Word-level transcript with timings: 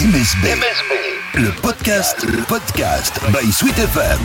MSB, 0.00 0.48
le 1.34 1.50
podcast, 1.60 2.24
le 2.26 2.42
podcast 2.44 3.20
by 3.28 3.52
Sweet 3.52 3.78
FM. 3.80 4.18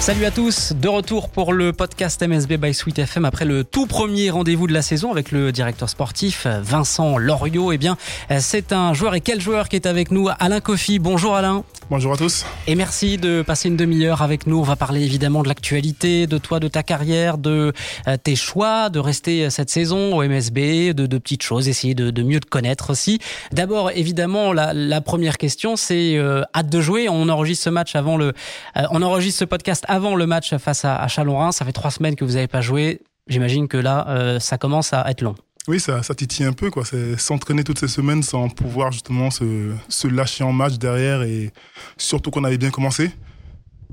Salut 0.00 0.24
à 0.24 0.30
tous, 0.30 0.72
de 0.72 0.88
retour 0.88 1.28
pour 1.28 1.52
le 1.52 1.74
podcast 1.74 2.26
MSB 2.26 2.54
by 2.54 2.72
Sweet 2.72 3.00
FM 3.00 3.26
après 3.26 3.44
le 3.44 3.62
tout 3.62 3.86
premier 3.86 4.30
rendez-vous 4.30 4.66
de 4.66 4.72
la 4.72 4.80
saison 4.80 5.12
avec 5.12 5.32
le 5.32 5.52
directeur 5.52 5.90
sportif 5.90 6.46
Vincent 6.46 7.18
Loriot. 7.18 7.70
Eh 7.72 7.78
bien, 7.78 7.98
c'est 8.40 8.72
un 8.72 8.94
joueur 8.94 9.14
et 9.14 9.20
quel 9.20 9.38
joueur 9.38 9.68
qui 9.68 9.76
est 9.76 9.86
avec 9.86 10.10
nous? 10.10 10.28
Alain 10.40 10.60
Kofi. 10.60 10.98
Bonjour 10.98 11.36
Alain. 11.36 11.62
Bonjour 11.92 12.14
à 12.14 12.16
tous. 12.16 12.46
Et 12.66 12.74
merci 12.74 13.18
de 13.18 13.42
passer 13.42 13.68
une 13.68 13.76
demi-heure 13.76 14.22
avec 14.22 14.46
nous. 14.46 14.58
On 14.58 14.62
va 14.62 14.76
parler 14.76 15.02
évidemment 15.02 15.42
de 15.42 15.48
l'actualité, 15.48 16.26
de 16.26 16.38
toi, 16.38 16.58
de 16.58 16.66
ta 16.66 16.82
carrière, 16.82 17.36
de 17.36 17.74
euh, 18.08 18.16
tes 18.16 18.34
choix, 18.34 18.88
de 18.88 18.98
rester 18.98 19.50
cette 19.50 19.68
saison 19.68 20.16
au 20.16 20.26
MSB, 20.26 20.94
de, 20.94 21.04
de 21.04 21.18
petites 21.18 21.42
choses, 21.42 21.68
essayer 21.68 21.94
de, 21.94 22.22
mieux 22.22 22.40
te 22.40 22.46
connaître 22.46 22.88
aussi. 22.88 23.18
D'abord, 23.52 23.90
évidemment, 23.90 24.54
la, 24.54 25.00
première 25.02 25.36
question, 25.36 25.76
c'est 25.76 26.16
euh, 26.16 26.44
hâte 26.54 26.70
de 26.70 26.80
jouer. 26.80 27.10
On 27.10 27.28
enregistre 27.28 27.64
ce 27.64 27.70
match 27.70 27.94
avant 27.94 28.16
le, 28.16 28.32
euh, 28.78 28.82
on 28.90 29.02
enregistre 29.02 29.40
ce 29.40 29.44
podcast 29.44 29.84
avant 29.86 30.16
le 30.16 30.24
match 30.24 30.56
face 30.56 30.86
à, 30.86 30.96
à 30.96 31.08
Chalon-Rhin. 31.08 31.52
Ça 31.52 31.66
fait 31.66 31.72
trois 31.72 31.90
semaines 31.90 32.16
que 32.16 32.24
vous 32.24 32.36
n'avez 32.36 32.48
pas 32.48 32.62
joué. 32.62 33.02
J'imagine 33.28 33.68
que 33.68 33.76
là, 33.76 34.06
euh, 34.08 34.40
ça 34.40 34.58
commence 34.58 34.92
à 34.92 35.04
être 35.08 35.22
long. 35.22 35.34
Oui, 35.68 35.78
ça, 35.78 36.02
ça 36.02 36.14
titille 36.14 36.44
un 36.44 36.52
peu, 36.52 36.70
quoi. 36.70 36.84
C'est 36.84 37.16
s'entraîner 37.16 37.62
toutes 37.62 37.78
ces 37.78 37.86
semaines 37.88 38.22
sans 38.22 38.48
pouvoir 38.48 38.90
justement 38.90 39.30
se, 39.30 39.72
se 39.88 40.08
lâcher 40.08 40.42
en 40.42 40.52
match 40.52 40.74
derrière 40.74 41.22
et 41.22 41.52
surtout 41.96 42.32
qu'on 42.32 42.42
avait 42.42 42.58
bien 42.58 42.70
commené. 42.70 43.10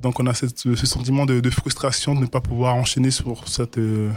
Donc 0.02 0.20
on 0.20 0.28
a 0.28 0.34
cette, 0.34 0.58
ce 0.58 0.86
sentiment 0.86 1.26
de, 1.26 1.40
de, 1.40 1.50
frustration 1.50 2.16
de 2.16 2.22
ne 2.22 2.26
pas 2.26 2.42
pouvoir 2.42 2.76
enchaîner 2.76 3.12
sur 3.12 3.48
cette 3.48 3.78
euh, 3.78 4.12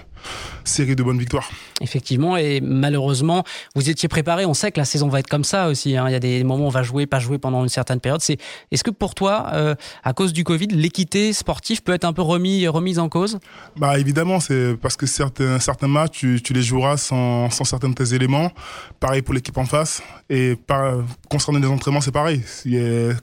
série 0.65 0.97
de 0.97 1.03
bonnes 1.03 1.19
victoires. 1.19 1.51
Effectivement, 1.81 2.37
et 2.37 2.61
malheureusement, 2.61 3.45
vous 3.75 3.91
étiez 3.91 4.09
préparé. 4.09 4.47
On 4.47 4.55
sait 4.55 4.71
que 4.71 4.79
la 4.79 4.85
saison 4.85 5.09
va 5.09 5.19
être 5.19 5.29
comme 5.29 5.45
ça 5.45 5.69
aussi. 5.69 5.97
Hein. 5.97 6.09
Il 6.09 6.13
y 6.13 6.15
a 6.15 6.21
des 6.21 6.45
moments 6.45 6.65
où 6.65 6.67
on 6.67 6.71
va 6.71 6.83
jouer, 6.83 7.07
pas 7.07 7.19
jouer 7.19 7.39
pendant 7.39 7.63
une 7.63 7.69
certaine 7.69 8.01
période. 8.01 8.21
C'est 8.21 8.39
est-ce 8.71 8.85
que 8.85 8.91
pour 8.91 9.15
toi, 9.15 9.49
euh, 9.53 9.75
à 10.05 10.13
cause 10.13 10.33
du 10.33 10.45
Covid, 10.45 10.69
l'équité 10.69 11.33
sportive 11.33 11.83
peut 11.83 11.93
être 11.93 12.05
un 12.05 12.13
peu 12.13 12.23
remis, 12.23 12.67
remise 12.69 12.99
en 12.99 13.09
cause? 13.09 13.39
Bah 13.77 13.99
évidemment, 13.99 14.41
c'est 14.41 14.77
parce 14.81 14.97
que 14.97 15.07
certains 15.07 15.59
certains 15.59 15.89
matchs, 15.89 16.19
tu, 16.19 16.41
tu 16.43 16.53
les 16.53 16.63
joueras 16.63 16.97
sans, 16.97 17.51
sans 17.51 17.65
certains 17.65 17.89
de 17.89 17.95
tes 17.95 18.15
éléments. 18.15 18.53
Pareil 19.01 19.23
pour 19.23 19.35
l'équipe 19.35 19.57
en 19.59 19.65
face. 19.65 20.03
Et 20.31 20.57
par, 20.57 20.99
concernant 21.29 21.59
les 21.59 21.67
entraînements, 21.67 22.01
c'est 22.01 22.13
pareil. 22.13 22.43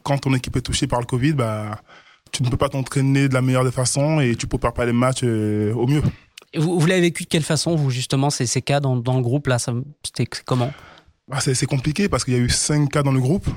Quand 0.03 0.17
ton 0.19 0.33
équipe 0.33 0.55
est 0.57 0.61
touchée 0.61 0.87
par 0.87 0.99
le 0.99 1.05
Covid, 1.05 1.33
bah 1.33 1.79
tu 2.31 2.43
ne 2.43 2.49
peux 2.49 2.57
pas 2.57 2.69
t'entraîner 2.69 3.27
de 3.27 3.33
la 3.33 3.41
meilleure 3.41 3.63
des 3.63 3.71
façons 3.71 4.19
et 4.19 4.35
tu 4.35 4.47
prépares 4.47 4.73
pas 4.73 4.85
les 4.85 4.93
matchs 4.93 5.21
euh, 5.23 5.73
au 5.73 5.87
mieux. 5.87 6.01
Vous, 6.55 6.79
vous 6.79 6.85
l'avez 6.87 7.01
vécu 7.01 7.23
de 7.23 7.29
quelle 7.29 7.43
façon, 7.43 7.75
vous, 7.75 7.89
justement, 7.89 8.29
ces, 8.29 8.45
ces 8.45 8.61
cas 8.61 8.79
dans, 8.79 8.95
dans 8.95 9.15
le 9.15 9.21
groupe, 9.21 9.47
là 9.47 9.57
C'était 9.59 10.25
comment? 10.45 10.71
Bah, 11.27 11.39
C'est 11.39 11.65
compliqué 11.65 12.09
parce 12.09 12.23
qu'il 12.23 12.33
y 12.33 12.37
a 12.37 12.39
eu 12.39 12.49
cinq 12.49 12.91
cas 12.91 13.03
dans 13.03 13.11
le 13.11 13.19
groupe. 13.19 13.47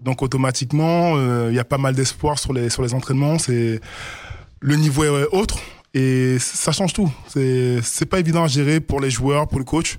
Donc, 0.00 0.22
automatiquement, 0.22 1.14
euh, 1.16 1.48
il 1.50 1.56
y 1.56 1.58
a 1.58 1.64
pas 1.64 1.78
mal 1.78 1.94
d'espoir 1.94 2.38
sur 2.38 2.52
les, 2.52 2.70
sur 2.70 2.82
les 2.82 2.94
entraînements. 2.94 3.36
Le 4.60 4.76
niveau 4.76 5.04
est 5.04 5.26
autre 5.32 5.58
et 5.94 6.38
ça 6.38 6.72
change 6.72 6.92
tout. 6.92 7.10
C'est 7.26 8.06
pas 8.08 8.20
évident 8.20 8.44
à 8.44 8.48
gérer 8.48 8.80
pour 8.80 9.00
les 9.00 9.10
joueurs, 9.10 9.48
pour 9.48 9.58
le 9.58 9.64
coach. 9.64 9.98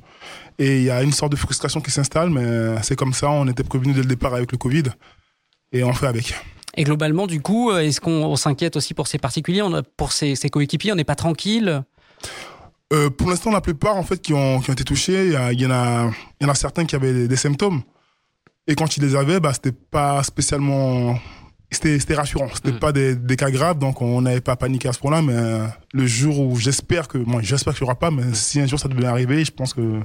Et 0.57 0.77
il 0.77 0.83
y 0.83 0.89
a 0.89 1.03
une 1.03 1.13
sorte 1.13 1.31
de 1.31 1.37
frustration 1.37 1.79
qui 1.81 1.91
s'installe, 1.91 2.29
mais 2.29 2.81
c'est 2.83 2.95
comme 2.97 3.13
ça. 3.13 3.29
On 3.29 3.47
était 3.47 3.63
prévenu 3.63 3.93
dès 3.93 4.01
le 4.01 4.07
départ 4.07 4.33
avec 4.33 4.51
le 4.51 4.57
Covid 4.57 4.83
et 5.71 5.83
on 5.83 5.93
fait 5.93 6.07
avec. 6.07 6.33
Et 6.79 6.85
globalement, 6.85 7.27
du 7.27 7.41
coup, 7.41 7.73
est-ce 7.73 7.99
qu'on 7.99 8.37
s'inquiète 8.37 8.77
aussi 8.77 8.93
pour 8.93 9.07
ces 9.07 9.17
particuliers, 9.17 9.61
on, 9.61 9.83
pour 9.97 10.13
ces, 10.13 10.35
ces 10.35 10.49
coéquipiers 10.49 10.93
On 10.93 10.95
n'est 10.95 11.03
pas 11.03 11.15
tranquille? 11.15 11.83
Euh, 12.93 13.09
Pour 13.09 13.29
l'instant, 13.29 13.51
la 13.51 13.59
plupart, 13.59 13.97
en 13.97 14.03
fait, 14.03 14.21
qui 14.21 14.33
ont, 14.33 14.61
qui 14.61 14.69
ont 14.69 14.73
été 14.73 14.85
touchés, 14.85 15.25
il 15.25 15.59
y, 15.59 15.63
y, 15.63 15.65
en 15.65 15.71
a, 15.71 16.09
il 16.39 16.45
y 16.45 16.47
en 16.47 16.49
a 16.49 16.55
certains 16.55 16.85
qui 16.85 16.95
avaient 16.95 17.11
des, 17.11 17.27
des 17.27 17.35
symptômes. 17.35 17.81
Et 18.65 18.75
quand 18.75 18.95
ils 18.95 19.03
les 19.03 19.17
avaient, 19.17 19.41
bah, 19.41 19.51
c'était 19.51 19.73
pas 19.73 20.23
spécialement. 20.23 21.19
C'était 21.69 22.15
rassurant. 22.15 22.47
C'était 22.53 22.71
mmh. 22.71 22.79
pas 22.79 22.93
des, 22.93 23.13
des, 23.13 23.35
cas 23.35 23.51
graves, 23.51 23.77
donc 23.77 24.01
on 24.01 24.21
n'avait 24.21 24.39
pas 24.39 24.55
paniqué 24.55 24.87
à 24.87 24.93
ce 24.93 24.99
point-là. 24.99 25.21
Mais 25.21 25.33
euh, 25.35 25.67
le 25.91 26.07
jour 26.07 26.39
où 26.39 26.55
j'espère 26.55 27.09
que. 27.09 27.17
Bon, 27.17 27.41
j'espère 27.41 27.73
qu'il 27.73 27.83
n'y 27.83 27.89
aura 27.89 27.99
pas, 27.99 28.09
mais 28.09 28.33
si 28.33 28.61
un 28.61 28.67
jour 28.67 28.79
ça 28.79 28.87
devait 28.87 29.05
arriver, 29.05 29.43
je 29.43 29.51
pense 29.51 29.73
que 29.73 29.99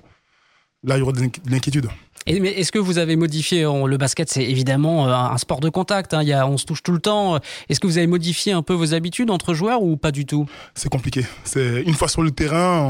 là, 0.82 0.96
il 0.96 0.98
y 0.98 1.02
aura 1.02 1.12
de 1.12 1.20
l'inquiétude. 1.48 1.86
Mais 2.26 2.52
est-ce 2.52 2.72
que 2.72 2.78
vous 2.78 2.98
avez 2.98 3.16
modifié 3.16 3.62
le 3.64 3.96
basket 3.96 4.30
C'est 4.30 4.44
évidemment 4.44 5.06
un, 5.06 5.32
un, 5.32 5.38
sport 5.38 5.60
de 5.60 5.68
contact. 5.68 6.14
Hein, 6.14 6.22
y 6.22 6.32
a, 6.32 6.46
on 6.46 6.56
se 6.56 6.64
touche 6.64 6.82
tout 6.82 6.92
le 6.92 7.00
temps. 7.00 7.38
Est-ce 7.68 7.80
que 7.80 7.86
vous 7.86 7.98
avez 7.98 8.06
modifié 8.06 8.52
un 8.52 8.62
peu 8.62 8.72
vos 8.72 8.94
habitudes 8.94 9.30
entre 9.30 9.52
joueurs 9.52 9.82
ou 9.82 9.96
pas 9.96 10.10
du 10.10 10.24
tout? 10.24 10.46
C'est 10.74 10.88
compliqué. 10.88 11.26
C'est 11.44 11.82
une 11.82 11.94
fois 11.94 12.08
sur 12.08 12.22
le 12.22 12.30
terrain, 12.30 12.80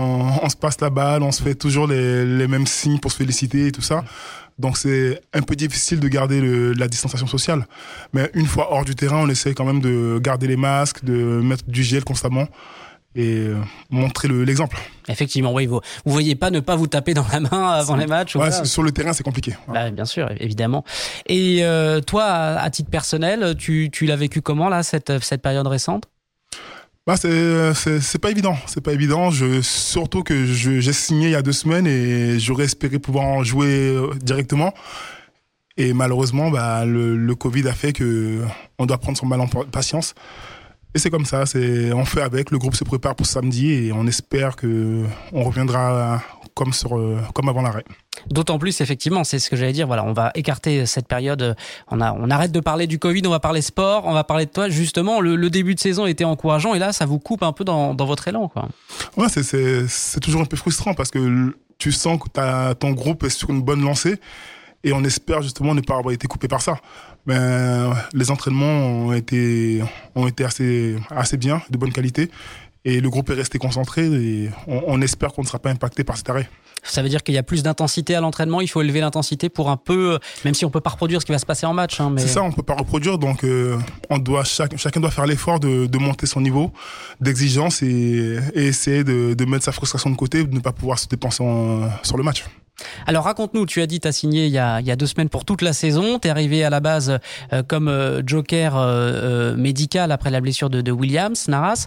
on, 0.43 0.49
se 0.49 0.57
passe 0.57 0.81
la 0.81 0.91
balle, 0.91 1.23
on 1.23 1.33
se 1.33 1.43
fait 1.43 1.55
toujours 1.55 1.87
les, 1.87 2.47
mêmes 2.47 2.67
signes 2.67 2.99
pour 2.99 3.11
se 3.11 3.17
féliciter 3.17 3.67
et 3.69 3.73
tout 3.73 3.83
ça. 3.83 4.05
Donc 4.59 4.77
c'est 4.77 5.21
un 5.33 5.43
peu 5.43 5.57
difficile 5.57 5.99
de 5.99 6.07
garder 6.07 6.41
la 6.77 6.87
distanciation 6.87 7.27
sociale. 7.27 7.67
Mais 8.13 8.31
une 8.35 8.47
fois 8.47 8.73
hors 8.73 8.85
du 8.85 8.95
terrain, 8.95 9.25
on 9.25 9.29
essaie 9.29 9.53
quand 9.53 9.65
même 9.65 9.81
de 9.81 10.21
garder 10.23 10.47
les 10.47 10.57
masques, 10.57 11.05
de 11.05 11.13
mettre 11.13 11.65
du 11.67 11.83
gel 11.83 12.05
constamment 12.05 12.47
et 13.17 13.49
montrer 13.91 14.29
l'exemple. 14.29 14.79
Effectivement, 15.09 15.53
oui, 15.53 15.67
vous 15.67 15.81
vous 16.05 16.13
voyez 16.13 16.35
pas 16.35 16.51
ne 16.51 16.61
pas 16.61 16.77
vous 16.77 16.87
taper 16.87 17.15
dans 17.15 17.27
la 17.33 17.41
main 17.41 17.69
avant 17.73 17.97
les 17.97 18.07
matchs. 18.07 18.37
Ouais, 18.37 18.51
sur 18.65 18.83
le 18.83 18.93
terrain, 18.93 19.13
c'est 19.13 19.23
compliqué. 19.23 19.53
Ouais. 19.69 19.75
Bah, 19.75 19.91
bien 19.91 20.05
sûr, 20.05 20.31
évidemment. 20.39 20.85
Et 21.27 21.59
euh, 21.63 22.01
toi, 22.01 22.25
à, 22.25 22.71
titre 22.71 22.91
personnel, 22.91 23.55
tu, 23.57 23.91
tu 23.93 24.07
l'as 24.07 24.17
vécu 24.17 24.41
comment 24.41 24.69
là 24.69 24.83
cette 24.83 25.23
cette 25.23 25.43
période 25.43 25.67
récente? 25.67 26.05
Bah 27.07 27.17
c'est 27.19 27.75
c'est 27.75 28.19
pas 28.19 28.31
évident, 28.31 28.57
c'est 28.67 28.81
pas 28.81 28.93
évident. 28.93 29.31
Je 29.31 29.61
surtout 29.61 30.23
que 30.23 30.47
j'ai 30.47 30.93
signé 30.95 31.27
il 31.29 31.33
y 31.33 31.37
a 31.37 31.43
deux 31.43 31.53
semaines 31.53 31.87
et 31.87 32.39
j'aurais 32.39 32.65
espéré 32.65 32.99
pouvoir 32.99 33.27
en 33.27 33.45
jouer 33.45 33.95
directement. 34.23 34.73
Et 35.77 35.93
malheureusement, 35.93 36.51
bah 36.51 36.87
le, 36.87 37.17
le 37.17 37.35
Covid 37.35 37.69
a 37.69 37.75
fait 37.75 37.93
que 37.93 38.43
on 38.79 38.87
doit 38.87 38.97
prendre 38.97 39.19
son 39.19 39.27
mal 39.27 39.41
en 39.41 39.47
patience. 39.47 40.15
Et 40.95 40.99
c'est 40.99 41.11
comme 41.11 41.25
ça, 41.25 41.45
c'est 41.47 41.93
on 41.93 42.05
fait 42.05 42.23
avec. 42.23 42.51
Le 42.51 42.59
groupe 42.59 42.77
se 42.77 42.85
prépare 42.85 43.15
pour 43.17 43.27
samedi 43.27 43.73
et 43.73 43.93
on 43.93 44.07
espère 44.07 44.57
que 44.57 45.03
on 45.33 45.43
reviendra 45.43 46.23
comme 46.55 46.73
sur 46.73 46.91
comme 47.35 47.49
avant 47.49 47.63
l'arrêt. 47.63 47.85
D'autant 48.31 48.59
plus, 48.59 48.81
effectivement, 48.81 49.25
c'est 49.25 49.41
ce 49.41 49.51
que 49.51 49.57
j'allais 49.57 49.73
dire. 49.73 49.89
Voilà, 49.89 50.05
on 50.05 50.13
va 50.13 50.31
écarter 50.37 50.87
cette 50.87 51.09
période. 51.09 51.57
On, 51.91 52.01
a, 52.01 52.13
on 52.13 52.31
arrête 52.31 52.53
de 52.53 52.61
parler 52.61 52.87
du 52.87 52.99
Covid, 53.01 53.23
on 53.27 53.31
va 53.31 53.41
parler 53.41 53.61
sport, 53.61 54.05
on 54.07 54.13
va 54.13 54.23
parler 54.23 54.47
de 54.47 54.51
toi. 54.51 54.69
Justement, 54.69 55.21
le, 55.21 55.35
le 55.35 55.51
début 55.51 55.75
de 55.75 55.81
saison 55.81 56.07
était 56.07 56.25
encourageant 56.25 56.75
et 56.75 56.79
là, 56.79 56.93
ça 56.93 57.07
vous 57.07 57.19
coupe 57.19 57.43
un 57.43 57.53
peu 57.53 57.65
dans, 57.65 57.93
dans 57.93 58.07
votre 58.07 58.29
élan, 58.29 58.49
quoi. 58.49 58.69
Ouais, 59.17 59.27
c'est 59.29 60.21
toujours 60.21 60.43
un 60.43 60.47
peu 60.47 60.57
frustrant 60.57 60.95
parce 60.95 61.11
que 61.11 61.55
tu 61.79 61.91
sens 61.91 62.21
que 62.21 62.41
as, 62.41 62.77
ton 62.77 62.93
groupe 62.93 63.25
est 63.25 63.31
sur 63.31 63.51
une 63.51 63.63
bonne 63.63 63.83
lancée 63.83 64.21
et 64.85 64.93
on 64.93 65.03
espère 65.03 65.43
justement 65.43 65.75
ne 65.75 65.81
pas 65.81 65.97
avoir 65.97 66.15
été 66.15 66.29
coupé 66.29 66.47
par 66.47 66.63
ça. 66.63 66.79
Ben, 67.27 67.95
les 68.13 68.31
entraînements 68.31 69.07
ont 69.07 69.13
été, 69.13 69.83
ont 70.15 70.27
été 70.27 70.45
assez, 70.45 70.97
assez 71.11 71.37
bien, 71.37 71.63
de 71.71 71.79
bonne 71.79 71.93
qualité. 71.93 72.31
Et 72.85 73.01
le 73.01 73.09
groupe 73.09 73.31
est 73.31 73.35
resté 73.35 73.59
concentré 73.59 74.05
et 74.05 74.51
on, 74.67 74.83
on 74.87 75.01
espère 75.01 75.33
qu'on 75.33 75.43
ne 75.43 75.47
sera 75.47 75.59
pas 75.59 75.71
impacté 75.71 76.05
par 76.05 76.19
cet 76.19 76.29
arrêt. 76.29 76.49
Ça 76.85 77.03
veut 77.03 77.09
dire 77.09 77.23
qu'il 77.23 77.35
y 77.35 77.39
a 77.39 77.43
plus 77.43 77.63
d'intensité 77.63 78.15
à 78.15 78.21
l'entraînement. 78.21 78.61
Il 78.61 78.69
faut 78.69 78.83
élever 78.83 79.01
l'intensité 79.01 79.49
pour 79.49 79.71
un 79.71 79.79
peu, 79.79 80.19
même 80.45 80.53
si 80.53 80.65
on 80.67 80.71
peut 80.71 80.83
pas 80.83 80.91
reproduire 80.91 81.21
ce 81.21 81.27
qui 81.27 81.33
va 81.33 81.39
se 81.39 81.47
passer 81.47 81.65
en 81.65 81.73
match. 81.73 81.99
Hein, 81.99 82.11
mais... 82.11 82.21
C'est 82.21 82.29
ça, 82.29 82.43
on 82.43 82.53
peut 82.53 82.63
pas 82.63 82.75
reproduire. 82.75 83.19
Donc, 83.19 83.43
euh, 83.43 83.79
on 84.11 84.19
doit 84.19 84.45
chaque, 84.45 84.77
chacun 84.77 85.01
doit 85.01 85.11
faire 85.11 85.27
l'effort 85.27 85.61
de, 85.61 85.87
de, 85.87 85.99
monter 85.99 86.27
son 86.27 86.43
niveau 86.43 86.73
d'exigence 87.21 87.83
et, 87.83 88.39
et, 88.55 88.67
essayer 88.67 89.03
de, 89.03 89.33
de, 89.33 89.45
mettre 89.47 89.65
sa 89.65 89.73
frustration 89.73 90.11
de 90.11 90.17
côté, 90.17 90.45
de 90.45 90.55
ne 90.55 90.61
pas 90.61 90.73
pouvoir 90.73 90.99
se 90.99 91.09
dépenser 91.09 91.43
en, 91.43 91.89
sur 92.03 92.19
le 92.19 92.23
match. 92.23 92.45
Alors 93.07 93.25
raconte-nous, 93.25 93.67
tu 93.67 93.81
as 93.81 93.87
dit, 93.87 94.01
tu 94.01 94.09
as 94.09 94.13
signé 94.13 94.47
il 94.47 94.53
y 94.53 94.59
a, 94.59 94.97
deux 94.97 95.07
semaines 95.07 95.29
pour 95.29 95.45
toute 95.45 95.63
la 95.63 95.73
saison, 95.73 96.19
tu 96.19 96.29
es 96.29 96.31
arrivé 96.31 96.65
à 96.65 96.71
la 96.71 96.81
base 96.81 97.19
euh, 97.53 97.63
comme 97.63 97.89
euh, 97.89 98.23
joker 98.25 98.75
euh, 98.77 99.57
médical 99.57 100.13
après 100.13 100.31
la 100.31 100.41
blessure 100.41 100.71
de, 100.71 100.93
Williams, 100.93 101.49
Naras. 101.49 101.87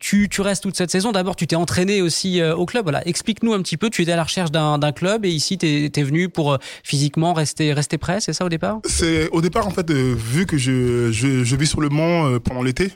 Tu, 0.00 0.28
restes 0.38 0.62
toute 0.62 0.76
cette 0.76 0.90
saison, 0.90 1.12
d'abord 1.12 1.36
tu 1.36 1.46
t'es 1.46 1.56
entraîné 1.56 2.02
aussi 2.02 2.42
au 2.42 2.66
club, 2.66 2.90
explique-nous 3.04 3.52
un 3.52 3.62
petit 3.62 3.76
peu, 3.76 3.90
tu 3.90 4.02
étais 4.02 4.12
à 4.12 4.16
la 4.16 4.24
recherche 4.24 4.50
d'un 4.50 4.92
club 4.92 5.24
et 5.24 5.30
ici 5.30 5.58
tu 5.58 5.66
es, 5.66 6.02
venu 6.02 6.28
pour 6.28 6.58
physiquement 6.84 7.32
rester, 7.32 7.72
rester 7.72 7.98
prêt, 7.98 8.20
c'est 8.20 8.32
ça 8.32 8.44
au 8.44 8.48
départ? 8.48 8.80
C'est 8.84 9.28
Au 9.30 9.40
départ 9.40 9.66
en 9.66 9.70
fait, 9.70 9.90
vu 9.90 10.46
que 10.46 10.56
je, 10.58 11.10
vis 11.56 11.66
sur 11.66 11.80
le 11.80 11.88
Mans 11.88 12.38
pendant 12.40 12.62
l'été, 12.62 12.92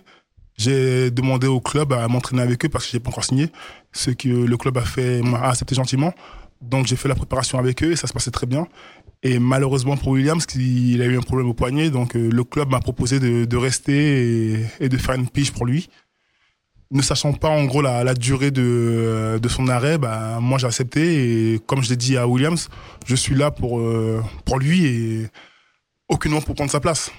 j'ai 0.57 1.11
demandé 1.11 1.47
au 1.47 1.61
club 1.61 1.93
à 1.93 2.07
m'entraîner 2.09 2.43
avec 2.43 2.65
eux 2.65 2.69
parce 2.69 2.85
que 2.85 2.93
j'ai 2.93 3.01
pas 3.01 3.09
encore 3.09 3.25
signé, 3.25 3.49
ce 3.93 4.11
que 4.11 4.29
le 4.29 4.57
club 4.57 4.77
a 4.77 4.83
fait, 4.83 5.23
a 5.35 5.49
accepté 5.49 5.75
gentiment. 5.75 6.13
Donc 6.61 6.87
j'ai 6.87 6.97
fait 6.97 7.09
la 7.09 7.15
préparation 7.15 7.59
avec 7.59 7.83
eux 7.83 7.93
et 7.93 7.97
ça 7.97 8.07
se 8.07 8.13
passait 8.13 8.31
très 8.31 8.47
bien. 8.47 8.67
Et 9.23 9.39
malheureusement 9.39 9.97
pour 9.97 10.09
Williams, 10.09 10.47
il 10.55 11.01
a 11.03 11.07
eu 11.07 11.17
un 11.17 11.23
problème 11.23 11.49
au 11.49 11.55
poignet, 11.55 11.91
donc 11.91 12.17
euh, 12.17 12.31
le 12.31 12.45
club 12.45 12.71
m'a 12.71 12.81
proposé 12.81 13.19
de, 13.21 13.57
rester 13.57 14.67
et, 14.81 14.89
de 14.89 14.97
faire 14.97 15.15
une 15.15 15.29
pige 15.29 15.53
pour 15.53 15.67
lui. 15.67 15.89
Ne 16.91 17.03
sachant 17.03 17.33
pas 17.33 17.49
en 17.49 17.65
gros 17.67 17.83
la, 17.83 18.15
durée 18.15 18.51
de, 18.51 19.39
de 19.41 19.49
son 19.49 19.69
arrêt, 19.69 19.97
bah, 19.97 20.39
moi 20.41 20.59
j'ai 20.59 20.67
accepté 20.67 21.55
et 21.55 21.61
comme 21.61 21.83
je 21.83 21.91
l'ai 21.91 21.97
dit 21.97 22.17
à 22.17 22.27
Williams, 22.27 22.69
je 23.07 23.15
suis 23.15 23.35
là 23.35 23.51
pour, 23.51 23.81
euh, 23.81 24.23
pour 24.45 24.59
lui 24.59 24.87
et 24.87 25.27
aucunement 26.09 26.41
pour 26.41 26.55
prendre 26.55 26.71
sa 26.71 26.81
place. 26.81 27.11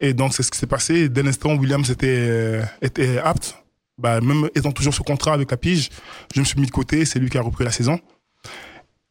Et 0.00 0.12
donc 0.12 0.34
c'est 0.34 0.42
ce 0.42 0.50
qui 0.50 0.58
s'est 0.58 0.66
passé. 0.66 1.08
Dès 1.08 1.22
l'instant 1.22 1.54
où 1.54 1.58
Williams 1.58 1.90
était, 1.90 2.62
était 2.82 3.18
apte, 3.18 3.62
bah, 3.98 4.20
même 4.20 4.48
étant 4.54 4.72
toujours 4.72 4.92
sous 4.92 5.04
contrat 5.04 5.34
avec 5.34 5.50
la 5.50 5.56
pige, 5.56 5.90
je 6.34 6.40
me 6.40 6.44
suis 6.44 6.60
mis 6.60 6.66
de 6.66 6.72
côté, 6.72 7.04
c'est 7.04 7.18
lui 7.18 7.30
qui 7.30 7.38
a 7.38 7.42
repris 7.42 7.64
la 7.64 7.72
saison. 7.72 8.00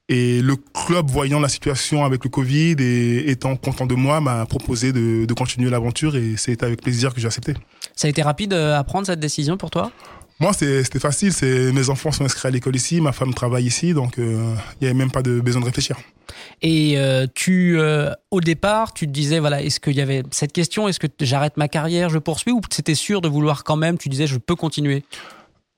Et 0.08 0.42
le 0.42 0.56
club, 0.56 1.10
voyant 1.10 1.40
la 1.40 1.50
situation 1.50 2.06
avec 2.06 2.24
le 2.24 2.30
Covid 2.30 2.76
et 2.80 3.30
étant 3.32 3.56
content 3.56 3.88
de 3.88 3.96
moi, 3.96 4.22
m'a 4.22 4.46
proposé 4.46 4.92
de, 4.92 5.26
de 5.26 5.34
continuer 5.34 5.70
l'aventure 5.70 6.16
et 6.16 6.36
c'est 6.38 6.62
avec 6.62 6.82
plaisir 6.82 7.14
que 7.14 7.20
j'ai 7.20 7.28
accepté. 7.28 7.56
Ça 7.96 8.08
a 8.08 8.10
été 8.10 8.22
rapide 8.22 8.54
à 8.54 8.84
prendre 8.84 9.08
cette 9.08 9.20
décision 9.20 9.58
pour 9.58 9.72
toi? 9.72 9.92
Moi, 10.40 10.52
c'était 10.54 11.00
facile. 11.00 11.32
C'est 11.32 11.72
mes 11.72 11.90
enfants 11.90 12.12
sont 12.12 12.26
inscrits 12.26 12.50
à 12.50 12.52
l'école 12.52 12.76
ici, 12.76 13.00
ma 13.00 13.14
femme 13.14 13.34
travaille 13.34 13.66
ici, 13.66 13.94
donc 13.94 14.16
il 14.18 14.24
euh, 14.24 14.54
n'y 14.82 14.88
avait 14.88 14.94
même 14.94 15.12
pas 15.12 15.22
de 15.22 15.40
besoin 15.40 15.62
de 15.62 15.66
réfléchir. 15.66 15.96
Et 16.62 16.98
euh, 16.98 17.26
tu, 17.34 17.80
euh, 17.80 18.12
au 18.32 18.42
départ, 18.42 18.94
tu 18.94 19.08
te 19.08 19.12
disais, 19.12 19.40
voilà, 19.40 19.62
est-ce 19.62 19.80
qu'il 19.80 19.96
y 19.96 20.02
avait 20.02 20.24
cette 20.32 20.52
question, 20.52 20.90
est-ce 20.90 21.00
que 21.00 21.08
j'arrête 21.22 21.56
ma 21.56 21.68
carrière, 21.68 22.10
je 22.10 22.18
poursuis, 22.18 22.52
ou 22.52 22.60
c'était 22.70 22.96
sûr 22.96 23.22
de 23.22 23.30
vouloir 23.30 23.64
quand 23.64 23.78
même, 23.78 23.98
tu 23.98 24.10
disais, 24.10 24.28
je 24.28 24.38
peux 24.38 24.56
continuer? 24.56 25.04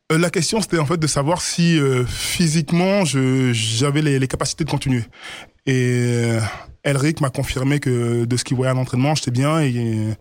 La 0.10 0.30
question, 0.30 0.62
c'était 0.62 0.80
en 0.80 0.86
fait 0.86 0.98
de 0.98 1.08
savoir 1.08 1.42
si 1.42 1.80
physiquement, 2.08 3.04
j'avais 3.06 4.02
les, 4.02 4.20
les, 4.20 4.28
capacités 4.28 4.64
de 4.64 4.70
continuer. 4.70 5.04
Et 5.66 6.38
Elric 6.84 7.20
m'a 7.20 7.30
confirmé 7.30 7.80
que 7.80 8.24
de 8.24 8.38
ce 8.38 8.46
qu'il 8.46 8.56
voyait 8.56 8.72
à 8.72 8.74
l'entraînement, 8.74 9.16
j'étais 9.16 9.32
bien 9.32 9.60
et 9.60 10.16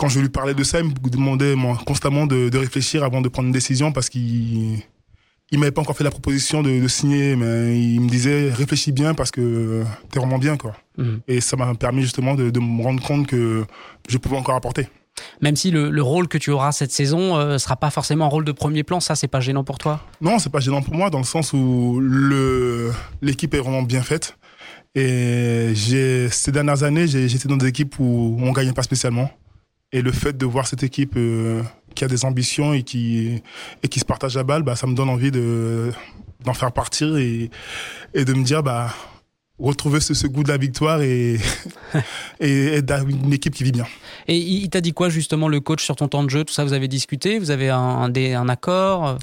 quand 0.00 0.08
je 0.08 0.18
lui 0.18 0.30
parlais 0.30 0.54
de 0.54 0.64
ça, 0.64 0.80
il 0.80 0.86
me 0.86 1.10
demandait 1.10 1.54
constamment 1.84 2.26
de, 2.26 2.56
réfléchir 2.56 3.04
avant 3.04 3.20
de 3.20 3.28
prendre 3.28 3.48
une 3.48 3.52
décision 3.52 3.92
parce 3.92 4.08
qu'il 4.08 4.82
il 5.52 5.58
m'avait 5.58 5.72
pas 5.72 5.82
encore 5.82 5.96
fait 5.96 6.04
la 6.04 6.10
proposition 6.10 6.62
de, 6.62 6.88
signer, 6.88 7.36
mais 7.36 7.78
il 7.78 8.00
me 8.00 8.08
disait 8.08 8.50
réfléchis 8.50 8.92
bien 8.92 9.12
parce 9.12 9.30
que 9.30 9.84
tu 10.10 10.18
es 10.18 10.20
vraiment 10.20 10.38
bien 10.38 10.56
quoi. 10.56 10.74
Mhm. 10.96 11.20
Et 11.28 11.42
ça 11.42 11.56
m'a 11.56 11.74
permis 11.74 12.00
justement 12.00 12.34
de, 12.34 12.58
me 12.58 12.82
rendre 12.82 13.02
compte 13.02 13.26
que 13.26 13.66
je 14.08 14.16
pouvais 14.16 14.38
encore 14.38 14.54
apporter. 14.54 14.88
Même 15.40 15.56
si 15.56 15.70
le, 15.70 16.02
rôle 16.02 16.28
que 16.28 16.38
tu 16.38 16.50
auras 16.50 16.72
cette 16.72 16.92
saison 16.92 17.36
ne 17.36 17.42
euh, 17.42 17.58
sera 17.58 17.76
pas 17.76 17.90
forcément 17.90 18.26
un 18.26 18.28
rôle 18.28 18.44
de 18.44 18.52
premier 18.52 18.82
plan, 18.82 19.00
ça 19.00 19.14
c'est 19.14 19.28
pas 19.28 19.40
gênant 19.40 19.64
pour 19.64 19.78
toi? 19.78 20.00
Non, 20.20 20.38
c'est 20.38 20.50
pas 20.50 20.60
gênant 20.60 20.82
pour 20.82 20.94
moi 20.94 21.10
dans 21.10 21.18
le 21.18 21.24
sens 21.24 21.52
où 21.52 22.00
l'équipe 23.22 23.54
est 23.54 23.58
vraiment 23.58 23.82
bien 23.82 24.02
faite. 24.02 24.36
Et 24.94 25.72
ces 25.74 26.52
dernières 26.52 26.82
années, 26.82 27.06
j'étais 27.06 27.48
dans 27.48 27.56
des 27.56 27.68
équipes 27.68 27.98
où 27.98 28.36
on 28.40 28.52
gagnait 28.52 28.72
pas 28.72 28.82
spécialement. 28.82 29.30
Et 29.92 30.02
le 30.02 30.12
fait 30.12 30.36
de 30.36 30.46
voir 30.46 30.66
cette 30.66 30.82
équipe 30.82 31.14
euh, 31.16 31.62
qui 31.94 32.04
a 32.04 32.08
des 32.08 32.24
ambitions 32.24 32.72
et 32.72 32.82
qui, 32.82 33.42
se 33.92 34.04
partage 34.04 34.36
la 34.36 34.44
balle, 34.44 34.62
bah, 34.62 34.76
ça 34.76 34.86
me 34.86 34.94
donne 34.94 35.08
envie 35.08 35.32
de, 35.32 35.90
d'en 36.44 36.54
faire 36.54 36.70
partir 36.72 37.16
et, 37.16 37.50
et 38.14 38.24
de 38.24 38.32
me 38.32 38.44
dire, 38.44 38.62
bah, 38.62 38.94
retrouver 39.60 40.00
ce, 40.00 40.26
goût 40.26 40.42
de 40.42 40.48
la 40.48 40.56
victoire 40.56 41.02
et, 41.02 41.38
et 42.40 42.66
être 42.74 43.08
une 43.08 43.32
équipe 43.32 43.54
qui 43.54 43.64
vit 43.64 43.72
bien. 43.72 43.86
Et 44.28 44.36
il 44.36 44.68
t'a 44.70 44.80
dit 44.80 44.92
quoi 44.92 45.08
justement 45.08 45.48
le 45.48 45.60
coach 45.60 45.84
sur 45.84 45.96
ton 45.96 46.08
temps 46.08 46.24
de 46.24 46.30
jeu 46.30 46.44
Tout 46.44 46.54
ça, 46.54 46.64
vous 46.64 46.72
avez 46.72 46.88
discuté 46.88 47.38
Vous 47.38 47.50
avez 47.50 47.70
un, 47.70 47.78
un, 47.78 48.14
un 48.14 48.48
accord? 48.48 49.18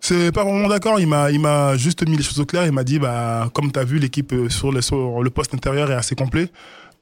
C'est 0.00 0.32
pas 0.32 0.44
vraiment 0.44 0.68
d'accord. 0.68 1.00
Il 1.00 1.06
m'a, 1.06 1.30
il 1.30 1.40
m'a 1.40 1.76
juste 1.76 2.06
mis 2.06 2.16
les 2.16 2.22
choses 2.22 2.40
au 2.40 2.44
clair. 2.44 2.66
Il 2.66 2.72
m'a 2.72 2.84
dit, 2.84 2.98
bah, 2.98 3.48
comme 3.54 3.72
tu 3.72 3.78
as 3.78 3.84
vu, 3.84 3.98
l'équipe 3.98 4.32
euh, 4.32 4.48
sur 4.50 4.70
le, 4.70 4.82
sur 4.82 5.22
le 5.22 5.30
poste 5.30 5.54
intérieur 5.54 5.90
est 5.90 5.94
assez 5.94 6.14
complet 6.14 6.50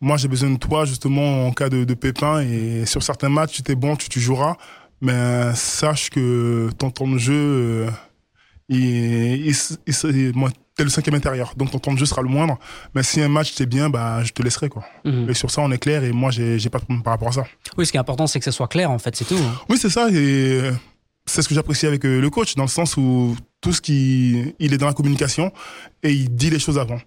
moi 0.03 0.17
j'ai 0.17 0.27
besoin 0.27 0.51
de 0.51 0.59
toi 0.59 0.85
justement 0.85 1.47
en 1.47 1.53
cas 1.53 1.69
de, 1.69 1.85
de 1.85 1.95
pépin 1.95 2.41
et 2.41 2.85
sur 2.87 3.05
certains 3.05 3.29
matchs 3.29 3.63
tu 3.63 3.71
es 3.71 3.77
bon, 3.77 3.95
tu, 3.95 4.09
tu 4.09 4.19
joueras, 4.19 4.57
mais 5.01 5.55
sache 5.55 6.11
que 6.11 6.71
ton 6.79 6.91
temps 6.91 7.09
de 7.09 7.19
jeu, 7.19 7.35
euh, 7.35 7.91
il, 8.69 9.47
il, 9.47 9.55
il, 9.87 10.33
moi, 10.35 10.51
t'es 10.77 10.85
le 10.85 10.91
cinquième 10.91 11.15
intérieur, 11.15 11.55
donc 11.57 11.71
ton 11.71 11.79
temps 11.79 11.93
de 11.93 11.99
jeu 11.99 12.07
sera 12.07 12.23
le 12.23 12.29
moindre. 12.29 12.59
Mais 12.95 13.03
si 13.03 13.21
un 13.21 13.29
match 13.29 13.55
t'es 13.55 13.67
bien, 13.67 13.91
bah 13.91 14.23
je 14.25 14.33
te 14.33 14.43
laisserai 14.43 14.69
quoi. 14.69 14.85
Mhm. 15.05 15.29
Et 15.31 15.35
sur 15.35 15.51
ça 15.51 15.63
on 15.63 15.71
est 15.71 15.79
clair 15.79 16.05
et 16.05 16.13
moi 16.13 16.31
j'ai 16.31 16.59
pas 16.71 16.79
de 16.79 16.85
problème 16.85 17.03
par 17.03 17.13
rapport 17.13 17.29
à 17.29 17.33
ça. 17.33 17.45
Oui, 17.77 17.87
ce 17.87 17.91
qui 17.91 17.97
est 17.97 18.01
important 18.01 18.27
c'est 18.27 18.39
que 18.39 18.45
ça 18.45 18.53
soit 18.53 18.69
clair 18.69 18.91
en 18.91 18.99
fait, 18.99 19.15
c'est 19.17 19.25
tout. 19.25 19.37
Hein. 19.37 19.61
Oui 19.69 19.79
c'est 19.79 19.91
ça 19.91 20.09
et 20.11 20.71
c'est 21.27 21.43
ce 21.43 21.49
que 21.49 21.55
j'apprécie 21.55 21.87
avec 21.87 22.05
euh, 22.05 22.21
le 22.21 22.31
coach 22.31 22.55
dans 22.55 22.65
le 22.65 22.69
sens 22.69 22.97
où 22.97 23.37
tout 23.61 23.73
ce 23.73 23.81
qui 23.81 24.55
il 24.59 24.73
est 24.75 24.79
dans 24.79 24.87
la 24.87 24.95
communication 24.95 25.53
et 26.03 26.13
il 26.13 26.35
dit 26.35 26.51
les 26.51 26.59
choses 26.59 26.79
avant. 26.79 26.99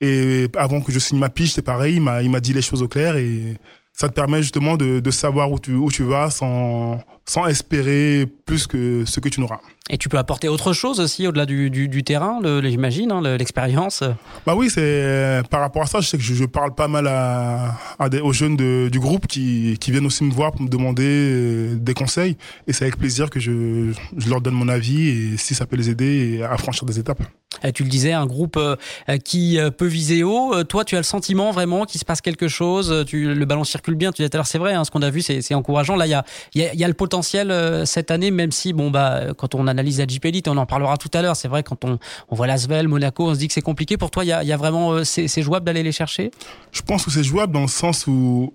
Et 0.00 0.48
avant 0.56 0.80
que 0.80 0.92
je 0.92 0.98
signe 0.98 1.18
ma 1.18 1.30
piche, 1.30 1.52
c'est 1.52 1.62
pareil, 1.62 1.94
il 1.94 2.02
m'a, 2.02 2.22
il 2.22 2.30
m'a 2.30 2.40
dit 2.40 2.52
les 2.52 2.62
choses 2.62 2.82
au 2.82 2.88
clair 2.88 3.16
et 3.16 3.56
ça 3.96 4.08
te 4.08 4.14
permet 4.14 4.42
justement 4.42 4.76
de, 4.76 4.98
de 4.98 5.10
savoir 5.10 5.50
où 5.52 5.58
tu, 5.60 5.72
où 5.72 5.88
tu 5.90 6.02
vas 6.02 6.28
sans, 6.28 6.98
sans 7.24 7.46
espérer 7.46 8.26
plus 8.44 8.66
que 8.66 9.04
ce 9.06 9.20
que 9.20 9.28
tu 9.28 9.40
n'auras. 9.40 9.60
Et 9.88 9.98
tu 9.98 10.08
peux 10.08 10.18
apporter 10.18 10.48
autre 10.48 10.72
chose 10.72 10.98
aussi 10.98 11.26
au-delà 11.28 11.46
du, 11.46 11.70
du, 11.70 11.88
du 11.88 12.02
terrain, 12.02 12.40
j'imagine, 12.62 13.12
hein, 13.12 13.20
l'expérience? 13.36 14.02
Bah 14.46 14.54
oui, 14.56 14.68
c'est 14.68 15.42
par 15.48 15.60
rapport 15.60 15.82
à 15.82 15.86
ça, 15.86 16.00
je 16.00 16.08
sais 16.08 16.16
que 16.16 16.24
je, 16.24 16.34
je 16.34 16.44
parle 16.44 16.74
pas 16.74 16.88
mal 16.88 17.06
à, 17.06 17.78
à 17.98 18.08
des, 18.08 18.20
aux 18.20 18.32
jeunes 18.32 18.56
de, 18.56 18.88
du 18.90 18.98
groupe 18.98 19.26
qui, 19.28 19.76
qui 19.78 19.92
viennent 19.92 20.06
aussi 20.06 20.24
me 20.24 20.32
voir 20.32 20.52
pour 20.52 20.62
me 20.62 20.68
demander 20.68 21.04
euh, 21.06 21.74
des 21.76 21.94
conseils. 21.94 22.36
Et 22.66 22.72
c'est 22.72 22.84
avec 22.84 22.96
plaisir 22.96 23.30
que 23.30 23.38
je, 23.38 23.92
je 24.16 24.28
leur 24.28 24.40
donne 24.40 24.54
mon 24.54 24.68
avis 24.68 25.08
et 25.08 25.36
si 25.36 25.54
ça 25.54 25.66
peut 25.66 25.76
les 25.76 25.88
aider 25.90 26.42
à 26.42 26.56
franchir 26.56 26.84
des 26.84 26.98
étapes. 26.98 27.22
Euh, 27.64 27.72
tu 27.72 27.82
le 27.82 27.88
disais, 27.88 28.12
un 28.12 28.26
groupe 28.26 28.56
euh, 28.56 28.76
qui 29.24 29.58
peut 29.76 29.86
viser 29.86 30.22
haut. 30.22 30.62
Toi, 30.64 30.84
tu 30.84 30.96
as 30.96 30.98
le 30.98 31.04
sentiment 31.04 31.50
vraiment 31.50 31.84
qu'il 31.84 32.00
se 32.00 32.04
passe 32.04 32.20
quelque 32.20 32.48
chose. 32.48 32.90
Le 33.12 33.44
ballon 33.44 33.64
circule 33.64 33.94
bien. 33.94 34.12
Tu 34.12 34.22
disais 34.22 34.28
tout 34.28 34.36
à 34.36 34.38
l'heure, 34.38 34.46
c'est 34.46 34.58
vrai, 34.58 34.74
hein, 34.74 34.84
ce 34.84 34.90
qu'on 34.90 35.02
a 35.02 35.10
vu, 35.10 35.22
c'est 35.22 35.54
encourageant. 35.54 35.96
Là, 35.96 36.06
il 36.06 36.60
y 36.60 36.84
a, 36.84 36.88
le 36.88 36.94
potentiel 36.94 37.86
cette 37.86 38.10
année, 38.10 38.30
même 38.30 38.52
si, 38.52 38.72
bon, 38.72 38.90
bah, 38.90 39.34
quand 39.36 39.54
on 39.54 39.66
analyse 39.66 39.98
la 39.98 40.06
Jeep 40.06 40.24
Elite, 40.24 40.48
on 40.48 40.56
en 40.56 40.66
parlera 40.66 40.96
tout 40.96 41.10
à 41.14 41.22
l'heure. 41.22 41.36
C'est 41.36 41.48
vrai, 41.48 41.62
quand 41.62 41.84
on, 41.84 41.98
on 42.28 42.34
voit 42.34 42.46
Lasvel, 42.46 42.88
Monaco, 42.88 43.28
on 43.28 43.34
se 43.34 43.38
dit 43.38 43.48
que 43.48 43.54
c'est 43.54 43.62
compliqué. 43.62 43.96
Pour 43.96 44.10
toi, 44.10 44.24
il 44.24 44.28
y 44.28 44.32
a, 44.32 44.56
vraiment, 44.56 44.92
euh, 44.92 45.04
c'est 45.04 45.42
jouable 45.42 45.66
d'aller 45.66 45.82
les 45.82 45.92
chercher? 45.92 46.30
Je 46.72 46.82
pense 46.82 47.04
que 47.04 47.10
c'est 47.10 47.24
jouable 47.24 47.52
dans 47.52 47.62
le 47.62 47.68
sens 47.68 48.06
où, 48.06 48.54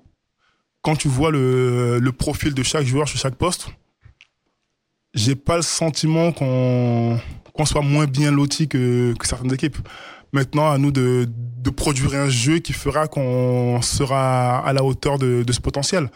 quand 0.82 0.96
tu 0.96 1.08
vois 1.08 1.32
le, 1.32 2.00
le 2.00 2.12
profil 2.12 2.54
de 2.54 2.64
chaque 2.64 2.86
joueur 2.86 3.08
sur 3.08 3.20
chaque 3.20 3.36
poste, 3.36 3.68
j'ai 5.14 5.36
pas 5.36 5.58
le 5.58 5.62
sentiment 5.64 6.32
qu'on 6.32 7.20
qu'on 7.60 7.66
soit 7.66 7.82
moins 7.82 8.06
bien 8.06 8.32
loti 8.32 8.70
que, 8.70 9.14
certaines 9.22 9.54
équipes. 9.54 9.78
Maintenant, 10.32 10.72
à 10.72 10.78
nous 10.78 10.92
de, 10.92 11.28
de 11.28 11.70
produire 11.70 12.14
un 12.16 12.30
jeu 12.30 12.60
qui 12.60 12.72
fera 12.72 13.08
qu'on 13.08 13.82
sera 13.82 14.60
à 14.66 14.72
la 14.72 14.82
hauteur 14.82 15.20
de, 15.20 15.44
de 15.44 15.52
ce 15.52 15.60
potentiel. 15.60 16.10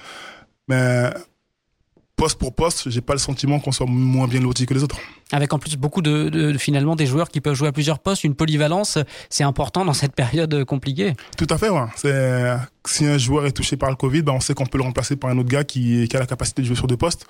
Mais 0.69 1.09
poste 2.23 2.39
pour 2.39 2.55
poste, 2.55 2.89
j'ai 2.89 3.01
pas 3.01 3.11
le 3.11 3.19
sentiment 3.19 3.59
qu'on 3.59 3.73
soit 3.73 3.85
moins 3.85 4.29
bien 4.29 4.39
loti 4.39 4.65
que 4.65 4.73
les 4.73 4.81
autres. 4.81 4.97
Avec 5.33 5.51
en 5.51 5.59
plus 5.59 5.75
beaucoup 5.75 6.01
de, 6.01 6.55
finalement 6.57 6.95
des 6.95 7.05
joueurs 7.05 7.27
qui 7.27 7.41
peuvent 7.41 7.53
jouer 7.53 7.67
à 7.67 7.73
plusieurs 7.73 7.99
postes, 7.99 8.23
une 8.23 8.33
polyvalence, 8.33 8.97
c'est 9.29 9.43
important 9.43 9.83
dans 9.83 9.91
cette 9.91 10.15
période 10.15 10.63
compliquée. 10.63 11.15
Tout 11.37 11.47
à 11.49 11.57
fait, 11.57 11.67
ouais. 11.67 11.81
C'est 11.97 12.55
si 12.85 13.05
un 13.05 13.17
joueur 13.17 13.45
est 13.45 13.51
touché 13.51 13.75
par 13.75 13.89
le 13.89 13.97
Covid, 13.97 14.21
ben 14.21 14.31
on 14.31 14.39
sait 14.39 14.53
qu'on 14.53 14.65
peut 14.65 14.77
le 14.77 14.85
remplacer 14.85 15.17
par 15.17 15.31
un 15.31 15.37
autre 15.37 15.49
gars 15.49 15.65
qui, 15.65 16.07
qui 16.07 16.15
a 16.15 16.19
la 16.21 16.25
capacité 16.25 16.61
de 16.61 16.67
jouer 16.67 16.77
sur 16.77 16.87
deux 16.87 16.95
postes. 16.95 17.25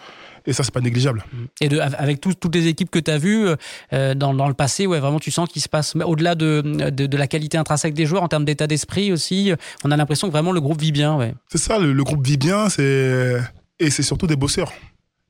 Et 0.45 0.53
ça, 0.53 0.63
c'est 0.63 0.73
pas 0.73 0.81
négligeable. 0.81 1.25
Et 1.59 1.69
de, 1.69 1.79
avec 1.79 2.21
toutes 2.21 2.53
les 2.53 2.67
équipes 2.67 2.91
que 2.91 2.99
tu 2.99 3.09
as 3.09 3.17
vues 3.17 3.47
euh, 3.93 4.13
dans, 4.13 4.35
dans, 4.35 4.47
le 4.47 4.53
passé, 4.53 4.85
ouais, 4.85 4.99
vraiment, 4.99 5.19
tu 5.19 5.31
sens 5.31 5.49
qu'il 5.49 5.61
se 5.63 5.69
passe, 5.69 5.95
au-delà 5.95 6.35
de, 6.35 6.61
de, 6.61 7.07
de, 7.07 7.17
la 7.17 7.25
qualité 7.25 7.57
intrinsèque 7.57 7.95
des 7.95 8.05
joueurs, 8.05 8.21
en 8.21 8.27
termes 8.27 8.45
d'état 8.45 8.67
d'esprit 8.67 9.11
aussi, 9.11 9.53
on 9.83 9.89
a 9.89 9.97
l'impression 9.97 10.27
que 10.27 10.33
vraiment 10.33 10.51
le 10.51 10.61
groupe 10.61 10.81
vit 10.81 10.91
bien. 10.91 11.15
Ouais. 11.15 11.33
C'est 11.47 11.57
ça, 11.57 11.79
le, 11.79 11.93
le, 11.93 12.03
groupe 12.03 12.25
vit 12.25 12.37
bien, 12.37 12.69
c'est 12.69 13.39
et 13.79 13.89
c'est 13.89 14.03
surtout 14.03 14.27
des 14.27 14.35
bosseurs. 14.35 14.71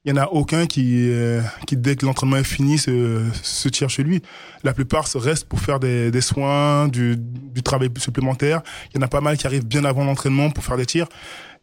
Il 0.06 0.12
n'y 0.12 0.20
en 0.20 0.24
a 0.24 0.28
aucun 0.28 0.66
qui, 0.66 1.10
euh, 1.10 1.42
qui 1.66 1.78
dès 1.78 1.96
que 1.96 2.06
l'entraînement 2.06 2.36
est 2.36 2.44
fini, 2.44 2.78
se, 2.78 3.24
se, 3.42 3.70
tire 3.70 3.90
chez 3.90 4.04
lui. 4.04 4.22
La 4.64 4.74
plupart 4.74 5.08
se 5.08 5.18
restent 5.18 5.46
pour 5.46 5.62
faire 5.62 5.80
des, 5.80 6.12
des 6.12 6.20
soins, 6.20 6.90
du, 6.90 7.16
du, 7.18 7.64
travail 7.64 7.90
supplémentaire. 7.98 8.64
Il 8.92 8.98
y 8.98 9.00
en 9.00 9.02
a 9.04 9.08
pas 9.08 9.22
mal 9.22 9.38
qui 9.38 9.48
arrivent 9.48 9.66
bien 9.66 9.86
avant 9.86 10.04
l'entraînement 10.04 10.50
pour 10.50 10.62
faire 10.66 10.76
des 10.76 10.86
tirs. 10.86 11.08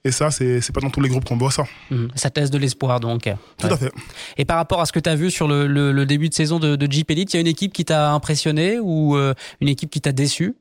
Et 0.05 0.11
ça, 0.11 0.31
c'est, 0.31 0.73
pas 0.73 0.81
dans 0.81 0.89
tous 0.89 1.03
les 1.03 1.11
groupes 1.11 1.27
qu'on 1.27 1.37
voit 1.37 1.51
ça. 1.51 1.65
Mmh. 1.91 2.07
Ça 2.15 2.31
teste 2.31 2.51
de 2.51 2.57
l'espoir, 2.57 3.01
donc. 3.01 3.29
Tout 3.59 3.67
à 3.67 3.77
fait. 3.77 3.93
Et 4.39 4.47
par 4.47 4.57
rapport 4.57 4.81
à 4.81 4.87
ce 4.87 4.93
que 4.93 5.01
tu 5.01 5.11
as 5.11 5.17
vu 5.17 5.31
sur 5.31 5.47
le, 5.47 5.67
le, 5.67 5.93
le, 5.93 6.07
début 6.07 6.31
de 6.31 6.35
saison 6.35 6.59
de, 6.59 6.77
de 6.77 6.91
Jeep 6.91 7.11
Elite, 7.11 7.35
il 7.35 7.37
y 7.37 7.39
a 7.39 7.41
une 7.43 7.47
équipe 7.47 7.75
qui 7.75 7.85
t'a 7.85 8.13
impressionné 8.13 8.79
ou 8.81 9.17
euh, 9.17 9.35
une 9.61 9.69
équipe 9.69 9.91
qui 9.91 10.01
t'a 10.01 10.13
déçu? 10.13 10.55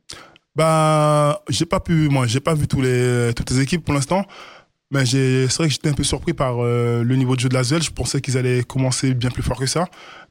Bah, 0.58 1.42
j'ai 1.48 1.66
pas 1.66 1.80
pu, 1.80 2.10
moi, 2.10 2.28
j'ai 2.28 2.42
pas 2.42 2.54
vu 2.54 2.68
tous 2.68 2.82
les, 2.82 3.32
toutes 3.34 3.50
les 3.52 3.62
équipes 3.62 3.86
pour 3.86 3.94
l'instant. 3.94 4.26
Mais 4.92 5.06
c'est 5.06 5.46
vrai 5.46 5.68
que 5.68 5.74
j'étais 5.74 5.90
un 5.90 5.94
peu 5.94 6.04
surpris 6.04 6.34
par 6.34 6.64
euh, 6.64 7.04
le 7.04 7.16
niveau 7.16 7.36
de 7.36 7.40
jeu 7.42 7.50
de 7.50 7.54
la 7.54 7.64
Zelle. 7.64 7.84
Je 7.84 7.92
pensais 7.92 8.22
qu'ils 8.22 8.38
allaient 8.38 8.64
commencer 8.64 9.14
bien 9.14 9.30
plus 9.30 9.44
fort 9.44 9.60
que 9.60 9.68
ça. 9.68 9.86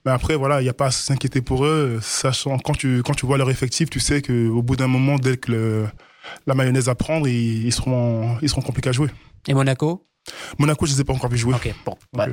Mais 0.04 0.10
après, 0.10 0.34
voilà, 0.34 0.60
il 0.60 0.64
n'y 0.64 0.70
a 0.70 0.74
pas 0.74 0.86
à 0.86 0.90
s'inquiéter 0.90 1.42
pour 1.42 1.64
eux. 1.64 2.00
Sachant, 2.02 2.58
quand 2.58 2.76
tu, 2.76 3.02
quand 3.04 3.14
tu 3.14 3.24
vois 3.24 3.38
leur 3.38 3.50
effectif, 3.50 3.88
tu 3.88 4.00
sais 4.00 4.20
qu'au 4.20 4.62
bout 4.62 4.74
d'un 4.74 4.88
moment, 4.88 5.16
dès 5.16 5.36
que 5.36 5.52
le, 5.52 5.86
la 6.48 6.54
mayonnaise 6.54 6.88
à 6.88 6.96
prendre, 6.96 7.28
ils, 7.28 7.66
ils, 7.66 7.72
seront, 7.72 8.36
ils 8.42 8.48
seront 8.48 8.62
compliqués 8.62 8.88
à 8.88 8.92
jouer. 8.92 9.10
Et 9.46 9.54
Monaco? 9.54 10.04
Monaco, 10.58 10.86
je 10.86 10.92
ne 10.92 10.96
les 10.96 11.00
ai 11.02 11.04
pas 11.04 11.12
encore 11.12 11.30
vu 11.30 11.38
jouer. 11.38 11.54
Ok, 11.54 11.74
bon, 11.84 11.94
bah, 12.12 12.26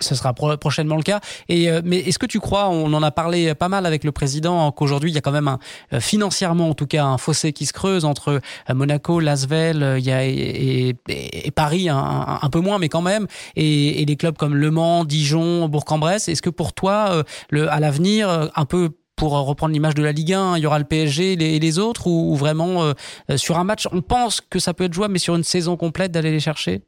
ce 0.00 0.14
sera 0.14 0.32
prochainement 0.34 0.96
le 0.96 1.02
cas. 1.02 1.20
Et 1.48 1.70
euh, 1.70 1.80
mais 1.84 1.98
est-ce 1.98 2.18
que 2.18 2.26
tu 2.26 2.40
crois, 2.40 2.68
on 2.68 2.92
en 2.92 3.02
a 3.02 3.10
parlé 3.10 3.54
pas 3.54 3.68
mal 3.68 3.86
avec 3.86 4.04
le 4.04 4.12
président, 4.12 4.70
qu'aujourd'hui 4.72 5.10
il 5.10 5.14
y 5.14 5.18
a 5.18 5.20
quand 5.20 5.32
même 5.32 5.48
un, 5.48 5.58
euh, 5.92 6.00
financièrement 6.00 6.70
en 6.70 6.74
tout 6.74 6.86
cas 6.86 7.04
un 7.04 7.18
fossé 7.18 7.52
qui 7.52 7.66
se 7.66 7.72
creuse 7.72 8.04
entre 8.04 8.40
euh, 8.70 8.74
Monaco, 8.74 9.20
Lasvel, 9.20 9.96
il 9.98 10.04
y 10.04 10.12
a 10.12 10.24
et, 10.24 10.96
et, 11.08 11.50
Paris 11.50 11.88
un, 11.88 12.38
un, 12.42 12.50
peu 12.50 12.60
moins, 12.60 12.78
mais 12.78 12.88
quand 12.88 13.02
même, 13.02 13.26
et, 13.54 14.02
et 14.02 14.06
des 14.06 14.16
clubs 14.16 14.36
comme 14.36 14.54
Le 14.54 14.70
Mans, 14.70 15.04
Dijon, 15.04 15.68
Bourg-en-Bresse. 15.68 16.28
Est-ce 16.28 16.42
que 16.42 16.50
pour 16.50 16.72
toi, 16.72 17.24
le, 17.50 17.70
à 17.70 17.80
l'avenir, 17.80 18.50
un 18.54 18.64
peu 18.64 18.90
pour 19.14 19.32
reprendre 19.32 19.72
l'image 19.72 19.94
de 19.94 20.02
la 20.02 20.12
Ligue 20.12 20.34
1, 20.34 20.58
il 20.58 20.62
y 20.62 20.66
aura 20.66 20.78
le 20.78 20.84
PSG 20.84 21.32
et 21.32 21.58
les, 21.58 21.78
autres, 21.78 22.06
ou, 22.06 22.32
ou 22.32 22.36
vraiment 22.36 22.92
sur 23.36 23.58
un 23.58 23.64
match, 23.64 23.88
on 23.92 24.02
pense 24.02 24.40
que 24.42 24.58
ça 24.58 24.74
peut 24.74 24.84
être 24.84 24.92
jouable, 24.92 25.12
mais 25.12 25.18
sur 25.18 25.34
une 25.36 25.44
saison 25.44 25.76
complète 25.76 26.12
d'aller 26.12 26.30
les 26.30 26.40
chercher? 26.40 26.82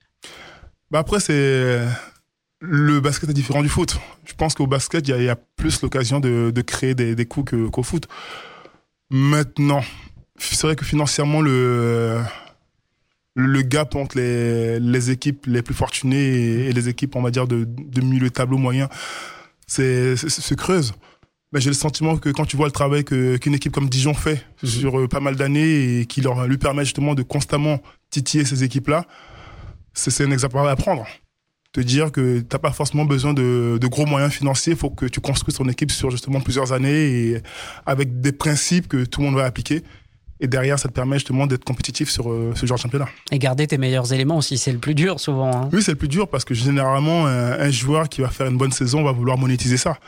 Bah 0.91 1.01
après, 1.01 1.21
c'est 1.21 1.87
le 2.61 3.01
basket 3.01 3.31
est 3.31 3.35
différent 3.35 3.63
du 3.63 3.69
foot. 3.69 3.99
Je 4.25 4.35
pense 4.35 4.55
qu'au 4.55 4.67
basket, 4.67 5.07
il 5.09 5.23
y, 5.23 5.29
a 5.29 5.37
plus 5.37 5.83
l'occasion 5.83 6.21
de, 6.21 6.51
de 6.53 6.63
créer 6.63 6.95
des, 6.95 7.15
des 7.15 7.27
coups 7.27 7.55
qu'au 7.71 7.83
foot. 7.83 8.09
Maintenant, 9.11 9.83
c'est 10.39 10.67
vrai 10.67 10.77
que 10.77 10.85
financièrement, 10.85 11.41
le, 11.41 12.21
le 13.35 13.63
gap 13.63 13.95
entre 13.95 14.19
les, 14.19 14.81
les 14.81 15.11
équipes 15.11 15.47
les 15.47 15.63
plus 15.63 15.75
fortunées 15.75 16.67
et, 16.67 16.73
les 16.73 16.89
équipes, 16.89 17.17
on 17.17 17.23
va 17.23 17.31
dire, 17.31 17.47
de, 17.47 17.65
de 17.65 18.01
milieu 18.01 18.31
tableau 18.31 18.59
moyen, 18.59 18.89
c'est, 19.67 20.17
se 20.17 20.55
creuse. 20.55 20.95
J'ai 21.55 21.71
le 21.71 21.75
sentiment 21.75 22.19
que 22.19 22.29
quand 22.29 22.45
tu 22.45 22.57
vois 22.57 22.67
le 22.67 22.73
travail 22.73 23.05
qu'une 23.05 23.55
équipe 23.55 23.73
comme 23.73 23.89
Dijon 23.89 24.13
fait 24.13 24.45
mhm. 24.63 24.69
sur 24.69 24.99
euh, 24.99 25.09
pas 25.09 25.21
mal 25.21 25.37
d'années 25.37 26.01
et 26.01 26.07
qui 26.07 26.21
leur 26.21 26.47
lui 26.47 26.59
permet 26.59 26.85
justement 26.85 27.15
de 27.15 27.23
constamment 27.23 27.81
titiller 28.11 28.45
ces 28.45 28.65
équipes-là, 28.65 29.07
c'est, 29.99 30.25
un 30.25 30.31
exemple 30.31 30.59
à 30.59 30.77
prendre 30.77 31.07
te 31.73 31.81
dire 31.81 32.11
que 32.11 32.39
tu 32.39 32.47
n'as 32.51 32.59
pas 32.59 32.73
forcément 32.73 33.05
besoin 33.05 33.35
de, 33.35 33.79
de 33.81 33.87
gros 33.87 34.07
moyens 34.07 34.33
financiers, 34.33 34.73
il 34.73 34.79
faut 34.79 34.91
que 34.91 35.05
tu 35.05 35.21
construises 35.21 35.57
ton 35.57 35.69
équipe 35.69 35.91
sur 35.91 36.11
justement 36.11 36.41
plusieurs 36.41 36.73
années 36.73 37.11
et 37.11 37.43
avec 37.85 38.21
des 38.23 38.33
principes 38.33 38.89
que 38.89 39.05
tout 39.05 39.21
le 39.21 39.27
monde 39.27 39.37
va 39.37 39.45
appliquer. 39.45 39.83
Et 40.41 40.47
derrière, 40.47 40.79
ça 40.79 40.89
te 40.89 40.95
permet 40.95 41.17
justement 41.17 41.47
d'être 41.47 41.65
compétitif 41.65 42.09
sur 42.11 42.31
euh, 42.31 42.53
ce 42.55 42.65
genre 42.65 42.77
de 42.77 42.83
championnat. 42.83 43.09
Et 43.33 43.39
garder 43.39 43.67
tes 43.67 43.77
meilleurs 43.77 44.13
éléments 44.13 44.37
aussi, 44.37 44.57
c'est 44.57 44.73
le 44.73 44.79
plus 44.79 44.95
dur 44.95 45.19
souvent. 45.19 45.53
Hein. 45.53 45.69
Oui, 45.73 45.83
c'est 45.83 45.93
le 45.93 45.99
plus 45.99 46.09
dur 46.09 46.29
parce 46.29 46.45
que 46.45 46.55
généralement, 46.55 47.27
un, 47.27 47.71
joueur 47.71 48.09
qui 48.09 48.21
va 48.21 48.29
faire 48.29 48.47
une 48.47 48.57
bonne 48.57 48.73
saison 48.73 49.03
va 49.03 49.13
vouloir 49.13 49.37
monétiser 49.37 49.77
ça. 49.77 49.99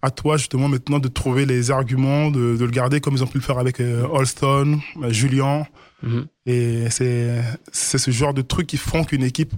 À 0.00 0.10
toi 0.10 0.36
justement 0.36 0.68
maintenant 0.68 1.00
de 1.00 1.08
trouver 1.08 1.44
les 1.44 1.70
arguments, 1.70 2.30
de, 2.30 2.56
de 2.56 2.64
le 2.64 2.70
garder 2.70 3.00
comme 3.00 3.14
ils 3.14 3.24
ont 3.24 3.26
pu 3.26 3.38
le 3.38 3.42
faire 3.42 3.58
avec 3.58 3.80
euh, 3.80 4.06
Alston, 4.16 4.78
euh, 5.02 5.10
Julien. 5.10 5.66
Mhm. 6.04 6.26
Et 6.46 6.86
c'est 6.90 7.42
ce 7.72 8.10
genre 8.10 8.34
de 8.34 8.42
trucs 8.42 8.66
qui 8.66 8.76
font 8.76 9.04
qu'une 9.04 9.24
équipe 9.24 9.56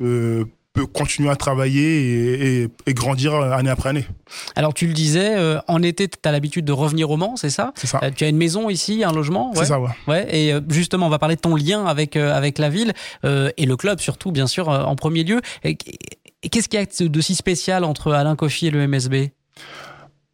peut 0.77 0.87
continuer 0.87 1.31
à 1.31 1.37
travailler 1.37 2.63
et, 2.87 2.95
grandir 2.95 3.35
année 3.35 3.71
après 3.71 3.89
année. 3.89 4.07
Alors 4.55 4.75
tu 4.75 4.87
le 4.87 4.93
disais, 4.93 5.35
euh, 5.37 5.59
en 5.69 5.83
été, 5.83 6.07
tu 6.07 6.17
as 6.25 6.33
l'habitude 6.33 6.65
de 6.65 6.73
revenir 6.73 7.11
au 7.11 7.17
Mans, 7.17 7.37
c'est 7.37 7.51
ça? 7.51 7.73
C'est 7.77 7.87
ça. 7.87 7.99
Euh, 8.03 8.11
tu 8.15 8.25
as 8.25 8.29
une 8.29 8.37
maison 8.37 8.69
ici, 8.69 9.03
un 9.03 9.13
logement? 9.13 9.53
C'est 9.55 9.65
ça, 9.65 9.81
ouais. 9.81 9.91
ouais. 10.07 10.37
Et 10.37 10.53
euh, 10.53 10.61
justement, 10.69 11.07
on 11.07 11.11
va 11.11 11.19
parler 11.19 11.37
de 11.37 11.41
ton 11.41 11.57
lien 11.57 11.87
avec, 11.87 12.17
avec 12.17 12.59
la 12.59 12.69
ville 12.69 12.93
et 13.25 13.67
le 13.67 13.77
club 13.77 14.01
surtout, 14.01 14.31
bien 14.31 14.47
sûr, 14.47 14.69
en 14.69 14.95
premier 14.95 15.25
lieu. 15.25 15.41
Qu'est-ce 15.63 16.69
qu'il 16.69 16.79
y 16.79 16.83
a 16.83 17.09
de 17.09 17.21
si 17.21 17.35
spécial 17.35 17.83
entre 17.83 18.13
Alain 18.13 18.37
Coffi 18.37 18.67
et 18.67 18.71
le 18.71 18.87
MSB 18.87 19.31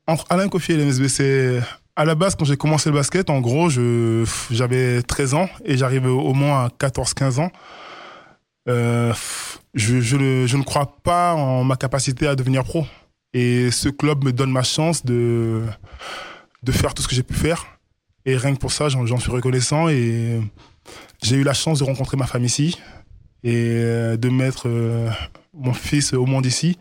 Entre 0.06 0.26
Alain 0.28 0.48
Coffi 0.48 0.72
et 0.72 0.76
le 0.76 0.84
MSB, 0.84 1.08
c'est 1.08 1.60
à 1.96 2.04
la 2.04 2.14
base, 2.14 2.34
quand 2.34 2.44
j'ai 2.44 2.56
commencé 2.56 2.88
le 2.88 2.96
basket, 2.96 3.28
en 3.30 3.40
gros, 3.40 3.68
j'avais 4.50 5.02
13 5.02 5.34
ans 5.34 5.48
et 5.64 5.76
j'arrivais 5.76 6.08
au 6.08 6.32
moins 6.32 6.64
à 6.64 6.68
14-15 6.68 7.40
ans. 7.40 7.52
Euh, 8.68 9.12
je, 9.74 10.00
je, 10.00 10.46
je, 10.46 10.56
ne 10.56 10.62
crois 10.62 10.96
pas 11.02 11.34
en 11.34 11.64
ma 11.64 11.76
capacité 11.76 12.26
à 12.26 12.36
devenir 12.36 12.64
pro. 12.64 12.86
Et 13.34 13.70
ce 13.70 13.88
club 13.88 14.24
me 14.24 14.32
donne 14.32 14.50
ma 14.50 14.62
chance 14.62 15.04
de, 15.04 15.62
de 16.62 16.72
faire 16.72 16.94
tout 16.94 17.02
ce 17.02 17.08
que 17.08 17.14
j'ai 17.14 17.22
pu 17.22 17.34
faire. 17.34 17.66
Et 18.24 18.36
rien 18.36 18.54
que 18.54 18.60
pour 18.60 18.72
ça, 18.72 18.88
j'en 18.88 19.18
suis 19.18 19.30
reconnaissant. 19.30 19.88
Et 19.88 20.40
j'ai 21.22 21.36
eu 21.36 21.42
la 21.42 21.54
chance 21.54 21.80
de 21.80 21.84
rencontrer 21.84 22.16
ma 22.16 22.26
femme 22.26 22.44
ici 22.44 22.78
et 23.44 23.74
de 24.16 24.28
mettre 24.28 24.68
euh, 24.68 25.10
mon 25.52 25.74
fils 25.74 26.12
au 26.12 26.26
monde 26.26 26.46
ici 26.46 26.78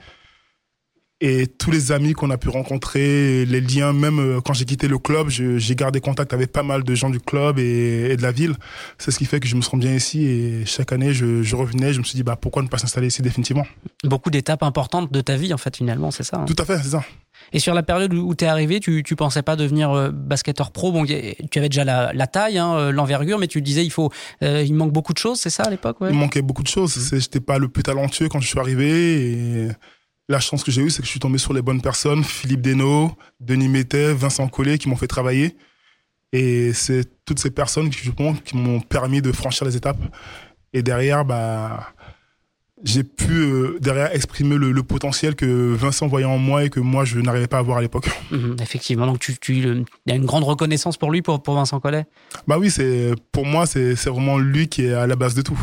et 1.21 1.45
tous 1.45 1.69
les 1.69 1.91
amis 1.91 2.13
qu'on 2.13 2.31
a 2.31 2.37
pu 2.37 2.49
rencontrer, 2.49 3.45
les 3.45 3.61
liens, 3.61 3.93
même 3.93 4.19
euh, 4.19 4.41
quand 4.41 4.53
j'ai 4.53 4.65
quitté 4.65 4.87
le 4.87 4.97
club, 4.97 5.29
j'ai 5.29 5.75
gardé 5.75 6.01
contact 6.01 6.33
avec 6.33 6.51
pas 6.51 6.63
mal 6.63 6.83
de 6.83 6.95
gens 6.95 7.11
du 7.11 7.19
club 7.19 7.59
et, 7.59 8.17
de 8.17 8.21
la 8.23 8.31
ville. 8.31 8.55
C'est 8.97 9.11
ce 9.11 9.19
qui 9.19 9.25
fait 9.25 9.39
que 9.39 9.47
je 9.47 9.55
me 9.55 9.61
sens 9.61 9.79
bien 9.79 9.93
ici 9.93 10.25
et 10.25 10.65
chaque 10.65 10.91
année 10.91 11.13
je, 11.13 11.55
revenais, 11.55 11.93
je 11.93 11.99
me 11.99 12.03
suis 12.03 12.15
dit 12.15 12.23
bah 12.23 12.35
pourquoi 12.35 12.63
ne 12.63 12.67
pas 12.67 12.79
s'installer 12.79 13.07
ici 13.07 13.21
définitivement? 13.21 13.67
Beaucoup 14.03 14.31
d'étapes 14.31 14.63
importantes 14.63 15.13
de 15.13 15.21
ta 15.21 15.37
vie 15.37 15.53
en 15.53 15.57
fait 15.57 15.77
finalement, 15.77 16.09
c'est 16.09 16.23
ça. 16.23 16.37
Hein. 16.37 16.45
Tout 16.45 16.55
à 16.57 16.65
fait, 16.65 16.77
c'est 16.77 16.89
ça. 16.89 17.03
Et 17.53 17.59
sur 17.59 17.75
la 17.75 17.83
période 17.83 18.13
où 18.13 18.33
tu 18.33 18.45
es 18.45 18.47
arrivé, 18.47 18.79
tu, 18.79 19.03
tu 19.03 19.15
pensais 19.15 19.43
pas 19.43 19.55
devenir 19.55 19.91
euh, 19.91 20.09
basketteur 20.11 20.71
pro? 20.71 20.91
Bon, 20.91 21.05
tu 21.05 21.59
avais 21.59 21.69
déjà 21.69 21.83
la, 21.83 22.27
taille, 22.27 22.57
hein, 22.57 22.73
euh, 22.73 22.91
l'envergure, 22.91 23.37
mais 23.37 23.47
tu 23.47 23.61
disais 23.61 23.85
il 23.85 23.91
faut, 23.91 24.11
il 24.41 24.73
manque 24.73 24.91
beaucoup 24.91 25.13
de 25.13 25.19
choses, 25.19 25.39
c'est 25.39 25.49
ça 25.51 25.63
à 25.63 25.69
l'époque. 25.69 26.01
Ouais? 26.01 26.09
Il 26.11 26.17
manquait 26.17 26.41
beaucoup 26.41 26.63
de 26.63 26.67
choses. 26.67 27.11
J'étais 27.13 27.39
pas 27.39 27.59
le 27.59 27.67
plus 27.67 27.83
talentueux 27.83 28.27
quand 28.27 28.39
je 28.39 28.47
suis 28.47 28.59
arrivé. 28.59 29.67
Et 29.67 29.67
la 30.31 30.39
chance 30.39 30.63
que 30.63 30.71
j'ai 30.71 30.81
eue, 30.81 30.89
c'est 30.89 31.01
que 31.01 31.05
je 31.05 31.11
suis 31.11 31.19
tombé 31.19 31.37
sur 31.37 31.53
les 31.53 31.61
bonnes 31.61 31.81
personnes, 31.81 32.23
Philippe 32.23 32.61
Desnaud, 32.61 33.11
Denis 33.39 33.69
Métet, 33.69 34.13
Vincent 34.13 34.47
Collet, 34.47 34.77
qui 34.77 34.89
m'ont 34.89 34.95
fait 34.95 35.07
travailler. 35.07 35.55
Et 36.33 36.73
c'est 36.73 37.05
toutes 37.25 37.39
ces 37.39 37.51
personnes 37.51 37.89
qui, 37.89 38.09
qui 38.45 38.57
m'ont 38.57 38.79
permis 38.79 39.21
de 39.21 39.31
franchir 39.31 39.67
les 39.67 39.75
étapes. 39.75 39.99
Et 40.73 40.81
derrière, 40.81 41.25
bah, 41.25 41.93
j'ai 42.83 43.03
pu 43.03 43.31
euh, 43.31 43.77
derrière 43.79 44.13
exprimer 44.15 44.55
le, 44.55 44.83
potentiel 44.83 45.35
que 45.35 45.73
Vincent 45.73 46.07
voyait 46.07 46.25
en 46.25 46.37
moi 46.37 46.63
et 46.63 46.69
que 46.69 46.79
moi 46.79 47.05
je 47.05 47.19
n'arrivais 47.19 47.47
pas 47.47 47.59
à 47.59 47.61
voir 47.61 47.77
à 47.77 47.81
l'époque. 47.81 48.09
Mhm, 48.31 48.55
effectivement, 48.61 49.05
donc 49.05 49.19
tu, 49.19 49.37
tu, 49.37 49.55
y 49.57 50.11
a 50.11 50.15
une 50.15 50.25
grande 50.25 50.43
reconnaissance 50.43 50.97
pour 50.97 51.11
lui, 51.11 51.21
pour, 51.21 51.43
pour 51.43 51.53
Vincent 51.55 51.79
Collet? 51.79 52.05
Bah 52.47 52.57
oui, 52.57 52.71
c'est 52.71 53.13
pour 53.31 53.45
moi 53.45 53.65
c'est 53.65 53.93
vraiment 54.07 54.37
lui 54.37 54.67
qui 54.67 54.85
est 54.85 54.93
à 54.93 55.05
la 55.07 55.15
base 55.15 55.35
de 55.35 55.41
tout. 55.41 55.59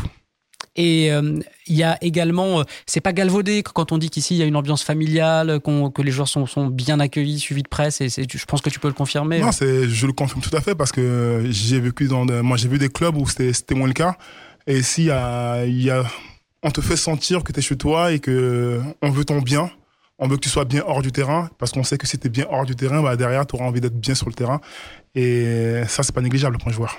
Et 0.79 1.11
euh, 1.11 1.41
il 1.67 1.75
y 1.75 1.83
a 1.83 1.99
également, 2.03 2.61
euh, 2.61 2.63
c'est 2.87 3.01
pas 3.01 3.13
galvaudé 3.13 3.65
quand 3.65 3.91
on 3.91 3.99
dit 3.99 4.11
qu'ici 4.11 4.37
il 4.37 4.39
y 4.39 4.43
a 4.45 4.47
une 4.47 4.55
ambiance 4.55 4.85
familiale, 4.85 5.61
que 5.61 6.03
les 6.03 6.13
joueurs 6.13 6.29
sont, 6.29 6.47
sont, 6.47 6.69
bien 6.69 7.01
accueillis, 7.01 7.41
suivis 7.41 7.65
de 7.65 7.69
presse. 7.69 8.01
Et 8.01 8.09
je 8.09 8.45
pense 8.47 8.61
que 8.61 8.71
tu 8.71 8.79
peux 8.79 8.87
le 8.87 8.95
confirmer. 8.95 9.41
Non, 9.41 9.51
je 9.51 10.07
le 10.07 10.13
confirme 10.13 10.41
tout 10.41 10.57
à 10.57 10.61
fait 10.61 10.77
parce 10.77 10.93
que 10.93 11.47
j'ai 11.51 11.81
vécu 11.81 12.07
dans, 12.07 12.25
moi 12.45 12.57
j'ai 12.57 12.69
vu 12.69 12.79
des 12.79 12.89
clubs 12.89 13.17
où 13.17 13.27
c'était 13.27 13.75
moins 13.75 13.89
le 13.89 13.93
cas. 13.93 14.17
Et 14.69 14.79
ici, 14.79 15.03
il 15.03 15.07
y 15.07 15.11
a, 15.11 15.65
y 15.67 15.91
a, 15.91 16.05
on 16.63 16.71
te 16.71 16.81
fait 16.81 16.97
sentir 16.97 17.43
que 17.43 17.53
tu 17.53 17.59
es 17.59 17.63
chez 17.63 17.77
toi 17.77 18.13
et 18.13 18.21
que 18.21 18.81
on 19.03 19.11
veut 19.11 19.25
ton 19.25 19.41
bien. 19.41 19.71
On 20.21 20.29
veut 20.29 20.37
que 20.37 20.43
tu 20.43 20.49
sois 20.49 20.65
bien 20.65 20.85
hors 20.87 21.03
du 21.03 21.11
terrain 21.11 21.51
parce 21.59 21.73
qu'on 21.73 21.83
sait 21.83 21.99
que 21.99 22.07
si 22.07 22.19
tu 22.19 22.29
es 22.29 22.31
bien 22.31 22.47
hors 22.51 22.67
du 22.67 22.77
terrain, 22.77 23.03
bah 23.03 23.17
derrière, 23.17 23.47
tu 23.47 23.57
auras 23.57 23.65
envie 23.65 23.81
d'être 23.81 23.99
bien 23.99 24.15
sur 24.15 24.29
le 24.29 24.35
terrain. 24.35 24.61
Et 25.17 25.83
ça, 25.89 26.05
c'est 26.05 26.15
pas 26.15 26.21
négligeable 26.21 26.59
pour 26.59 26.69
un 26.69 26.73
joueur. 26.73 26.97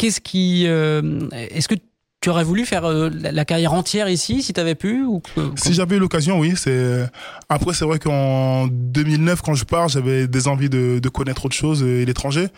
Qu'est-ce 0.00 0.20
qui. 0.22 0.64
Euh, 0.66 1.28
est-ce 1.30 1.68
que 1.68 1.74
tu 2.20 2.28
aurais 2.28 2.44
voulu 2.44 2.66
faire 2.66 2.84
euh, 2.84 3.10
la 3.10 3.44
carrière 3.44 3.72
entière 3.72 4.08
ici 4.08 4.42
si 4.42 4.52
tu 4.52 4.60
avais 4.60 4.74
pu 4.74 5.04
ou 5.04 5.22
Si 5.56 5.72
j'avais 5.72 5.96
eu 5.96 5.98
l'occasion, 5.98 6.38
oui. 6.38 6.52
C'est 6.56 7.08
après 7.48 7.72
c'est 7.72 7.84
vrai 7.84 7.98
qu'en 7.98 8.66
2009 8.66 9.40
quand 9.42 9.54
je 9.54 9.64
pars, 9.64 9.88
j'avais 9.88 10.26
des 10.26 10.48
envies 10.48 10.68
de, 10.68 11.08
connaître 11.08 11.46
autre 11.46 11.56
chose 11.56 11.82
et 11.82 12.04
l'étranger. 12.04 12.48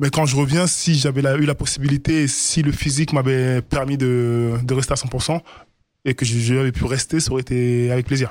Mais 0.00 0.10
quand 0.10 0.26
je 0.26 0.36
reviens, 0.36 0.66
si 0.66 0.96
j'avais 0.96 1.20
eu 1.20 1.46
la 1.46 1.54
possibilité, 1.54 2.26
si 2.26 2.62
le 2.62 2.72
physique 2.72 3.12
m'avait 3.12 3.62
permis 3.62 3.96
de, 3.96 4.54
rester 4.70 4.92
à 4.92 4.96
100% 4.96 5.40
et 6.04 6.14
que 6.14 6.24
j'avais 6.24 6.72
pu 6.72 6.84
rester, 6.84 7.20
ça 7.20 7.30
aurait 7.30 7.42
été 7.42 7.90
avec 7.90 8.06
plaisir. 8.06 8.30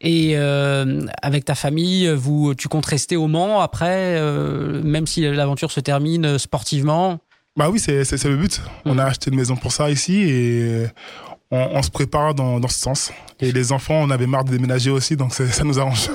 Et 0.00 0.32
euh, 0.36 1.04
avec 1.20 1.44
ta 1.44 1.56
famille, 1.56 2.08
vous, 2.14 2.54
tu 2.54 2.68
comptes 2.68 2.86
rester 2.86 3.16
au 3.16 3.26
Mans 3.26 3.60
après, 3.60 4.16
euh, 4.18 4.82
même 4.84 5.06
si 5.06 5.22
l'aventure 5.22 5.72
se 5.72 5.80
termine 5.80 6.38
sportivement? 6.38 7.18
Bah 7.56 7.70
oui, 7.70 7.78
c'est 7.78 8.24
le 8.24 8.36
but. 8.36 8.60
On 8.84 8.98
a 8.98 9.04
acheté 9.04 9.30
une 9.30 9.36
maison 9.36 9.56
pour 9.56 9.72
ça 9.72 9.90
ici 9.90 10.22
et 10.22 10.86
on, 11.54 11.82
se 11.82 11.90
prépare 11.90 12.34
dans, 12.34 12.58
dans, 12.58 12.68
ce 12.68 12.78
sens. 12.78 13.12
Et 13.40 13.52
les 13.52 13.72
enfants, 13.72 13.94
on 13.94 14.10
avait 14.10 14.26
marre 14.26 14.44
de 14.44 14.50
déménager 14.50 14.90
aussi, 14.90 15.16
donc 15.16 15.32
ça 15.34 15.64
nous 15.64 15.78
arrange. 15.78 16.10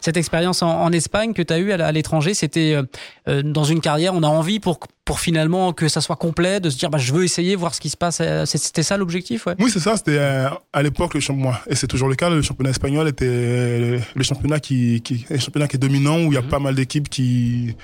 Cette 0.00 0.16
expérience 0.16 0.62
en, 0.62 0.90
Espagne 0.92 1.32
que 1.32 1.42
tu 1.42 1.52
as 1.52 1.58
eue 1.58 1.72
à, 1.72 1.92
l'étranger, 1.92 2.34
c'était 2.34 2.74
euh, 2.74 2.82
euh, 3.28 3.42
dans 3.42 3.64
une 3.64 3.80
carrière, 3.80 4.14
on 4.14 4.22
a 4.22 4.26
envie 4.26 4.60
pour, 4.60 4.80
pour 5.04 5.20
finalement 5.20 5.72
que 5.72 5.88
ça 5.88 6.00
soit 6.00 6.16
complet, 6.16 6.60
de 6.60 6.70
se 6.70 6.78
dire 6.78 6.90
bah, 6.90 6.98
je 6.98 7.12
veux 7.12 7.24
essayer, 7.24 7.54
voir 7.56 7.74
ce 7.74 7.80
qui 7.80 7.90
se 7.90 7.96
passe. 7.96 8.18
Euh, 8.20 8.44
c'était 8.46 8.82
ça 8.82 8.96
l'objectif 8.96 9.46
ouais. 9.46 9.54
Oui, 9.58 9.70
c'est 9.70 9.80
ça. 9.80 9.96
C'était 9.96 10.18
à 10.18 10.82
l'époque, 10.82 11.14
le 11.14 11.20
championnat, 11.20 11.60
et 11.68 11.74
c'est 11.74 11.86
toujours 11.86 12.08
le 12.08 12.14
cas, 12.14 12.30
le 12.30 12.42
championnat 12.42 12.70
espagnol 12.70 13.08
était 13.08 14.00
le 14.14 14.22
championnat 14.22 14.60
qui, 14.60 15.00
qui, 15.02 15.26
le 15.30 15.38
championnat 15.38 15.68
qui 15.68 15.76
est 15.76 15.80
dominant, 15.80 16.18
où 16.18 16.32
il 16.32 16.34
y 16.34 16.38
a 16.38 16.42
mhm. 16.42 16.48
pas 16.48 16.58
mal 16.58 16.74
d'équipes 16.74 17.08
qui 17.08 17.76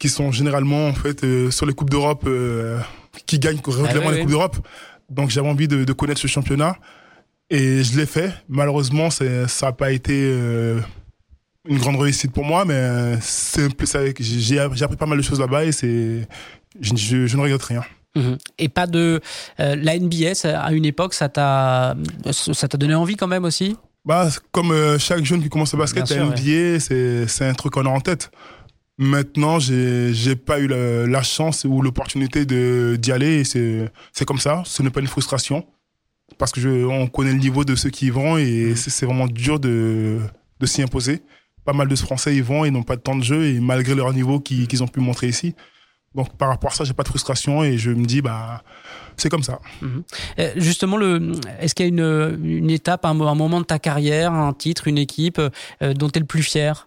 qui 0.00 0.08
sont 0.08 0.32
généralement 0.32 0.88
en 0.88 0.94
fait 0.94 1.22
euh, 1.22 1.52
sur 1.52 1.66
les 1.66 1.74
coupes 1.74 1.90
d'Europe 1.90 2.24
euh, 2.26 2.80
qui 3.26 3.38
gagnent 3.38 3.60
ah 3.64 3.70
régulièrement 3.70 4.10
les 4.10 4.20
coupes 4.20 4.30
d'Europe. 4.30 4.56
Donc 5.10 5.30
j'avais 5.30 5.48
envie 5.48 5.68
de, 5.68 5.84
de, 5.84 5.92
connaître 5.92 6.20
ce 6.20 6.26
championnat 6.26 6.76
et 7.50 7.84
je 7.84 7.96
l'ai 7.96 8.06
fait. 8.06 8.32
Malheureusement, 8.48 9.10
ça 9.10 9.24
n'a 9.24 9.72
pas 9.72 9.92
été 9.92 10.14
euh, 10.14 10.80
une 11.68 11.78
grande 11.78 11.96
réussite 11.96 12.32
pour 12.32 12.44
moi, 12.44 12.64
mais 12.64 13.18
c'est 13.20 13.68
j'ai 14.20 14.58
appris 14.58 14.96
pas 14.96 15.06
mal 15.06 15.18
de 15.18 15.22
choses 15.22 15.40
là-bas 15.40 15.64
et 15.64 15.72
c'est 15.72 16.26
je, 16.80 17.26
je, 17.26 17.36
ne 17.36 17.42
regrette 17.42 17.62
rien. 17.62 17.82
Mhm. 18.16 18.38
Et 18.58 18.68
pas 18.68 18.86
de 18.86 19.20
la 19.58 19.98
NBS 19.98 20.46
à 20.46 20.72
une 20.72 20.86
époque, 20.86 21.12
ça 21.12 21.28
t'a 21.28 21.94
ça 22.30 22.68
t'a 22.68 22.78
donné 22.78 22.94
envie 22.94 23.16
quand 23.16 23.28
même 23.28 23.44
aussi? 23.44 23.76
Bah 24.06 24.28
comme 24.52 24.98
chaque 24.98 25.24
jeune 25.24 25.42
qui 25.42 25.50
commence 25.50 25.74
le 25.74 25.78
basket, 25.80 26.08
la 26.08 26.24
NBA, 26.24 26.80
c'est 26.80 27.26
c'est 27.26 27.46
un 27.46 27.54
truc 27.54 27.74
qu'on 27.74 27.84
a 27.84 27.90
en 27.90 28.00
tête. 28.00 28.30
Maintenant, 29.02 29.58
j'ai 29.58 30.12
j'ai 30.12 30.36
pas 30.36 30.60
eu 30.60 30.66
la, 30.66 31.22
chance 31.22 31.64
ou 31.64 31.80
l'opportunité 31.80 32.44
de 32.44 32.98
d'y 33.00 33.12
aller. 33.12 33.44
C'est 33.44 33.90
c'est 34.12 34.26
comme 34.26 34.38
ça. 34.38 34.62
Ce 34.66 34.82
n'est 34.82 34.90
pas 34.90 35.00
une 35.00 35.06
frustration 35.06 35.66
parce 36.36 36.52
que 36.52 36.60
je, 36.60 36.68
on 36.68 37.06
connaît 37.06 37.32
le 37.32 37.38
niveau 37.38 37.64
de 37.64 37.74
ceux 37.76 37.88
qui 37.88 38.08
y 38.08 38.10
vont 38.10 38.36
et 38.36 38.72
mmh. 38.72 38.76
c'est 38.76 39.06
vraiment 39.06 39.26
dur 39.26 39.58
de 39.58 40.18
de 40.60 40.66
s'y 40.66 40.82
imposer. 40.82 41.22
Pas 41.64 41.72
mal 41.72 41.88
de 41.88 41.96
Français 41.96 42.36
y 42.36 42.42
vont 42.42 42.66
et 42.66 42.70
n'ont 42.70 42.82
pas 42.82 42.96
de 42.96 43.00
temps 43.00 43.16
de 43.16 43.24
jeu 43.24 43.46
et 43.46 43.58
malgré 43.58 43.94
leur 43.94 44.12
niveau 44.12 44.38
qu'ils 44.38 44.82
ont 44.82 44.88
pu 44.88 45.00
montrer 45.00 45.28
ici. 45.28 45.54
Donc 46.14 46.36
par 46.36 46.50
rapport 46.50 46.72
à 46.72 46.74
ça, 46.74 46.84
j'ai 46.84 46.92
pas 46.92 47.02
de 47.02 47.08
frustration 47.08 47.64
et 47.64 47.78
je 47.78 47.92
me 47.92 48.04
dis 48.04 48.20
bah 48.20 48.62
c'est 49.16 49.30
comme 49.30 49.42
ça. 49.42 49.60
Mmh. 49.80 49.86
Euh, 50.40 50.52
justement, 50.56 50.98
le, 50.98 51.32
est-ce 51.58 51.74
qu'il 51.74 51.86
y 51.86 51.88
a 51.88 51.90
une, 51.90 52.38
une 52.44 52.68
étape, 52.68 53.06
un, 53.06 53.18
un, 53.18 53.34
moment 53.34 53.60
de 53.60 53.66
ta 53.66 53.78
carrière, 53.78 54.34
un 54.34 54.52
titre, 54.52 54.88
une 54.88 54.98
équipe 54.98 55.38
euh, 55.38 55.94
dont 55.94 56.10
tu 56.10 56.18
es 56.18 56.20
le 56.20 56.26
plus 56.26 56.42
fier? 56.42 56.86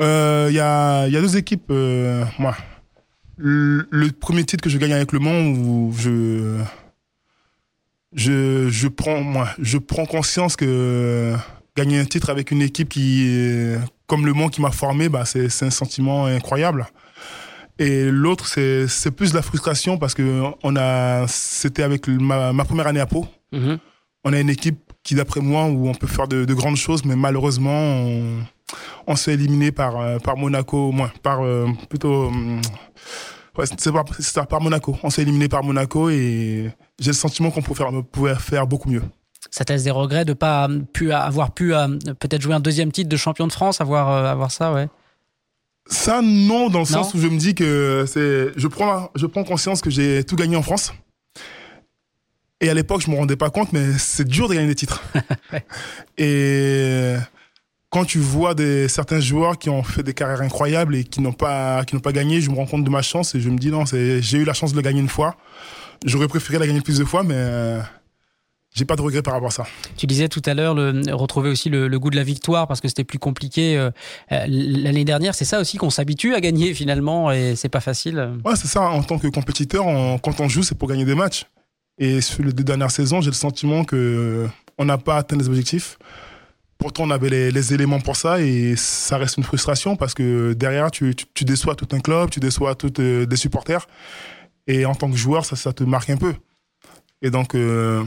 Euh, 0.00 0.46
Il 0.50 0.54
y, 0.56 0.60
a, 0.60 1.06
il 1.06 1.12
y 1.12 1.16
a 1.16 1.20
deux 1.20 1.36
équipes. 1.36 1.70
euh, 1.70 2.24
moi, 2.38 2.56
le, 3.36 3.86
le 3.90 4.10
premier 4.10 4.44
titre 4.44 4.62
que 4.62 4.70
je 4.70 4.78
gagne 4.78 4.92
avec 4.92 5.12
Le 5.12 5.18
Mans, 5.18 5.40
où 5.58 5.94
je, 5.98 6.58
je, 8.14 8.68
je 8.68 8.88
prends, 8.88 9.20
moi, 9.22 9.48
je 9.60 9.78
prends 9.78 10.06
conscience 10.06 10.56
que 10.56 11.34
gagner 11.76 11.98
un 11.98 12.04
titre 12.04 12.30
avec 12.30 12.50
une 12.50 12.62
équipe 12.62 12.88
qui, 12.88 13.74
comme 14.06 14.26
Le 14.26 14.32
Mans, 14.34 14.48
qui 14.48 14.60
m'a 14.60 14.70
formé, 14.70 15.08
bah, 15.08 15.24
c'est 15.24 15.48
c'est 15.48 15.66
un 15.66 15.70
sentiment 15.70 16.26
incroyable. 16.26 16.86
Et 17.78 18.10
l'autre, 18.10 18.46
c'est 18.46 18.86
c'est 18.86 19.10
plus 19.10 19.32
la 19.34 19.42
frustration 19.42 19.96
parce 19.98 20.14
que 20.14 20.42
on 20.62 20.76
a, 20.76 21.26
c'était 21.28 21.82
avec 21.82 22.06
ma, 22.08 22.52
ma 22.52 22.64
première 22.64 22.86
année 22.86 23.00
à 23.00 23.06
Pau. 23.06 23.26
Mhm. 23.52 23.78
On 24.24 24.32
a 24.32 24.40
une 24.40 24.50
équipe 24.50 24.78
qui, 25.02 25.14
d'après 25.16 25.40
moi, 25.40 25.64
où 25.66 25.88
on 25.88 25.94
peut 25.94 26.06
faire 26.06 26.28
de, 26.28 26.44
de 26.44 26.54
grandes 26.54 26.76
choses, 26.76 27.04
mais 27.04 27.16
malheureusement, 27.16 27.72
on, 27.72 28.44
on 29.06 29.16
se 29.16 29.24
fait 29.24 29.34
éliminer 29.34 29.72
par, 29.72 29.98
euh, 30.00 30.18
par 30.18 30.36
Monaco, 30.36 30.92
moins, 30.92 31.10
par 31.22 31.44
euh, 31.44 31.66
plutôt. 31.88 32.26
hum, 32.26 32.60
ouais, 33.58 33.66
c'est 33.66 33.92
pas- 33.92 34.04
c'est 34.16 34.22
ça, 34.22 34.44
par 34.46 34.60
Monaco. 34.60 34.96
On 35.02 35.10
se 35.10 35.16
fait 35.16 35.22
éliminer 35.22 35.48
par 35.48 35.62
Monaco 35.64 36.08
et 36.10 36.70
j'ai 36.98 37.10
le 37.10 37.14
sentiment 37.16 37.50
qu'on 37.50 37.62
pouvait 37.62 37.78
faire, 37.84 37.90
pouvait 38.10 38.34
faire 38.34 38.66
beaucoup 38.66 38.88
mieux. 38.90 39.02
Ça 39.50 39.64
te 39.64 39.72
laisse 39.72 39.84
des 39.84 39.90
regrets 39.90 40.24
de 40.24 40.32
pas 40.34 40.68
euh, 40.68 40.80
pu 40.92 41.12
avoir 41.12 41.52
pu 41.52 41.74
euh, 41.74 41.88
peut-être 42.20 42.40
jouer 42.42 42.54
un 42.54 42.60
deuxième 42.60 42.92
titre 42.92 43.08
de 43.08 43.16
champion 43.16 43.46
de 43.46 43.52
France, 43.52 43.80
avoir 43.80 44.08
euh, 44.10 44.30
avoir 44.30 44.50
ça, 44.50 44.72
ouais. 44.72 44.88
Ça, 45.86 46.20
non, 46.22 46.68
dans 46.70 46.78
le 46.78 46.84
Non 46.84 46.84
sens 46.84 47.12
où 47.14 47.18
je 47.18 47.26
me 47.26 47.36
dis 47.38 47.56
que 47.56 48.04
c'est, 48.06 48.52
je 48.56 48.68
prends, 48.68 49.10
je 49.16 49.26
prends 49.26 49.42
conscience 49.42 49.80
que 49.80 49.90
j'ai 49.90 50.22
tout 50.22 50.36
gagné 50.36 50.54
en 50.56 50.62
France. 50.62 50.92
Et 52.60 52.70
à 52.70 52.74
l'époque, 52.74 53.02
je 53.04 53.10
me 53.10 53.16
rendais 53.16 53.34
pas 53.34 53.50
compte, 53.50 53.72
mais 53.72 53.92
c'est 53.98 54.24
dur 54.26 54.48
de 54.48 54.54
gagner 54.54 54.68
des 54.68 54.74
titres. 54.76 55.02
Ouais. 55.52 55.64
Et 56.16 57.16
quand 57.92 58.06
tu 58.06 58.18
vois 58.18 58.54
des, 58.54 58.88
certains 58.88 59.20
joueurs 59.20 59.58
qui 59.58 59.68
ont 59.68 59.82
fait 59.82 60.02
des 60.02 60.14
carrières 60.14 60.40
incroyables 60.40 60.96
et 60.96 61.04
qui 61.04 61.20
n'ont 61.20 61.34
pas, 61.34 61.84
qui 61.84 61.94
n'ont 61.94 62.00
pas 62.00 62.12
gagné, 62.12 62.40
je 62.40 62.50
me 62.50 62.56
rends 62.56 62.64
compte 62.66 62.84
de 62.84 62.90
ma 62.90 63.02
chance 63.02 63.34
et 63.34 63.40
je 63.40 63.50
me 63.50 63.58
dis 63.58 63.70
non, 63.70 63.84
c'est, 63.84 64.22
j'ai 64.22 64.38
eu 64.38 64.44
la 64.44 64.54
chance 64.54 64.72
de 64.72 64.76
le 64.76 64.82
gagner 64.82 65.00
une 65.00 65.10
fois. 65.10 65.36
J'aurais 66.06 66.26
préféré 66.26 66.58
la 66.58 66.66
gagner 66.66 66.80
plus 66.80 66.98
de 66.98 67.04
fois, 67.04 67.22
mais 67.22 67.34
euh, 67.36 67.80
j'ai 68.74 68.86
pas 68.86 68.96
de 68.96 69.02
regrets 69.02 69.20
par 69.20 69.34
rapport 69.34 69.48
à 69.48 69.52
ça. 69.52 69.66
Tu 69.98 70.06
disais 70.06 70.28
tout 70.30 70.40
à 70.46 70.54
l'heure 70.54 70.74
le, 70.74 71.14
retrouver 71.14 71.50
aussi 71.50 71.68
le, 71.68 71.86
le 71.86 71.98
goût 71.98 72.08
de 72.08 72.16
la 72.16 72.24
victoire 72.24 72.66
parce 72.66 72.80
que 72.80 72.88
c'était 72.88 73.04
plus 73.04 73.18
compliqué 73.18 73.76
euh, 73.76 73.90
euh, 74.32 74.44
l'année 74.48 75.04
dernière. 75.04 75.34
C'est 75.34 75.44
ça 75.44 75.60
aussi 75.60 75.76
qu'on 75.76 75.90
s'habitue 75.90 76.34
à 76.34 76.40
gagner 76.40 76.72
finalement 76.72 77.30
et 77.30 77.56
c'est 77.56 77.68
pas 77.68 77.80
facile. 77.80 78.30
Ouais, 78.44 78.56
c'est 78.56 78.68
ça. 78.68 78.80
En 78.88 79.02
tant 79.02 79.18
que 79.18 79.28
compétiteur, 79.28 79.86
on- 79.86 80.18
quand 80.18 80.40
on 80.40 80.48
joue, 80.48 80.62
c'est 80.62 80.76
pour 80.78 80.88
gagner 80.88 81.04
des 81.04 81.14
matchs. 81.14 81.44
Et 81.98 82.22
sur 82.22 82.42
les 82.42 82.54
deux 82.54 82.64
dernières 82.64 82.90
saisons, 82.90 83.20
j'ai 83.20 83.30
le 83.30 83.36
sentiment 83.36 83.84
que 83.84 83.96
euh, 83.96 84.48
on 84.78 84.86
n'a 84.86 84.96
pas 84.96 85.18
atteint 85.18 85.36
les 85.36 85.46
objectifs. 85.46 85.98
Pourtant, 86.82 87.04
on 87.04 87.10
avait 87.10 87.28
les, 87.30 87.52
les 87.52 87.74
éléments 87.74 88.00
pour 88.00 88.16
ça 88.16 88.40
et 88.40 88.74
ça 88.74 89.16
reste 89.16 89.36
une 89.36 89.44
frustration 89.44 89.94
parce 89.94 90.14
que 90.14 90.52
derrière, 90.52 90.90
tu, 90.90 91.14
déçois 91.42 91.76
tout 91.76 91.86
un 91.92 92.00
club, 92.00 92.28
tu 92.28 92.40
déçois 92.40 92.74
tous 92.74 92.92
euh, 92.98 93.24
des 93.24 93.36
supporters. 93.36 93.86
Et 94.66 94.84
en 94.84 94.96
tant 94.96 95.08
que 95.08 95.16
joueur, 95.16 95.44
ça, 95.44 95.72
te 95.72 95.84
marque 95.84 96.10
un 96.10 96.16
peu. 96.16 96.34
Et 97.22 97.30
donc, 97.30 97.54
euh, 97.54 98.02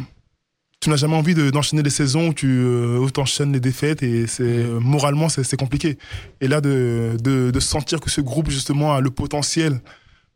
tu 0.82 0.90
n'as 0.90 0.98
jamais 0.98 1.16
envie 1.16 1.36
de- 1.36 1.52
d'enchaîner 1.52 1.84
des 1.84 1.90
saisons 1.90 2.28
où 2.28 2.34
tu 2.34 2.48
euh, 2.50 3.08
enchaînes 3.16 3.54
les 3.54 3.62
défaites 3.62 4.04
et 4.04 4.28
c'est 4.28 4.66
moralement, 4.66 5.30
c'est 5.30 5.58
compliqué. 5.58 5.98
Et 6.42 6.50
là, 6.50 6.60
de, 6.60 7.16
de, 7.24 7.52
de 7.52 7.60
sentir 7.62 8.02
que 8.02 8.10
ce 8.10 8.20
groupe, 8.20 8.50
justement, 8.50 8.94
a 8.94 9.00
le 9.00 9.10
potentiel 9.10 9.80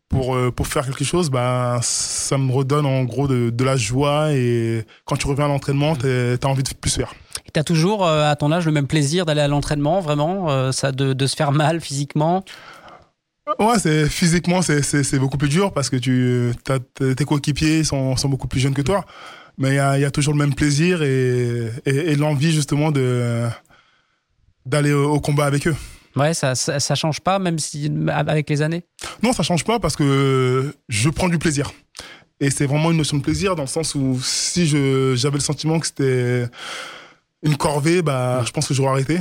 pour, 0.10 0.36
euh, 0.36 0.52
pour 0.52 0.68
faire 0.68 0.86
quelque 0.86 1.04
chose, 1.04 1.30
bah, 1.30 1.80
ça 1.82 2.38
me 2.38 2.52
redonne 2.52 2.86
en 2.86 3.04
gros 3.04 3.28
de, 3.28 3.52
de 3.52 3.64
la 3.64 3.78
joie 3.78 4.34
et 4.34 4.86
quand 5.06 5.16
tu 5.16 5.28
reviens 5.28 5.46
à 5.46 5.48
l'entraînement, 5.48 5.96
tu 5.96 6.08
as 6.08 6.48
envie 6.48 6.64
de 6.64 6.70
plus 6.74 6.96
faire. 6.96 7.14
Et 7.46 7.52
t'as 7.52 7.64
toujours 7.64 8.06
euh, 8.06 8.30
à 8.30 8.36
ton 8.36 8.52
âge 8.52 8.66
le 8.66 8.72
même 8.72 8.88
plaisir 8.88 9.26
d'aller 9.26 9.42
à 9.42 9.48
l'entraînement, 9.48 10.02
vraiment, 10.02 10.50
euh, 10.50 10.72
ça 10.72 10.92
de, 10.92 11.14
de 11.14 11.28
se 11.28 11.36
faire 11.36 11.52
mal 11.52 11.80
physiquement? 11.80 12.44
Ouais, 13.58 13.80
c'est 13.80 14.08
physiquement 14.08 14.62
c'est 14.62 14.84
c'est 14.84 15.04
c'est 15.04 15.18
beaucoup 15.18 15.40
plus 15.40 15.50
dur 15.50 15.74
parce 15.74 15.90
que 15.90 15.96
tu 15.96 16.52
t'as, 16.64 16.78
tes 16.80 17.26
coéquipiers 17.26 17.84
sont 17.84 18.16
sont 18.16 18.30
beaucoup 18.30 18.48
plus 18.48 18.60
jeunes 18.60 18.76
que 18.76 18.84
toi, 18.84 19.06
mais 19.58 19.70
il 19.70 19.76
y 19.76 19.80
a, 19.80 19.98
y 19.98 20.06
a 20.06 20.12
toujours 20.12 20.36
le 20.36 20.40
même 20.40 20.54
plaisir 20.54 21.02
et 21.02 21.72
et, 21.88 22.12
et 22.12 22.16
l'envie 22.16 22.52
justement 22.52 22.92
de 22.92 23.48
d'aller 24.68 24.94
au, 24.94 25.14
au 25.14 25.20
combat 25.20 25.46
avec 25.46 25.66
eux. 25.68 25.76
Ouais, 26.16 26.34
ça, 26.34 26.56
ça, 26.56 26.80
ça 26.80 26.96
change 26.96 27.20
pas, 27.22 27.40
même 27.40 27.60
si 27.60 27.92
avec 28.10 28.50
les 28.50 28.62
années? 28.62 28.84
Non, 29.24 29.32
ça 29.34 29.44
change 29.44 29.64
pas 29.64 29.80
parce 29.80 29.96
que 29.96 30.74
je 30.90 31.10
prends 31.10 31.30
du 31.30 31.38
plaisir. 31.38 31.72
Et 32.40 32.50
c'est 32.50 32.66
vraiment 32.66 32.92
une 32.92 32.98
notion 32.98 33.18
de 33.18 33.22
plaisir 33.22 33.56
dans 33.56 33.64
le 33.64 33.68
sens 33.68 33.96
où 33.96 34.18
si 34.24 34.66
je 34.66 35.14
j'avais 35.16 35.36
le 35.36 35.42
sentiment 35.42 35.80
que 35.80 35.88
c'était 35.88 36.48
une 37.44 37.56
corvée, 37.58 38.02
bah 38.02 38.44
je 38.46 38.52
pense 38.52 38.68
que 38.68 38.74
j'aurais 38.74 38.92
arrêté. 38.92 39.20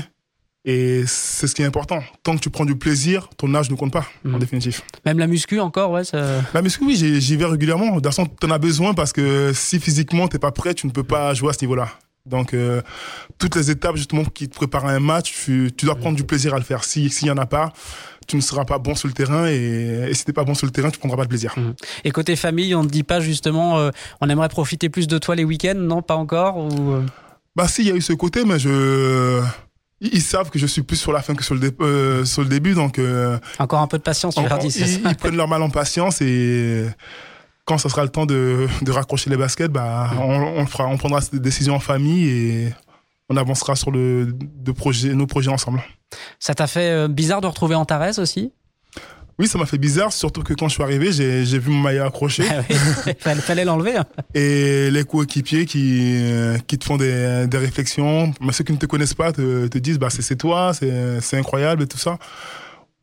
Et 0.64 1.05
c'est 1.07 1.46
ce 1.46 1.55
qui 1.55 1.62
est 1.62 1.64
important. 1.64 2.03
Tant 2.22 2.35
que 2.37 2.40
tu 2.40 2.51
prends 2.51 2.64
du 2.66 2.77
plaisir, 2.77 3.29
ton 3.37 3.55
âge 3.55 3.70
ne 3.70 3.77
compte 3.77 3.92
pas, 3.92 4.07
en 4.27 4.31
Mhm. 4.31 4.38
définitive. 4.38 4.83
Même 5.07 5.18
la 5.18 5.27
muscu 5.27 5.61
encore, 5.61 5.90
ouais. 5.92 6.05
Ça... 6.05 6.42
La 6.53 6.62
muscu, 6.62 6.85
oui, 6.85 6.96
j'y 6.96 7.20
j'y 7.20 7.37
vais 7.37 7.46
régulièrement. 7.46 7.88
De 7.90 7.94
toute 7.94 8.07
façon, 8.07 8.27
t'en 8.27 8.51
as 8.51 8.59
besoin 8.59 8.92
parce 8.92 9.12
que 9.12 9.53
si 9.55 9.81
physiquement 9.81 10.29
t'es 10.29 10.38
pas 10.38 10.51
prêt, 10.53 10.74
tu 10.74 10.87
ne 10.87 10.92
peux 10.92 11.05
pas 11.05 11.33
jouer 11.35 11.51
à 11.51 11.53
ce 11.53 11.61
niveau-là. 11.62 11.88
Donc, 12.28 12.54
euh, 12.54 12.82
toutes 13.38 13.56
les 13.56 13.70
étapes 13.70 13.96
justement 13.96 14.24
qui 14.24 14.48
te 14.48 14.54
préparent 14.54 14.86
à 14.86 14.92
un 14.92 15.00
match, 15.00 15.32
tu, 15.32 15.70
tu 15.76 15.86
dois 15.86 15.94
prendre 15.96 16.16
du 16.16 16.24
plaisir 16.24 16.54
à 16.54 16.58
le 16.58 16.64
faire. 16.64 16.84
Si 16.84 17.08
s'il 17.10 17.28
y 17.28 17.30
en 17.30 17.36
a 17.38 17.46
pas, 17.46 17.72
tu 18.26 18.36
ne 18.36 18.40
seras 18.42 18.64
pas 18.64 18.78
bon 18.78 18.94
sur 18.94 19.08
le 19.08 19.14
terrain 19.14 19.46
et, 19.48 20.08
et 20.10 20.14
si 20.14 20.24
t'es 20.24 20.32
pas 20.34 20.44
bon 20.44 20.54
sur 20.54 20.66
le 20.66 20.72
terrain, 20.72 20.90
tu 20.90 20.98
prendras 20.98 21.16
pas 21.16 21.24
de 21.24 21.28
plaisir. 21.28 21.54
Et 22.04 22.10
côté 22.10 22.36
famille, 22.36 22.74
on 22.74 22.82
ne 22.84 22.88
dit 22.88 23.02
pas 23.02 23.20
justement, 23.20 23.78
euh, 23.78 23.90
on 24.20 24.28
aimerait 24.28 24.48
profiter 24.50 24.88
plus 24.88 25.06
de 25.08 25.16
toi 25.18 25.34
les 25.34 25.44
week-ends, 25.44 25.74
non, 25.76 26.02
pas 26.02 26.16
encore 26.16 26.58
ou... 26.58 26.92
euh, 26.92 27.02
Bah 27.56 27.66
si, 27.68 27.82
il 27.82 27.88
y 27.88 27.90
a 27.90 27.94
eu 27.94 28.02
ce 28.02 28.12
côté, 28.12 28.44
mais 28.44 28.58
je 28.58 29.42
ils, 30.00 30.22
savent 30.22 30.50
que 30.50 30.58
je 30.60 30.66
suis 30.66 30.82
plus 30.82 30.96
sur 30.96 31.12
la 31.12 31.22
fin 31.22 31.34
que 31.34 31.42
sur 31.42 31.54
le, 31.54 31.60
dé- 31.60 31.76
euh, 31.80 32.24
sur 32.24 32.42
le 32.42 32.48
début, 32.48 32.74
donc 32.74 33.00
Encore 33.58 33.80
un 33.80 33.86
peu 33.88 33.98
de 33.98 34.02
patience, 34.02 34.34
tu 34.34 34.40
on- 34.40 34.46
leur 34.46 34.58
dis. 34.58 34.68
ils, 34.78 35.00
ils 35.08 35.16
prennent 35.16 35.36
leur 35.36 35.48
mal 35.48 35.62
en 35.62 35.70
patience 35.70 36.20
et 36.20 36.84
quand 37.68 37.76
ça 37.76 37.90
sera 37.90 38.02
le 38.02 38.09
temps 38.09 38.24
de, 38.24 38.66
de 38.81 38.90
raccrocher 38.90 39.28
les 39.28 39.37
baskets, 39.37 39.70
bah 39.70 40.11
on, 40.18 40.64
fera, 40.66 40.87
on 40.87 40.96
prendra 40.96 41.20
cette 41.20 41.37
décision 41.37 41.74
en 41.74 41.81
famille 41.81 42.26
et 42.28 42.74
on 43.28 43.37
avancera 43.37 43.76
sur 43.76 43.90
le 43.90 44.26
de 44.33 44.72
projet, 44.72 45.12
nos 45.12 45.26
projets 45.26 45.50
ensemble. 45.50 45.83
Ça 46.40 46.54
t'a 46.54 46.66
fait 46.66 46.90
euh, 46.90 47.09
bizarre 47.09 47.42
de 47.42 47.46
retrouver 47.46 47.74
Antares 47.74 48.18
aussi? 48.18 48.52
Oui, 49.38 49.46
ça 49.46 49.59
m'a 49.59 49.66
fait 49.66 49.76
bizarre, 49.78 50.12
surtout 50.12 50.42
que 50.42 50.54
quand 50.54 50.66
je 50.68 50.74
suis 50.74 50.83
arrivé, 50.83 51.12
j'ai 51.12 51.44
j'ai 51.44 51.59
vu 51.59 51.70
mon 51.70 51.81
maillot 51.81 52.04
accroché 52.04 52.42
Ah 52.50 52.62
oui, 52.70 53.12
fallait, 53.40 53.64
l'enlever. 53.66 53.96
hein. 53.98 54.07
et 54.35 54.90
les 54.90 55.04
coéquipiers 55.04 55.66
qui 55.66 56.16
euh, 56.24 56.57
qui 56.66 56.78
te 56.78 56.85
font 56.87 56.96
des, 56.96 57.46
des 57.46 57.59
réflexions, 57.59 58.33
mais 58.40 58.52
ceux 58.52 58.64
qui 58.64 58.72
ne 58.72 58.78
te 58.78 58.87
connaissent 58.87 59.14
pas 59.14 59.31
te, 59.33 59.66
te 59.68 59.78
disent 59.78 59.98
bah 59.98 60.09
c'est 60.11 60.22
c'est 60.22 60.37
toi, 60.37 60.72
c'est 60.72 61.20
c'est 61.20 61.37
incroyable 61.37 61.83
et 61.83 61.87
tout 61.87 61.98
ça. 61.98 62.18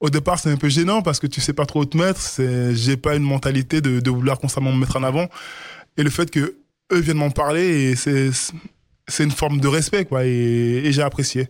Au 0.01 0.09
départ, 0.09 0.39
c'est 0.39 0.51
un 0.51 0.57
peu 0.57 0.69
gênant 0.69 1.01
parce 1.01 1.19
que 1.19 1.27
tu 1.27 1.39
sais 1.41 1.53
pas 1.53 1.65
trop 1.65 1.81
où 1.81 1.85
te 1.85 1.97
mettre. 1.97 2.19
C'est 2.21 2.75
j'ai 2.75 2.97
pas 2.97 3.15
une 3.15 3.23
mentalité 3.23 3.81
de, 3.81 3.99
de 3.99 4.09
vouloir 4.09 4.39
constamment 4.39 4.71
me 4.71 4.79
mettre 4.79 4.97
en 4.97 5.03
avant 5.03 5.27
et 5.97 6.03
le 6.03 6.09
fait 6.09 6.29
que 6.29 6.57
eux 6.91 6.99
viennent 6.99 7.17
m'en 7.17 7.31
parler 7.31 7.91
et 7.91 7.95
c'est 7.95 8.29
c'est 9.07 9.23
une 9.23 9.31
forme 9.31 9.59
de 9.59 9.67
respect 9.67 10.05
quoi 10.05 10.25
et, 10.25 10.29
et 10.83 10.91
j'ai 10.91 11.01
apprécié. 11.01 11.47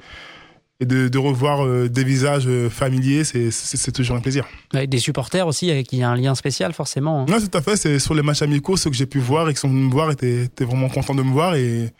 Et 0.81 0.86
de, 0.86 1.08
de 1.08 1.17
revoir 1.17 1.65
euh, 1.65 1.88
des 1.88 2.03
visages 2.03 2.47
euh, 2.47 2.69
familiers, 2.69 3.23
c'est 3.23 3.91
toujours 3.93 4.17
un 4.17 4.19
plaisir. 4.19 4.45
Ouais, 4.73 4.86
Des 4.88 4.99
supporters 4.99 5.47
aussi, 5.47 5.71
avec 5.71 5.88
qui 5.88 5.95
il 5.95 5.99
y 5.99 6.03
a 6.03 6.10
un 6.10 6.17
lien 6.17 6.36
spécial 6.36 6.73
forcément. 6.73 7.21
hein. 7.21 7.31
Ouais, 7.31 7.39
tout 7.39 7.58
à 7.58 7.62
fait. 7.62 7.77
C'est 7.77 7.97
sur 7.97 8.13
les 8.13 8.21
matchs 8.21 8.41
amicaux, 8.41 8.75
ceux 8.75 8.89
que 8.89 8.95
j'ai 8.97 9.05
pu 9.05 9.19
voir 9.19 9.47
et 9.47 9.53
qui 9.53 9.60
sont 9.62 9.69
venus 9.69 9.86
me 9.86 9.91
voir 9.91 10.12
étaient, 10.12 10.43
étaient 10.43 10.65
vraiment 10.65 10.89
contents 10.89 11.15
de 11.15 11.23
me 11.23 11.31
voir. 11.31 11.55
Et, 11.55 11.93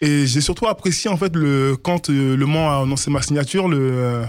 et 0.00 0.24
j'ai 0.24 0.40
surtout 0.40 0.68
apprécié, 0.68 1.10
en 1.10 1.16
fait, 1.16 1.34
le, 1.34 1.76
quand 1.76 2.10
euh, 2.10 2.36
Le 2.36 2.46
Mans 2.46 2.70
a 2.70 2.82
annoncé 2.84 3.10
ma 3.10 3.22
signature, 3.22 3.66
le, 3.66 4.22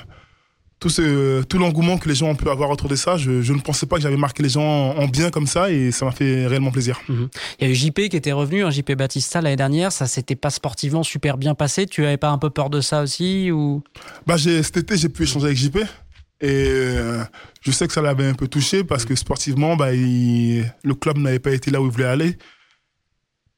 tout, 0.81 0.89
ce, 0.89 1.43
tout 1.43 1.57
l'engouement 1.59 1.97
que 1.97 2.09
les 2.09 2.15
gens 2.15 2.27
ont 2.27 2.35
pu 2.35 2.49
avoir 2.49 2.69
autour 2.71 2.89
de 2.89 2.95
ça. 2.95 3.15
Je, 3.15 3.41
je 3.41 3.53
ne 3.53 3.59
pensais 3.61 3.85
pas 3.85 3.95
que 3.95 4.01
j'avais 4.01 4.17
marqué 4.17 4.43
les 4.43 4.49
gens 4.49 4.61
en, 4.63 4.97
en 4.97 5.07
bien 5.07 5.29
comme 5.29 5.47
ça 5.47 5.71
et 5.71 5.91
ça 5.91 6.03
m'a 6.05 6.11
fait 6.11 6.45
réellement 6.47 6.71
plaisir. 6.71 6.99
Il 7.07 7.29
y 7.61 7.65
a 7.65 7.69
eu 7.69 7.75
JP 7.75 8.09
qui 8.09 8.17
était 8.17 8.31
revenu, 8.33 8.63
un 8.65 8.71
JP 8.71 8.93
Batista 8.93 9.39
l'année 9.41 9.55
dernière. 9.55 9.91
Ça 9.93 10.07
s'était 10.07 10.35
pas 10.35 10.49
sportivement 10.49 11.03
super 11.03 11.37
bien 11.37 11.55
passé. 11.55 11.85
Tu 11.85 12.03
avais 12.05 12.17
pas 12.17 12.29
un 12.31 12.37
peu 12.37 12.49
peur 12.49 12.69
de 12.69 12.81
ça 12.81 13.03
aussi 13.03 13.51
ou? 13.51 13.81
Bah, 14.27 14.35
j'ai, 14.37 14.61
cet 14.63 14.75
été, 14.77 14.97
j'ai 14.97 15.07
pu 15.09 15.23
échanger 15.23 15.45
avec 15.45 15.57
JP. 15.57 15.77
Et 16.43 16.65
euh, 16.67 17.23
je 17.61 17.69
sais 17.71 17.85
que 17.85 17.93
ça 17.93 18.01
l'avait 18.01 18.25
un 18.27 18.33
peu 18.33 18.47
touché 18.47 18.83
parce 18.83 19.05
que 19.05 19.13
sportivement, 19.15 19.75
bah, 19.75 19.93
il- 19.93 20.65
le 20.83 20.95
club 20.95 21.19
n'avait 21.19 21.37
pas 21.39 21.51
été 21.51 21.69
là 21.69 21.79
où 21.79 21.85
il 21.85 21.91
voulait 21.91 22.05
aller. 22.05 22.37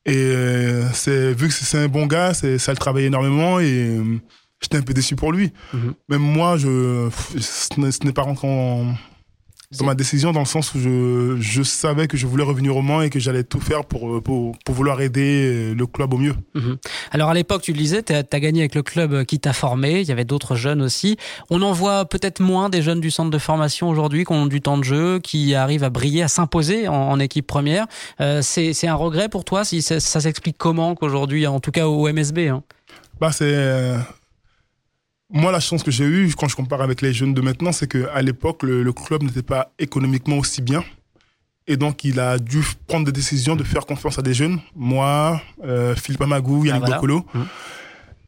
Et 0.05 0.17
euh, 0.17 0.83
c'est, 0.93 1.33
vu 1.33 1.47
que 1.47 1.53
c'est 1.53 1.77
un 1.77 1.87
bon 1.87 2.05
gars, 2.07 2.33
c'est, 2.33 2.57
ça 2.57 2.73
le 2.73 2.77
travaille 2.77 3.05
énormément 3.05 3.61
et 3.61 3.87
euh, 3.87 4.19
j'étais 4.63 4.77
un 4.77 4.81
peu 4.81 4.93
déçu 4.93 5.15
pour 5.15 5.31
lui. 5.31 5.51
Mhm. 5.73 5.93
Même 6.09 6.21
moi, 6.21 6.57
je, 6.57 7.09
ce 7.39 7.79
n'est- 8.05 8.11
pas 8.13 8.23
rentré 8.23 8.47
en- 8.47 8.93
dans 9.79 9.85
ma 9.85 9.95
décision 9.95 10.31
dans 10.33 10.41
le 10.41 10.45
sens 10.45 10.75
où 10.75 10.79
je, 10.79 11.37
je 11.39 11.63
savais 11.63 12.07
que 12.07 12.15
je 12.15 12.27
voulais 12.27 12.43
revenir 12.43 12.77
au 12.77 12.83
Mans 12.83 13.01
et 13.01 13.09
que 13.09 13.19
j'allais 13.19 13.43
tout 13.43 13.59
faire 13.59 13.85
pour, 13.85 14.21
pour, 14.21 14.55
pour 14.63 14.75
vouloir 14.75 15.01
aider 15.01 15.73
le 15.73 15.87
club 15.87 16.13
au 16.13 16.17
mieux. 16.19 16.35
Mhm. 16.53 16.77
Alors 17.09 17.31
à 17.31 17.33
l'époque, 17.33 17.63
tu 17.63 17.71
le 17.73 17.79
disais, 17.79 18.03
tu 18.03 18.13
as, 18.13 18.21
gagné 18.39 18.59
avec 18.59 18.75
le 18.75 18.83
club 18.83 19.23
qui 19.25 19.39
t'a 19.39 19.51
formé. 19.51 20.01
Il 20.01 20.07
y 20.07 20.11
avait 20.11 20.25
d'autres 20.25 20.53
jeunes 20.55 20.83
aussi. 20.83 21.17
On 21.49 21.63
en 21.63 21.71
voit 21.71 22.05
peut-être 22.05 22.39
moins 22.39 22.69
des 22.69 22.83
jeunes 22.83 23.01
du 23.01 23.09
centre 23.09 23.31
de 23.31 23.37
formation 23.39 23.89
aujourd'hui 23.89 24.25
qui 24.25 24.31
ont 24.33 24.45
du 24.45 24.61
temps 24.61 24.77
de 24.77 24.83
jeu, 24.83 25.19
qui 25.19 25.55
arrivent 25.55 25.83
à 25.83 25.89
briller, 25.89 26.21
à 26.21 26.27
s'imposer 26.27 26.87
en, 26.87 26.93
en 26.93 27.19
équipe 27.19 27.47
première. 27.47 27.87
Euh, 28.21 28.43
c'est 28.43 28.73
c'est 28.73 28.87
un 28.87 28.93
regret 28.95 29.27
pour 29.27 29.43
toi 29.43 29.65
si 29.65 29.81
ça, 29.81 29.99
ça 29.99 30.21
s'explique 30.21 30.57
comment 30.59 30.93
qu'aujourd'hui, 30.93 31.47
en 31.47 31.59
tout 31.59 31.71
cas 31.71 31.87
au 31.87 32.07
MSB. 32.13 32.49
Hein? 32.49 32.61
Bah, 33.19 33.31
c'est. 33.31 33.95
Moi, 35.35 35.51
la 35.51 35.59
chance 35.59 35.81
que 35.83 35.89
j'ai 35.91 36.05
eue, 36.05 36.31
quand 36.37 36.47
je 36.47 36.55
compare 36.55 36.81
avec 36.81 37.01
les 37.01 37.11
jeunes 37.11 37.33
de 37.33 37.41
maintenant, 37.41 37.71
c'est 37.71 37.87
qu'à 37.87 38.21
l'époque, 38.21 38.61
le, 38.63 38.83
le 38.83 38.93
club 38.93 39.23
n'était 39.23 39.41
pas 39.41 39.73
économiquement 39.79 40.37
aussi 40.37 40.61
bien. 40.61 40.83
Et 41.65 41.75
donc, 41.75 42.03
il 42.03 42.19
a 42.19 42.37
dû 42.37 42.61
prendre 42.87 43.05
des 43.05 43.11
décisions 43.11 43.55
de 43.55 43.63
faire 43.63 43.85
confiance 43.85 44.19
à 44.19 44.21
des 44.21 44.33
jeunes. 44.33 44.59
Moi, 44.75 45.41
euh, 45.65 45.95
Philippe 45.95 46.21
Amagou, 46.21 46.65
Yannick 46.65 46.83
Ah, 46.93 46.99
voilà. 46.99 47.15
Mhm. 47.33 47.45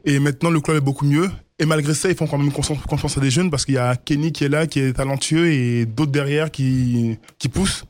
Et 0.06 0.20
maintenant, 0.20 0.50
le 0.50 0.60
club 0.62 0.78
est 0.78 0.82
beaucoup 0.82 1.06
mieux. 1.06 1.30
Et 1.60 1.66
malgré 1.66 1.94
ça, 1.94 2.10
ils 2.10 2.16
font 2.16 2.28
quand 2.28 2.38
même 2.38 2.52
confiance 2.52 3.18
à 3.18 3.22
des 3.22 3.30
jeunes 3.32 3.50
parce 3.52 3.66
qu'il 3.66 3.76
y 3.76 3.78
a 3.78 3.96
Kenny 3.96 4.32
qui 4.32 4.44
est 4.44 4.50
là, 4.50 4.66
qui 4.68 4.80
est 4.80 4.94
talentueux 4.94 5.52
et 5.52 5.86
d'autres 5.86 6.12
derrière 6.12 6.50
qui, 6.52 7.18
qui 7.38 7.50
poussent. 7.50 7.86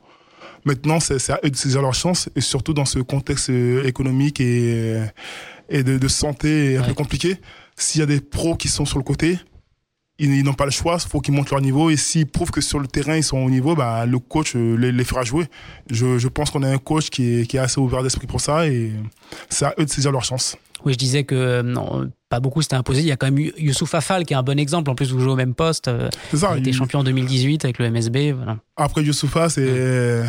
Maintenant, 0.64 1.00
c'est 1.00 1.30
à 1.30 1.40
eux 1.44 1.50
de 1.50 1.56
saisir 1.56 1.80
leur 1.80 1.94
chance 1.94 2.28
et 2.36 2.40
surtout 2.40 2.74
dans 2.74 2.84
ce 2.84 2.98
contexte 2.98 3.50
euh, 3.50 3.84
économique 3.84 4.40
et, 4.40 5.00
et 5.68 5.82
de, 5.82 5.96
de 5.96 6.08
santé 6.08 6.76
un 6.76 6.80
Ouais. 6.82 6.88
peu 6.88 6.94
compliqué. 6.94 7.36
S'il 7.76 8.00
y 8.00 8.02
a 8.02 8.06
des 8.06 8.20
pros 8.20 8.56
qui 8.56 8.68
sont 8.68 8.84
sur 8.86 8.98
le 8.98 9.04
côté, 9.04 9.38
ils, 10.18 10.32
ils 10.34 10.42
n'ont 10.44 10.54
pas 10.54 10.64
le 10.64 10.70
choix, 10.70 10.96
il 11.02 11.08
faut 11.08 11.20
qu'ils 11.20 11.34
montent 11.34 11.50
leur 11.50 11.60
niveau 11.60 11.90
et 11.90 11.96
s'ils 11.96 12.26
prouvent 12.26 12.50
que 12.50 12.62
sur 12.62 12.78
le 12.78 12.86
terrain 12.86 13.16
ils 13.16 13.22
sont 13.22 13.36
au 13.38 13.50
niveau, 13.50 13.74
bah, 13.74 14.06
le 14.06 14.18
coach 14.18 14.56
euh, 14.56 14.74
les, 14.76 14.90
les 14.92 15.04
fera 15.04 15.24
jouer. 15.24 15.46
Je, 15.90 16.16
je 16.18 16.28
pense 16.28 16.50
qu'on 16.50 16.62
a 16.62 16.68
un 16.70 16.78
coach 16.78 17.10
qui 17.10 17.40
est, 17.40 17.46
qui 17.46 17.58
est 17.58 17.60
assez 17.60 17.78
ouvert 17.80 18.02
d'esprit 18.02 18.26
pour 18.26 18.40
ça 18.40 18.66
et 18.66 18.92
c'est 19.50 19.66
à 19.66 19.74
eux 19.78 19.84
de 19.84 19.90
saisir 19.90 20.10
leur 20.12 20.24
chance. 20.24 20.56
Oui, 20.84 20.92
je 20.94 20.98
disais 20.98 21.24
que 21.24 21.34
euh, 21.34 21.62
non, 21.62 22.10
pas 22.30 22.40
beaucoup 22.40 22.62
s'était 22.62 22.76
imposé. 22.76 23.00
Il 23.00 23.06
y 23.06 23.12
a 23.12 23.16
quand 23.16 23.30
même 23.30 23.50
Youssouf 23.58 23.94
Afal 23.94 24.24
qui 24.24 24.32
est 24.34 24.36
un 24.36 24.42
bon 24.42 24.58
exemple. 24.58 24.88
En 24.90 24.94
plus, 24.94 25.10
vous 25.12 25.20
jouez 25.20 25.32
au 25.32 25.36
même 25.36 25.54
poste. 25.54 25.88
euh, 25.88 26.08
C'est 26.30 26.36
ça. 26.38 26.52
il 26.56 26.60
était 26.60 26.72
champion 26.72 27.00
en 27.00 27.04
2018 27.04 27.64
avec 27.64 27.78
le 27.78 27.90
MSB. 27.90 28.32
Voilà. 28.36 28.58
Après 28.76 29.02
Youssoufa, 29.02 29.48
c'est 29.50 30.22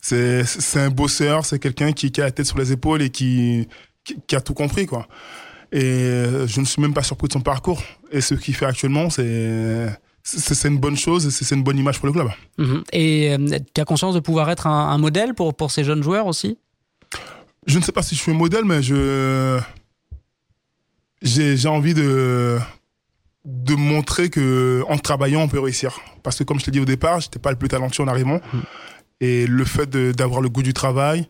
c'est 0.00 0.44
c'est 0.44 0.80
un 0.80 0.90
bosseur, 0.90 1.44
c'est 1.44 1.58
quelqu'un 1.58 1.92
qui, 1.92 2.10
qui 2.10 2.20
a 2.20 2.24
la 2.24 2.30
tête 2.30 2.46
sur 2.46 2.58
les 2.58 2.72
épaules 2.72 3.02
et 3.02 3.10
qui, 3.10 3.68
qui 4.04 4.16
qui 4.26 4.34
a 4.36 4.40
tout 4.40 4.54
compris 4.54 4.86
quoi. 4.86 5.06
Et 5.72 5.84
euh, 5.84 6.46
je 6.46 6.60
ne 6.60 6.64
suis 6.64 6.82
même 6.82 6.94
pas 6.94 7.02
surpris 7.02 7.28
de 7.28 7.32
son 7.32 7.40
parcours. 7.40 7.82
Et 8.10 8.20
ce 8.20 8.34
qu'il 8.34 8.54
fait 8.54 8.66
actuellement, 8.66 9.08
c'est 9.10 9.88
une 10.64 10.78
bonne 10.78 10.96
chose 10.96 11.26
et 11.26 11.30
c'est 11.30 11.54
une 11.54 11.62
bonne 11.62 11.78
image 11.78 11.98
pour 11.98 12.06
le 12.06 12.12
club. 12.12 12.28
Mhm. 12.58 12.84
Et 12.92 13.32
euh, 13.32 13.58
tu 13.74 13.80
as 13.80 13.84
conscience 13.84 14.14
de 14.14 14.20
pouvoir 14.20 14.50
être 14.50 14.66
un, 14.66 14.88
un 14.90 14.98
modèle 14.98 15.34
pour, 15.34 15.54
pour 15.54 15.70
ces 15.70 15.84
jeunes 15.84 16.02
joueurs 16.02 16.26
aussi? 16.26 16.58
Je 17.66 17.78
ne 17.78 17.84
sais 17.84 17.92
pas 17.92 18.02
si 18.02 18.14
je 18.14 18.20
suis 18.20 18.32
un 18.32 18.36
modèle, 18.36 18.64
mais 18.64 18.82
je 18.82 19.60
j'ai 21.22 21.68
envie 21.68 21.92
de 21.94 22.58
de 23.44 23.74
montrer 23.74 24.30
que 24.30 24.82
en 24.88 24.98
travaillant 24.98 25.42
on 25.42 25.48
peut 25.48 25.60
réussir. 25.60 26.00
Parce 26.22 26.36
que 26.38 26.44
comme 26.44 26.58
je 26.58 26.64
t'ai 26.64 26.70
dit 26.70 26.80
au 26.80 26.84
départ, 26.84 27.20
j'étais 27.20 27.38
pas 27.38 27.50
le 27.50 27.56
plus 27.56 27.68
talentueux 27.68 28.02
en 28.02 28.08
arrivant. 28.08 28.40
Et 29.20 29.46
le 29.46 29.64
fait 29.64 29.88
d'avoir 29.90 30.40
le 30.40 30.48
goût 30.48 30.62
du 30.62 30.72
travail 30.72 31.28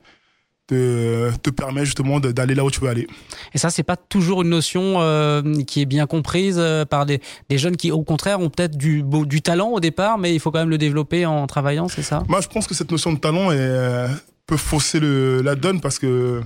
te, 0.70 1.36
te 1.38 1.50
permet 1.50 1.84
justement 1.84 2.20
d'aller 2.20 2.54
là 2.54 2.64
où 2.64 2.70
tu 2.70 2.80
veux 2.80 2.88
aller. 2.88 3.06
Et 3.54 3.58
ça, 3.58 3.70
c'est 3.70 3.82
pas 3.82 3.96
toujours 3.96 4.42
une 4.42 4.50
notion 4.50 4.94
euh, 4.98 5.42
qui 5.66 5.82
est 5.82 5.86
bien 5.86 6.06
comprise 6.06 6.56
euh, 6.58 6.84
par 6.84 7.06
des, 7.06 7.20
des 7.48 7.58
jeunes 7.58 7.76
qui, 7.76 7.90
au 7.90 8.02
contraire, 8.02 8.40
ont 8.40 8.50
peut-être 8.50 8.76
du, 8.76 9.04
talent 9.42 9.70
au 9.70 9.80
départ, 9.80 10.18
mais 10.18 10.34
il 10.34 10.40
faut 10.40 10.50
quand 10.50 10.60
même 10.60 10.70
le 10.70 10.78
développer 10.78 11.26
en 11.26 11.46
travaillant, 11.46 11.88
c'est 11.88 12.02
ça? 12.02 12.22
Moi, 12.28 12.40
je 12.40 12.48
pense 12.48 12.66
que 12.66 12.74
cette 12.74 12.90
notion 12.90 13.12
de 13.12 13.18
talent 13.18 13.50
est, 13.50 13.56
euh, 13.58 14.08
peut 14.46 14.56
fausser 14.56 15.00
le, 15.00 15.42
la 15.42 15.56
donne 15.56 15.80
parce 15.80 15.98
que 15.98 16.40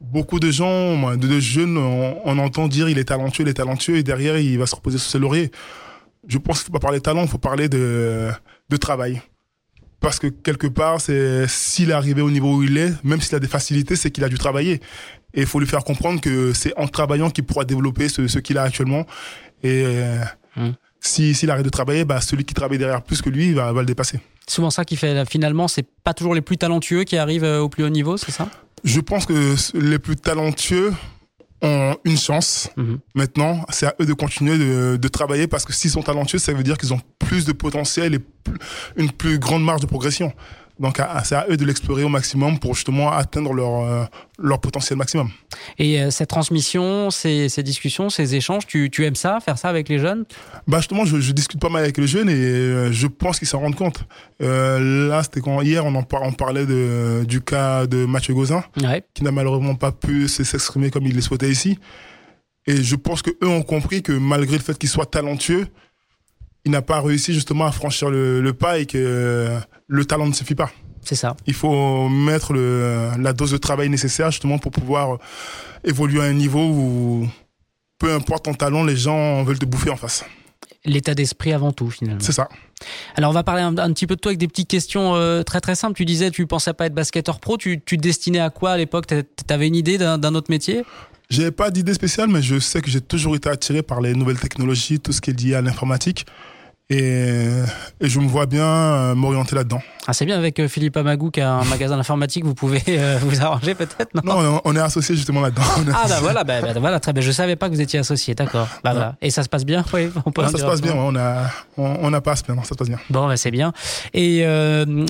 beaucoup 0.00 0.40
de 0.40 0.50
gens, 0.50 1.16
de, 1.16 1.26
de 1.28 1.40
jeunes, 1.40 1.76
on, 1.78 2.16
on 2.24 2.38
entend 2.38 2.66
dire 2.66 2.88
il 2.88 2.98
est 2.98 3.04
talentueux, 3.04 3.44
il 3.44 3.48
est 3.48 3.54
talentueux, 3.54 3.96
et 3.96 4.02
derrière, 4.02 4.36
il 4.38 4.58
va 4.58 4.66
se 4.66 4.74
reposer 4.74 4.98
sur 4.98 5.10
ses 5.10 5.18
lauriers. 5.18 5.50
Je 6.26 6.38
pense 6.38 6.58
qu'il 6.58 6.66
faut 6.66 6.72
pas 6.72 6.80
parler 6.80 6.98
de 6.98 7.02
talent, 7.04 7.22
il 7.22 7.28
faut 7.28 7.38
parler 7.38 7.68
de, 7.68 8.30
de 8.68 8.76
travail. 8.76 9.22
Parce 10.00 10.18
que 10.18 10.26
quelque 10.28 10.66
part, 10.66 11.00
c'est 11.00 11.46
s'il 11.46 11.90
est 11.90 11.94
arrivé 11.94 12.22
au 12.22 12.30
niveau 12.30 12.56
où 12.56 12.62
il 12.62 12.76
est, 12.78 12.92
même 13.04 13.20
s'il 13.20 13.34
a 13.34 13.38
des 13.40 13.48
facilités, 13.48 13.96
c'est 13.96 14.10
qu'il 14.10 14.24
a 14.24 14.28
dû 14.28 14.38
travailler. 14.38 14.80
Et 15.34 15.42
il 15.42 15.46
faut 15.46 15.60
lui 15.60 15.66
faire 15.66 15.84
comprendre 15.84 16.20
que 16.20 16.52
c'est 16.52 16.72
en 16.76 16.88
travaillant 16.88 17.30
qu'il 17.30 17.44
pourra 17.44 17.64
développer 17.64 18.08
ce, 18.08 18.26
ce 18.26 18.38
qu'il 18.38 18.58
a 18.58 18.62
actuellement. 18.62 19.06
Et 19.62 19.84
euh, 19.84 20.24
Hmm. 20.56 20.70
si 21.00 21.32
s'il 21.32 21.50
arrête 21.50 21.64
de 21.64 21.70
travailler, 21.70 22.04
bah, 22.04 22.20
celui 22.20 22.44
qui 22.44 22.54
travaille 22.54 22.78
derrière 22.78 23.02
plus 23.02 23.22
que 23.22 23.30
lui 23.30 23.52
va, 23.52 23.72
va 23.72 23.80
le 23.80 23.86
dépasser. 23.86 24.18
Souvent 24.48 24.70
ça 24.70 24.84
qui 24.84 24.96
fait, 24.96 25.24
finalement, 25.30 25.68
c'est 25.68 25.86
pas 26.02 26.12
toujours 26.12 26.34
les 26.34 26.40
plus 26.40 26.58
talentueux 26.58 27.04
qui 27.04 27.16
arrivent 27.16 27.44
euh, 27.44 27.60
au 27.60 27.68
plus 27.68 27.84
haut 27.84 27.88
niveau, 27.88 28.16
c'est 28.16 28.32
ça? 28.32 28.48
Je 28.82 29.00
pense 29.00 29.26
que 29.26 29.54
les 29.78 29.98
plus 30.00 30.16
talentueux 30.16 30.92
ont 31.62 31.96
une 32.04 32.16
chance. 32.16 32.70
Mhm. 32.76 32.98
Maintenant, 33.14 33.64
c'est 33.70 33.86
à 33.86 33.94
eux 34.00 34.06
de 34.06 34.14
continuer 34.14 34.58
de, 34.58 34.96
de 34.96 35.08
travailler 35.08 35.46
parce 35.46 35.64
que 35.64 35.72
s'ils 35.72 35.90
sont 35.90 36.02
talentueux, 36.02 36.38
ça 36.38 36.52
veut 36.52 36.62
dire 36.62 36.78
qu'ils 36.78 36.92
ont 36.94 37.00
plus 37.18 37.44
de 37.44 37.52
potentiel 37.52 38.14
et 38.14 38.20
une 38.96 39.10
plus 39.10 39.38
grande 39.38 39.64
marge 39.64 39.80
de 39.80 39.86
progression. 39.86 40.32
Donc, 40.80 40.98
c'est 41.24 41.34
à 41.34 41.46
eux 41.50 41.56
de 41.56 41.64
l'explorer 41.64 42.04
au 42.04 42.08
maximum 42.08 42.58
pour 42.58 42.74
justement 42.74 43.12
atteindre 43.12 43.52
leur, 43.52 43.84
euh, 43.84 44.04
leur 44.38 44.60
potentiel 44.60 44.96
maximum. 44.98 45.30
Et 45.78 46.00
euh, 46.00 46.10
cette 46.10 46.30
transmission, 46.30 47.10
ces, 47.10 47.48
ces 47.50 47.62
discussions, 47.62 48.08
ces 48.08 48.34
échanges, 48.34 48.66
tu, 48.66 48.90
tu 48.90 49.04
aimes 49.04 49.14
ça, 49.14 49.38
faire 49.40 49.58
ça 49.58 49.68
avec 49.68 49.90
les 49.90 49.98
jeunes? 49.98 50.24
Bah 50.66 50.78
justement, 50.78 51.04
je, 51.04 51.20
je 51.20 51.32
discute 51.32 51.60
pas 51.60 51.68
mal 51.68 51.82
avec 51.82 51.98
les 51.98 52.06
jeunes 52.06 52.30
et 52.30 52.32
euh, 52.34 52.92
je 52.92 53.06
pense 53.06 53.38
qu'ils 53.38 53.48
s'en 53.48 53.60
rendent 53.60 53.76
compte. 53.76 54.04
Euh, 54.42 55.08
là, 55.08 55.22
c'était 55.22 55.40
quand 55.40 55.60
hier, 55.60 55.84
on 55.84 55.94
en 55.94 56.06
on 56.22 56.32
parlait 56.32 56.66
de, 56.66 57.24
du 57.28 57.40
cas 57.40 57.86
de 57.86 58.06
Mathieu 58.06 58.34
Gauzin. 58.34 58.64
Ouais. 58.82 59.04
qui 59.14 59.22
n'a 59.22 59.32
malheureusement 59.32 59.74
pas 59.74 59.92
pu 59.92 60.28
s'exprimer 60.28 60.90
comme 60.90 61.06
il 61.06 61.14
le 61.14 61.20
souhaitait 61.20 61.50
ici. 61.50 61.78
Et 62.66 62.82
je 62.82 62.96
pense 62.96 63.22
que 63.22 63.30
eux 63.42 63.48
ont 63.48 63.62
compris 63.62 64.02
que 64.02 64.12
malgré 64.12 64.56
le 64.56 64.62
fait 64.62 64.78
qu'il 64.78 64.88
soit 64.88 65.06
talentueux, 65.06 65.66
il 66.64 66.70
n'a 66.72 66.82
pas 66.82 67.00
réussi 67.00 67.32
justement 67.34 67.66
à 67.66 67.72
franchir 67.72 68.10
le, 68.10 68.40
le 68.40 68.52
pas 68.52 68.78
et 68.78 68.86
que 68.86 68.98
euh, 68.98 69.58
le 69.86 70.04
talent 70.04 70.26
ne 70.26 70.32
suffit 70.34 70.54
pas. 70.54 70.70
C'est 71.02 71.14
ça. 71.14 71.36
Il 71.46 71.54
faut 71.54 72.08
mettre 72.08 72.52
le, 72.52 73.10
la 73.18 73.32
dose 73.32 73.52
de 73.52 73.56
travail 73.56 73.88
nécessaire 73.88 74.30
justement 74.30 74.58
pour 74.58 74.70
pouvoir 74.70 75.14
euh, 75.14 75.18
évoluer 75.84 76.20
à 76.20 76.24
un 76.24 76.34
niveau 76.34 76.60
où 76.68 77.28
peu 77.98 78.12
importe 78.12 78.44
ton 78.44 78.54
talent, 78.54 78.84
les 78.84 78.96
gens 78.96 79.42
veulent 79.42 79.58
te 79.58 79.64
bouffer 79.66 79.90
en 79.90 79.96
face. 79.96 80.24
L'état 80.86 81.14
d'esprit 81.14 81.52
avant 81.52 81.72
tout, 81.72 81.90
finalement. 81.90 82.20
C'est 82.22 82.32
ça. 82.32 82.48
Alors, 83.14 83.30
on 83.30 83.34
va 83.34 83.42
parler 83.42 83.60
un, 83.62 83.76
un 83.76 83.92
petit 83.92 84.06
peu 84.06 84.16
de 84.16 84.20
toi 84.20 84.30
avec 84.30 84.38
des 84.38 84.48
petites 84.48 84.68
questions 84.68 85.14
euh, 85.14 85.42
très 85.42 85.60
très 85.60 85.74
simples. 85.74 85.94
Tu 85.94 86.06
disais, 86.06 86.30
tu 86.30 86.46
pensais 86.46 86.72
pas 86.72 86.86
être 86.86 86.94
basketteur 86.94 87.38
pro. 87.40 87.58
Tu, 87.58 87.82
tu 87.84 87.98
te 87.98 88.02
destinais 88.02 88.40
à 88.40 88.48
quoi 88.48 88.70
à 88.72 88.76
l'époque? 88.78 89.06
T'a- 89.06 89.22
T'avais 89.46 89.68
une 89.68 89.74
idée 89.76 89.98
d'un 89.98 90.34
autre 90.34 90.50
métier? 90.50 90.82
J'ai 91.30 91.52
pas 91.52 91.70
d'idée 91.70 91.94
spéciale, 91.94 92.28
mais 92.28 92.42
je 92.42 92.58
sais 92.58 92.82
que 92.82 92.90
j'ai 92.90 93.00
toujours 93.00 93.36
été 93.36 93.48
attiré 93.48 93.82
par 93.82 94.00
les 94.00 94.14
nouvelles 94.14 94.40
technologies, 94.40 94.98
tout 94.98 95.12
ce 95.12 95.20
qui 95.20 95.30
est 95.30 95.40
lié 95.40 95.54
à 95.54 95.62
l'informatique. 95.62 96.26
Et, 96.92 97.46
et 98.00 98.08
je 98.08 98.18
me 98.18 98.26
vois 98.26 98.46
bien 98.46 98.64
euh, 98.64 99.14
m'orienter 99.14 99.54
là-dedans. 99.54 99.80
ah, 100.08 100.12
C'est 100.12 100.26
bien 100.26 100.36
avec 100.36 100.58
euh, 100.58 100.66
Philippe 100.66 100.96
Amagou 100.96 101.30
qui 101.30 101.40
a 101.40 101.52
un 101.52 101.64
magasin 101.64 101.96
d'informatique. 101.96 102.44
Vous 102.44 102.54
pouvez 102.54 102.82
euh, 102.88 103.16
vous 103.22 103.40
arranger 103.40 103.76
peut-être 103.76 104.08
non? 104.12 104.22
Non, 104.42 104.60
on 104.64 104.74
est- 104.74 104.80
associés 104.80 105.14
justement 105.14 105.40
là-dedans. 105.40 105.62
Ah 105.94 106.06
bah 106.08 106.18
voilà, 106.20 106.42
bah, 106.42 106.60
bah, 106.60 106.72
voilà, 106.80 106.98
très 106.98 107.12
bien. 107.12 107.22
Je 107.22 107.30
savais 107.30 107.54
pas 107.54 107.68
que 107.68 107.74
vous 107.74 107.80
étiez 107.80 108.00
associé, 108.00 108.34
d'accord. 108.34 108.66
Bah 108.82 108.90
voilà. 108.92 109.14
Et 109.22 109.30
ça 109.30 109.44
se 109.44 109.48
passe 109.48 109.64
bien, 109.64 109.84
oui. 109.94 110.10
On 110.26 110.32
peut 110.32 110.42
en 110.42 110.48
ça 110.48 110.58
se 110.58 110.64
passe 110.64 110.80
bien, 110.82 110.94
on 110.96 111.14
a, 111.14 111.44
on, 111.76 111.96
on 112.02 112.12
a 112.12 112.20
pas 112.20 112.32
à 112.32 112.36
se 112.36 112.42
plaindre, 112.42 112.62
ça 112.64 112.70
se 112.70 112.74
passe 112.74 112.88
bien. 112.88 112.98
Bon, 113.08 113.28
bah, 113.28 113.36
c'est 113.36 113.52
bien. 113.52 113.72
Et 114.12 114.40
euh, 114.44 115.06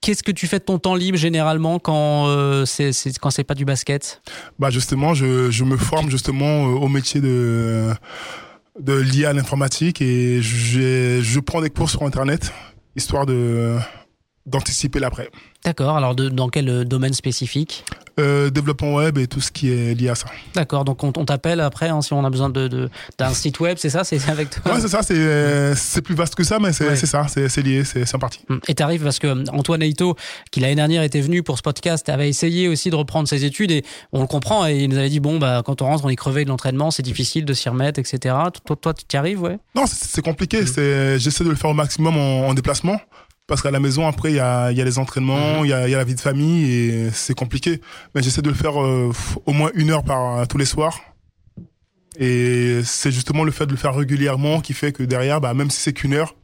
qu'est-ce 0.00 0.24
que 0.24 0.32
tu 0.32 0.48
fais 0.48 0.58
de 0.58 0.64
ton 0.64 0.78
temps 0.78 0.96
libre 0.96 1.18
généralement 1.18 1.78
quand 1.78 2.26
euh, 2.26 2.64
c'est 2.66 2.92
c'est- 2.92 3.16
quand 3.18 3.30
c'est 3.30 3.44
pas 3.44 3.54
du 3.54 3.64
basket? 3.64 4.22
Bah 4.58 4.70
justement, 4.70 5.14
je, 5.14 5.50
je 5.52 5.62
me 5.62 5.76
forme 5.76 6.10
justement 6.10 6.64
au 6.64 6.88
métier 6.88 7.20
de, 7.20 7.90
de 8.78 8.94
lié 8.94 9.26
à 9.26 9.32
l'informatique 9.32 10.00
et 10.00 10.40
je 10.42 11.40
prends 11.40 11.60
des 11.60 11.70
cours 11.70 11.90
sur 11.90 12.02
internet 12.02 12.52
histoire 12.96 13.26
de 13.26 13.78
d'anticiper 14.46 14.98
l'après. 14.98 15.30
D'accord. 15.64 15.96
Alors 15.96 16.14
de, 16.16 16.28
dans 16.28 16.48
quel 16.48 16.68
euh, 16.68 16.84
domaine 16.84 17.12
spécifique? 17.12 17.84
Euh, 18.18 18.50
développement 18.50 18.94
web 18.94 19.16
et 19.16 19.26
tout 19.28 19.40
ce 19.40 19.50
qui 19.52 19.70
est 19.70 19.94
lié 19.94 20.08
à 20.08 20.14
ça. 20.16 20.26
D'accord. 20.54 20.84
Donc 20.84 21.02
on, 21.04 21.12
on 21.16 21.24
t'appelle 21.24 21.60
après 21.60 21.88
hein, 21.88 22.02
si 22.02 22.12
on 22.12 22.24
a 22.24 22.30
besoin 22.30 22.50
de 22.50 22.66
de- 22.66 22.90
d'un 23.18 23.32
site 23.32 23.60
web, 23.60 23.76
c'est 23.78 23.88
ça, 23.88 24.02
c'est 24.04 24.18
avec 24.28 24.50
toi? 24.50 24.74
Ouais, 24.74 24.80
c'est 24.80 24.88
ça, 24.88 25.02
c'est 25.02 25.14
euh, 25.16 25.74
plus 26.04 26.14
vaste 26.16 26.34
que 26.34 26.42
ça, 26.44 26.58
mais 26.58 26.72
c'est 26.72 26.88
Ouais. 26.88 26.96
ça, 26.96 27.26
c'est 27.28 27.62
lié, 27.62 27.84
c'est 27.84 28.12
en 28.14 28.18
partie. 28.18 28.40
Hum. 28.50 28.60
Et 28.66 28.74
t'arrives 28.74 29.04
parce 29.04 29.18
que 29.20 29.28
euh, 29.28 29.44
Antoine 29.52 29.82
Aito, 29.82 30.16
qui 30.50 30.58
l'année 30.60 30.74
dernière 30.74 31.02
était 31.04 31.20
venu 31.20 31.42
pour 31.44 31.56
ce 31.56 31.62
podcast, 31.62 32.08
avait 32.08 32.28
essayé 32.28 32.66
aussi 32.68 32.90
de 32.90 32.96
reprendre 32.96 33.28
ses 33.28 33.44
études 33.44 33.70
et 33.70 33.84
on 34.12 34.20
le 34.22 34.26
comprend 34.26 34.66
et 34.66 34.76
il 34.80 34.88
nous 34.90 34.98
avait 34.98 35.08
dit 35.10 35.20
bon 35.20 35.38
bah 35.38 35.62
quand 35.64 35.80
on 35.82 35.86
rentre 35.86 36.04
on 36.04 36.08
est 36.08 36.16
crevé 36.16 36.44
de 36.44 36.48
l'entraînement, 36.50 36.90
c'est 36.90 37.02
difficile 37.04 37.44
de 37.44 37.52
s'y 37.54 37.68
remettre, 37.68 38.00
etc. 38.00 38.34
Toi, 38.64 38.76
toi 38.76 38.92
tu 38.94 39.04
y 39.14 39.16
arrives, 39.16 39.40
ouais? 39.40 39.58
Non, 39.76 39.84
c'est 39.86 40.22
compliqué. 40.22 40.66
C'est 40.66 41.18
J'essaie 41.20 41.44
de 41.44 41.50
le 41.50 41.56
faire 41.56 41.70
au 41.70 41.74
maximum 41.74 42.16
en, 42.16 42.48
en 42.48 42.54
déplacement. 42.54 43.00
Parce 43.52 43.60
qu'à 43.60 43.70
la 43.70 43.80
maison, 43.80 44.06
après, 44.08 44.30
il 44.32 44.36
y 44.36 44.40
a, 44.40 44.70
il 44.72 44.78
y 44.78 44.80
a 44.80 44.84
les 44.84 44.98
entraînements, 44.98 45.62
il 45.62 45.68
y, 45.68 45.74
a, 45.74 45.86
il 45.86 45.90
y 45.90 45.94
a 45.94 45.98
la 45.98 46.04
vie 46.04 46.14
de 46.14 46.20
famille 46.20 46.72
et 46.72 47.10
c'est 47.12 47.34
compliqué. 47.34 47.82
Mais 48.14 48.22
j'essaie 48.22 48.40
de 48.40 48.48
le 48.48 48.54
faire 48.54 48.82
euh, 48.82 49.12
au 49.44 49.52
moins 49.52 49.70
une 49.74 49.90
heure 49.90 50.04
par 50.04 50.48
tous 50.48 50.56
les 50.56 50.64
soirs. 50.64 50.98
Et 52.18 52.80
c'est 52.82 53.12
justement 53.12 53.44
le 53.44 53.52
fait 53.52 53.66
de 53.66 53.72
le 53.72 53.76
faire 53.76 53.94
régulièrement 53.94 54.62
qui 54.62 54.72
fait 54.72 54.92
que 54.92 55.02
derrière, 55.02 55.42
bah, 55.42 55.52
même 55.52 55.68
si 55.68 55.80
c'est 55.82 55.92
qu'une 55.92 56.14
heure, 56.14 56.34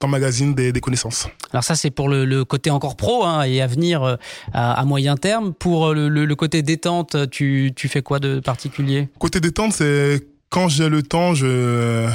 t'emmagasines 0.00 0.52
des, 0.52 0.72
des 0.72 0.80
connaissances. 0.80 1.28
Alors 1.52 1.62
ça 1.62 1.76
c'est 1.76 1.92
pour 1.92 2.08
le, 2.08 2.24
le 2.24 2.44
côté 2.44 2.70
encore 2.70 2.96
pro 2.96 3.24
hein, 3.24 3.44
et 3.44 3.62
à 3.62 3.68
venir 3.68 4.02
euh, 4.02 4.16
à, 4.52 4.72
à 4.72 4.84
moyen 4.84 5.16
terme. 5.16 5.54
Pour 5.54 5.90
euh, 5.90 5.94
le, 5.94 6.08
le- 6.08 6.24
le 6.24 6.34
côté 6.34 6.62
détente, 6.62 7.30
tu, 7.30 7.70
tu 7.76 7.86
fais 7.86 8.02
quoi 8.02 8.18
de 8.18 8.40
particulier? 8.40 9.08
Côté 9.20 9.38
détente, 9.38 9.74
c'est 9.74 10.26
quand 10.50 10.68
j'ai 10.68 10.88
le 10.88 11.04
temps, 11.04 11.34
je, 11.34 12.08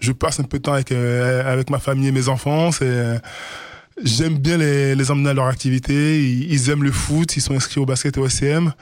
je 0.00 0.12
passe 0.12 0.38
un 0.38 0.44
peu 0.44 0.58
de 0.58 0.62
temps 0.62 0.74
avec, 0.74 0.92
euh, 0.92 1.52
avec 1.52 1.68
ma 1.68 1.80
famille 1.80 2.06
et 2.06 2.12
mes 2.12 2.28
enfants. 2.28 2.70
C'est, 2.70 3.20
j'aime 4.02 4.38
bien 4.38 4.56
les, 4.58 4.94
les 4.94 5.10
emmener 5.10 5.30
à 5.30 5.34
leur 5.34 5.46
activité. 5.46 6.22
Ils, 6.22 6.52
ils 6.52 6.70
aiment 6.70 6.82
le 6.84 6.92
foot, 6.92 7.36
ils 7.36 7.40
sont 7.40 7.54
inscrits 7.54 7.80
au 7.80 7.86
basket 7.86 8.16
et 8.16 8.20
au 8.20 8.28
SCM. 8.28 8.72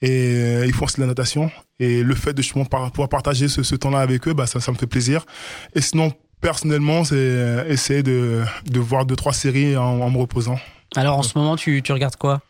Et 0.00 0.08
euh, 0.10 0.66
ils 0.66 0.74
font 0.74 0.84
aussi 0.86 0.96
de 0.96 1.02
la 1.02 1.06
natation. 1.06 1.50
Et 1.78 2.02
le 2.02 2.14
fait 2.14 2.32
de 2.32 2.42
justement 2.42 2.64
par- 2.64 2.90
pouvoir 2.90 3.08
partager 3.08 3.48
ce, 3.48 3.62
ce 3.62 3.74
temps-là 3.76 4.00
avec 4.00 4.26
eux, 4.28 4.34
bah, 4.34 4.46
ça, 4.46 4.60
ça 4.60 4.72
me 4.72 4.76
fait 4.76 4.86
plaisir. 4.86 5.24
Et 5.74 5.80
sinon, 5.80 6.12
personnellement, 6.40 7.04
c'est 7.04 7.14
euh, 7.16 7.64
essayer 7.68 8.02
de, 8.02 8.42
de 8.66 8.80
voir 8.80 9.06
deux, 9.06 9.16
trois 9.16 9.32
séries 9.32 9.76
en, 9.76 10.00
en 10.00 10.10
me 10.10 10.18
reposant. 10.18 10.58
Alors 10.96 11.16
en 11.18 11.22
ce 11.22 11.38
moment, 11.38 11.56
tu, 11.56 11.80
tu 11.82 11.92
regardes 11.92 12.16
quoi? 12.16 12.40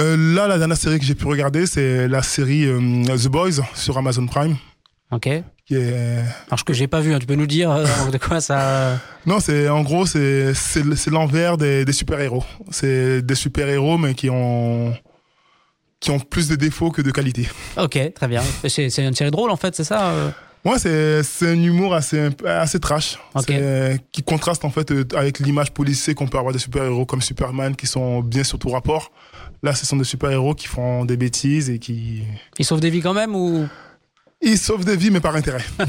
Euh, 0.00 0.16
là, 0.34 0.46
la 0.46 0.58
dernière 0.58 0.76
série 0.76 0.98
que 0.98 1.04
j'ai 1.04 1.14
pu 1.14 1.26
regarder, 1.26 1.66
c'est 1.66 2.08
la 2.08 2.22
série 2.22 2.66
The 2.66 3.28
Boys 3.28 3.60
sur 3.74 3.98
Amazon 3.98 4.26
Prime. 4.26 4.56
Ok. 5.12 5.26
Alors 5.26 5.44
Qui 5.66 5.74
est... 5.76 6.64
que 6.66 6.72
j'ai 6.72 6.88
pas 6.88 7.00
vu, 7.00 7.14
hein, 7.14 7.18
tu 7.18 7.26
peux 7.26 7.34
nous 7.34 7.46
dire 7.46 7.70
euh, 7.70 7.86
de 8.12 8.18
quoi 8.18 8.40
ça. 8.40 8.98
Non, 9.26 9.40
c'est 9.40 9.68
en 9.68 9.82
gros, 9.82 10.06
c'est 10.06 10.54
c'est 10.54 11.10
l'envers 11.10 11.56
des, 11.56 11.84
des 11.84 11.92
super-héros. 11.92 12.44
C'est 12.70 13.22
des 13.22 13.34
super-héros, 13.34 13.98
mais 13.98 14.14
qui 14.14 14.28
ont 14.30 14.94
qui 16.00 16.10
ont 16.10 16.18
plus 16.18 16.48
de 16.48 16.56
défauts 16.56 16.90
que 16.90 17.00
de 17.00 17.10
qualités. 17.12 17.48
Ok, 17.76 17.98
très 18.14 18.26
bien. 18.28 18.42
C'est 18.66 18.88
une 18.98 19.14
série 19.14 19.30
drôle 19.30 19.50
en 19.50 19.56
fait, 19.56 19.76
c'est 19.76 19.84
ça 19.84 20.10
euh 20.10 20.30
Moi, 20.64 20.78
c'est 20.78 21.22
c'est 21.22 21.50
un 21.50 21.62
humour 21.62 21.94
assez 21.94 22.30
assez 22.44 22.80
trash, 22.80 23.18
Ok. 23.34 23.44
C'est- 23.48 24.00
qui 24.10 24.22
contraste 24.22 24.64
en 24.64 24.70
fait 24.70 24.90
euh, 24.90 25.04
avec 25.14 25.38
l'image 25.38 25.70
policée 25.72 26.14
qu'on 26.14 26.26
peut 26.26 26.38
avoir 26.38 26.52
des 26.52 26.58
super-héros 26.58 27.06
comme 27.06 27.22
Superman 27.22 27.76
qui 27.76 27.86
sont 27.86 28.20
bien 28.20 28.42
sur 28.44 28.58
tout 28.58 28.70
rapport. 28.70 29.12
Là, 29.62 29.74
ce 29.76 29.86
sont 29.86 29.96
des 29.96 30.04
super-héros 30.04 30.54
qui 30.56 30.66
font 30.66 31.04
des 31.04 31.16
bêtises 31.16 31.70
et 31.70 31.78
qui 31.78 32.24
Ils 32.58 32.64
sauvent 32.64 32.80
des 32.80 32.90
vies 32.90 33.00
quand 33.00 33.14
même 33.14 33.36
ou 33.36 33.68
ils 34.42 34.58
sauvent 34.58 34.84
des 34.84 34.96
vies, 34.96 35.10
mais 35.10 35.20
par 35.20 35.34
intérêt. 35.36 35.64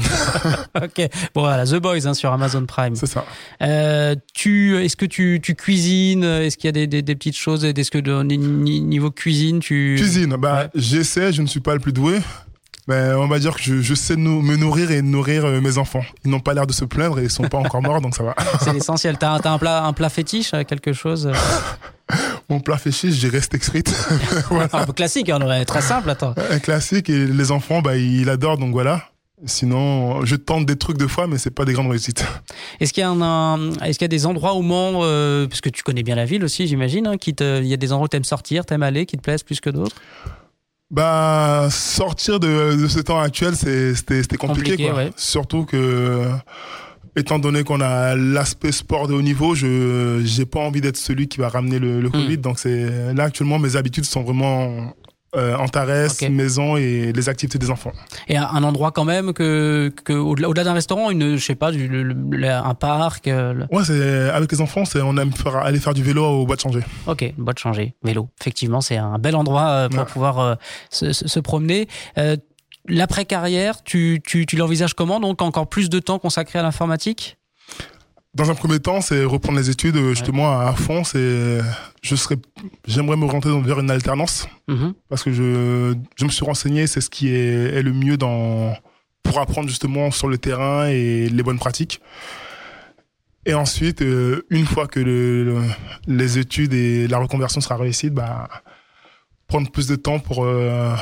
Ok. 0.82 1.08
Bon 1.34 1.42
voilà, 1.42 1.64
The 1.64 1.76
Boys 1.76 2.06
hein, 2.06 2.14
sur 2.14 2.32
Amazon 2.32 2.66
Prime. 2.66 2.96
C'est 2.96 3.06
ça. 3.06 3.24
Euh, 3.62 4.14
tu, 4.34 4.76
est-ce 4.84 4.96
que 4.96 5.06
tu, 5.06 5.40
tu 5.42 5.54
cuisines? 5.54 6.24
Est-ce 6.24 6.56
qu'il 6.56 6.66
y 6.66 6.68
a 6.68 6.72
des, 6.72 6.86
des, 6.86 7.02
des 7.02 7.14
petites 7.14 7.36
choses? 7.36 7.64
Est-ce 7.64 7.90
que 7.90 7.98
de, 7.98 8.22
niveau 8.22 9.10
cuisine, 9.10 9.60
tu 9.60 9.94
Cuisine, 9.98 10.36
bah, 10.36 10.54
Ouais. 10.64 10.68
j'essaie, 10.74 11.32
je 11.32 11.42
ne 11.42 11.46
suis 11.46 11.60
pas 11.60 11.74
le 11.74 11.80
plus 11.80 11.92
doué. 11.92 12.18
Mais 12.86 13.12
on 13.14 13.26
va 13.28 13.38
dire 13.38 13.54
que 13.56 13.62
je, 13.62 13.80
je 13.80 13.94
sais 13.94 14.14
me 14.16 14.56
nourrir 14.56 14.90
et 14.90 15.00
nourrir 15.00 15.46
euh, 15.46 15.60
mes 15.62 15.78
enfants. 15.78 16.04
Ils 16.24 16.30
n'ont 16.30 16.40
pas 16.40 16.52
l'air 16.52 16.66
de 16.66 16.72
se 16.72 16.84
plaindre 16.84 17.18
et 17.18 17.22
ils 17.24 17.30
sont 17.30 17.44
pas 17.48 17.56
encore 17.56 17.80
morts, 17.80 18.02
donc 18.02 18.14
ça 18.14 18.22
va. 18.24 18.34
C'est 18.60 18.72
l'essentiel. 18.74 19.16
T'as, 19.16 19.30
un- 19.30 19.38
t'as 19.40 19.52
un 19.52 19.58
plat, 19.58 19.84
un 19.84 19.92
plat 19.94 20.10
fétiche, 20.10 20.52
euh, 20.52 20.64
quelque 20.64 20.92
chose? 20.92 21.30
Mon 22.50 22.60
plat 22.60 22.76
fétiche, 22.78 23.14
j'ai 23.14 23.28
resté 23.28 23.58
frites. 23.58 23.92
voilà. 24.50 24.68
un 24.72 24.84
peu 24.86 24.92
classique, 24.92 25.28
hein, 25.30 25.40
ouais, 25.46 25.64
très 25.64 25.80
simple. 25.82 26.10
Attends. 26.10 26.34
Un 26.50 26.58
classique 26.58 27.08
et 27.10 27.26
les 27.26 27.50
enfants, 27.50 27.80
bah, 27.82 27.96
ils 27.96 28.28
adorent, 28.28 28.58
donc 28.58 28.72
voilà. 28.72 29.04
Sinon, 29.46 30.24
je 30.24 30.36
tente 30.36 30.64
des 30.64 30.76
trucs 30.76 30.96
de 30.96 31.06
fois, 31.06 31.26
mais 31.26 31.36
c'est 31.38 31.50
pas 31.50 31.64
des 31.64 31.72
grandes 31.74 31.90
réussites. 31.90 32.24
Est-ce 32.80 32.92
qu'il 32.92 33.00
y 33.02 33.04
a 33.04 33.10
un, 33.10 33.20
un- 33.20 33.72
est-ce 33.82 33.98
qu'il 33.98 34.04
y 34.04 34.04
a 34.04 34.08
des 34.08 34.26
endroits 34.26 34.52
au 34.54 34.62
Mans, 34.62 35.00
euh, 35.02 35.46
parce 35.46 35.60
que 35.60 35.68
tu 35.68 35.82
connais 35.82 36.02
bien 36.02 36.14
la 36.14 36.24
ville 36.24 36.44
aussi, 36.44 36.66
j'imagine, 36.66 37.06
hein, 37.06 37.16
qui 37.18 37.34
te, 37.34 37.60
il 37.60 37.66
y 37.66 37.74
a 37.74 37.76
des 37.76 37.92
endroits 37.92 38.04
où 38.06 38.08
t'aimes 38.08 38.24
sortir, 38.24 38.64
t'aimes 38.64 38.82
aller, 38.84 39.04
qui 39.06 39.16
te 39.16 39.22
plaisent 39.22 39.42
plus 39.42 39.60
que 39.60 39.70
d'autres? 39.70 39.96
Bah, 40.90 41.68
sortir 41.70 42.38
de, 42.38 42.76
de 42.80 42.88
ce 42.88 43.00
temps 43.00 43.18
actuel, 43.20 43.56
c'est- 43.56 43.94
c'était 43.96 44.22
c'était 44.22 44.36
compliqué, 44.36 44.70
Compliqué, 44.72 44.90
quoi. 44.90 44.96
ouais. 45.04 45.10
Surtout 45.16 45.64
que, 45.64 46.28
étant 47.16 47.38
donné 47.38 47.62
qu'on 47.64 47.80
a 47.80 48.14
l'aspect 48.16 48.72
sport 48.72 49.06
de 49.08 49.14
haut 49.14 49.22
niveau, 49.22 49.54
je 49.54 50.20
j'ai 50.24 50.46
pas 50.46 50.60
envie 50.60 50.80
d'être 50.80 50.96
celui 50.96 51.28
qui 51.28 51.38
va 51.38 51.48
ramener 51.48 51.78
le, 51.78 51.98
Hmm. 51.98 52.00
le 52.00 52.10
Covid. 52.10 52.38
Donc 52.38 52.58
c'est 52.58 53.12
là 53.14 53.24
actuellement, 53.24 53.58
mes 53.58 53.76
habitudes 53.76 54.04
sont 54.04 54.22
vraiment 54.22 54.92
euh, 55.36 55.56
Antares, 55.56 56.12
Ok. 56.12 56.28
maison 56.30 56.76
et 56.76 57.12
les 57.12 57.28
activités 57.28 57.58
des 57.58 57.68
enfants. 57.68 57.90
Et 58.28 58.36
un, 58.36 58.62
endroit 58.62 58.92
quand 58.92 59.04
même 59.04 59.32
que, 59.32 59.92
que 60.04 60.12
au-delà, 60.12 60.62
d'un 60.62 60.74
restaurant, 60.74 61.10
une, 61.10 61.34
je 61.34 61.44
sais 61.44 61.56
pas, 61.56 61.72
du, 61.72 61.88
le- 61.88 62.04
le- 62.04 62.48
un 62.48 62.74
parc. 62.74 63.26
euh, 63.26 63.66
Ouais, 63.72 63.82
c'est 63.84 64.30
avec 64.30 64.52
les 64.52 64.60
enfants, 64.60 64.84
c'est 64.84 65.00
on 65.02 65.16
aime 65.16 65.32
faire, 65.32 65.56
aller 65.56 65.80
faire 65.80 65.92
du 65.92 66.04
vélo 66.04 66.24
au 66.24 66.46
bois 66.46 66.54
de 66.54 66.60
changer. 66.60 66.82
Ok, 67.08 67.22
une 67.36 67.44
boîte 67.44 67.58
changer, 67.58 67.94
vélo. 68.04 68.28
Effectivement, 68.40 68.80
c'est 68.80 68.96
un 68.96 69.18
bel 69.18 69.34
endroit 69.34 69.66
euh, 69.70 69.88
pour 69.88 69.98
Ouais. 69.98 70.04
pouvoir 70.06 70.38
euh, 70.38 70.54
se, 70.90 71.12
se- 71.12 71.26
se 71.26 71.40
promener. 71.40 71.88
L'après-carrière, 72.88 73.82
tu, 73.82 74.20
tu, 74.26 74.46
tu 74.46 74.56
l'envisages 74.56 74.94
comment 74.94 75.20
Donc 75.20 75.40
encore 75.42 75.68
plus 75.68 75.88
de 75.88 75.98
temps 76.00 76.18
consacré 76.18 76.58
à 76.58 76.62
l'informatique? 76.62 77.38
Dans 78.34 78.50
un 78.50 78.54
premier 78.54 78.80
temps, 78.80 79.00
c'est 79.00 79.24
reprendre 79.24 79.58
les 79.58 79.70
études 79.70 79.96
euh, 79.96 80.10
justement 80.10 80.58
à 80.58 80.72
fond. 80.74 81.04
C'est, 81.04 81.60
je 82.02 82.16
serais, 82.16 82.36
j'aimerais 82.86 83.16
me 83.16 83.26
rentrer 83.26 83.50
vers 83.62 83.78
une 83.80 83.90
alternance 83.90 84.48
Mhm. 84.68 84.94
parce 85.08 85.22
que 85.22 85.32
je, 85.32 85.94
je 86.16 86.24
me 86.24 86.30
suis 86.30 86.44
renseigné, 86.44 86.86
c'est 86.86 87.00
ce 87.00 87.10
qui 87.10 87.28
est, 87.28 87.74
est 87.76 87.82
le 87.82 87.92
mieux 87.92 88.16
dans 88.16 88.74
pour 89.22 89.38
apprendre 89.38 89.68
justement 89.68 90.10
sur 90.10 90.28
le 90.28 90.36
terrain 90.36 90.88
et 90.88 91.28
les 91.28 91.42
bonnes 91.42 91.58
pratiques. 91.58 92.00
Et 93.46 93.54
ensuite, 93.54 94.02
euh, 94.02 94.44
une 94.50 94.66
fois 94.66 94.86
que 94.88 95.00
le, 95.00 95.44
le- 95.44 95.62
les 96.08 96.38
études 96.38 96.74
et 96.74 97.06
la 97.08 97.18
reconversion 97.18 97.60
sera 97.60 97.76
réussie, 97.76 98.10
bah, 98.10 98.48
prendre 99.46 99.70
plus 99.70 99.86
de 99.86 99.96
temps 99.96 100.18
pour 100.18 100.44
euh, 100.44 100.94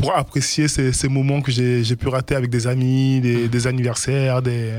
pour 0.00 0.16
apprécier 0.16 0.66
ces, 0.66 0.92
ces 0.92 1.08
moments 1.08 1.42
que 1.42 1.52
j'ai 1.52 1.96
pu 1.96 2.08
rater 2.08 2.34
avec 2.34 2.48
des 2.50 2.66
amis, 2.66 3.20
des, 3.20 3.48
des 3.48 3.66
anniversaires, 3.66 4.40
des 4.42 4.72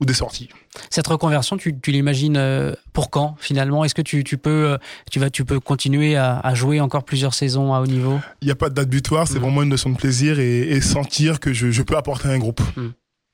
ou 0.00 0.04
des 0.04 0.14
sorties. 0.14 0.48
Cette 0.90 1.06
reconversion, 1.06 1.56
tu, 1.56 1.78
tu 1.80 1.92
l'imagines 1.92 2.36
euh, 2.36 2.74
pour 2.92 3.10
quand 3.10 3.36
finalement? 3.38 3.84
Est-ce 3.84 3.94
que 3.94 4.02
tu, 4.02 4.24
tu 4.24 4.36
peux 4.38 4.72
euh, 4.72 4.78
tu 5.10 5.20
vas 5.20 5.30
tu 5.30 5.44
peux 5.44 5.60
continuer 5.60 6.16
à, 6.16 6.40
à 6.40 6.54
jouer 6.54 6.80
encore 6.80 7.04
plusieurs 7.04 7.32
saisons 7.34 7.72
à 7.72 7.80
haut 7.80 7.86
niveau? 7.86 8.20
Il 8.42 8.46
n'y 8.46 8.52
a 8.52 8.56
pas 8.56 8.68
de 8.70 8.74
date 8.74 8.88
butoir, 8.88 9.28
c'est 9.28 9.34
Mhm. 9.34 9.40
vraiment 9.42 9.62
une 9.62 9.68
notion 9.68 9.90
de 9.90 9.96
plaisir 9.96 10.40
et, 10.40 10.62
et 10.62 10.80
sentir 10.80 11.38
que 11.38 11.52
je, 11.52 11.70
je 11.70 11.82
peux 11.82 11.96
apporter 11.96 12.28
à 12.28 12.32
un 12.32 12.38
groupe. 12.38 12.60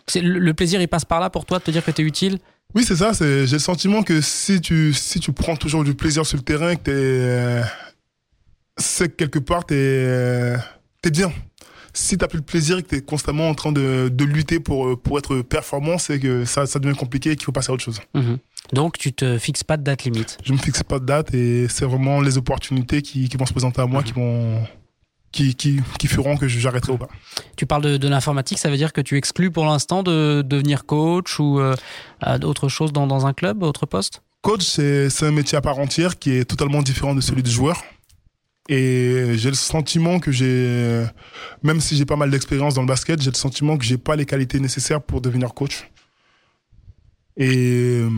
C'est 0.06 0.20
le, 0.20 0.38
le 0.38 0.54
plaisir, 0.54 0.80
il 0.82 0.88
passe 0.88 1.06
par 1.06 1.20
là 1.20 1.30
pour 1.30 1.46
toi 1.46 1.58
de 1.58 1.64
te 1.64 1.70
dire 1.70 1.82
que 1.82 1.90
tu 1.90 2.02
es 2.02 2.04
utile? 2.04 2.38
Oui, 2.74 2.84
c'est 2.84 2.96
ça. 2.96 3.12
J'ai 3.18 3.46
le 3.46 3.58
sentiment 3.58 4.02
que 4.02 4.20
si 4.20 4.60
tu, 4.60 4.92
si 4.92 5.18
tu 5.18 5.32
prends 5.32 5.56
toujours 5.56 5.82
du 5.82 5.94
plaisir 5.94 6.24
sur 6.26 6.36
le 6.36 6.42
terrain, 6.44 6.76
que 6.76 6.82
t'es, 6.82 6.92
euh, 6.94 7.62
c'est 8.76 9.08
que 9.08 9.14
quelque 9.16 9.38
part, 9.40 9.64
t'es, 9.64 9.74
euh, 9.76 10.56
t'es 11.02 11.10
bien. 11.10 11.32
Si 11.92 12.16
t'as 12.16 12.28
plus 12.28 12.38
le 12.38 12.44
plaisir 12.44 12.78
et 12.78 12.82
que 12.82 12.88
t'es 12.88 13.00
constamment 13.00 13.48
en 13.48 13.54
train 13.54 13.72
de, 13.72 14.08
de 14.12 14.24
lutter 14.24 14.60
pour, 14.60 14.86
euh, 14.86 14.96
pour 14.96 15.18
être 15.18 15.42
performant, 15.42 15.98
c'est 15.98 16.20
que 16.20 16.44
ça, 16.44 16.66
ça 16.66 16.78
devient 16.78 16.96
compliqué 16.96 17.32
et 17.32 17.36
qu'il 17.36 17.44
faut 17.44 17.52
passer 17.52 17.70
à 17.70 17.74
autre 17.74 17.82
chose. 17.82 18.00
Mhm. 18.14 18.38
Donc 18.72 18.96
tu 18.98 19.12
te 19.12 19.38
fixes 19.38 19.64
pas 19.64 19.76
de 19.76 19.82
date 19.82 20.04
limite. 20.04 20.38
Je 20.44 20.52
me 20.52 20.58
fixe 20.58 20.84
pas 20.84 21.00
de 21.00 21.04
date 21.04 21.34
et 21.34 21.66
c'est 21.68 21.84
vraiment 21.84 22.20
les 22.20 22.38
opportunités 22.38 23.02
qui, 23.02 23.28
qui 23.28 23.36
vont 23.36 23.46
se 23.46 23.52
présenter 23.52 23.80
à 23.82 23.86
moi 23.86 24.04
qui 24.04 24.12
vont, 24.12 24.62
qui, 25.32 25.56
qui, 25.56 25.80
qui 25.98 26.06
feront 26.06 26.36
que 26.36 26.46
j'arrêterai 26.46 26.92
ou 26.92 26.98
pas. 26.98 27.08
Tu 27.56 27.66
parles 27.66 27.82
de, 27.82 27.96
de 27.96 28.08
l'informatique, 28.08 28.58
ça 28.58 28.70
veut 28.70 28.76
dire 28.76 28.92
que 28.92 29.00
tu 29.00 29.16
exclus 29.16 29.50
pour 29.50 29.64
l'instant 29.64 30.04
de 30.04 30.42
devenir 30.46 30.86
coach 30.86 31.40
ou 31.40 31.58
euh, 31.58 31.74
d'autres 32.38 32.68
choses 32.68 32.92
dans, 32.92 33.08
dans 33.08 33.26
un 33.26 33.32
club, 33.32 33.64
autre 33.64 33.86
poste? 33.86 34.22
Coach, 34.42 34.62
c'est 34.62 35.10
c'est 35.10 35.26
un 35.26 35.32
métier 35.32 35.58
à 35.58 35.60
part 35.60 35.78
entière 35.80 36.18
qui 36.18 36.30
est 36.30 36.44
totalement 36.44 36.82
différent 36.82 37.16
de 37.16 37.20
celui 37.20 37.42
de 37.42 37.50
joueur. 37.50 37.82
Et 38.72 39.32
j'ai 39.36 39.48
le 39.48 39.56
sentiment 39.56 40.20
que 40.20 40.30
j'ai, 40.30 41.04
même 41.64 41.80
si 41.80 41.96
j'ai 41.96 42.04
pas 42.06 42.14
mal 42.14 42.30
d'expérience 42.30 42.74
dans 42.74 42.82
le 42.82 42.86
basket, 42.86 43.20
j'ai 43.20 43.32
le 43.32 43.36
sentiment 43.36 43.76
que 43.76 43.84
j'ai 43.84 43.98
pas 43.98 44.14
les 44.14 44.24
qualités 44.26 44.60
nécessaires 44.60 45.02
pour 45.02 45.20
devenir 45.20 45.52
coach. 45.54 45.90
Et 47.36 47.98
euh, 48.00 48.08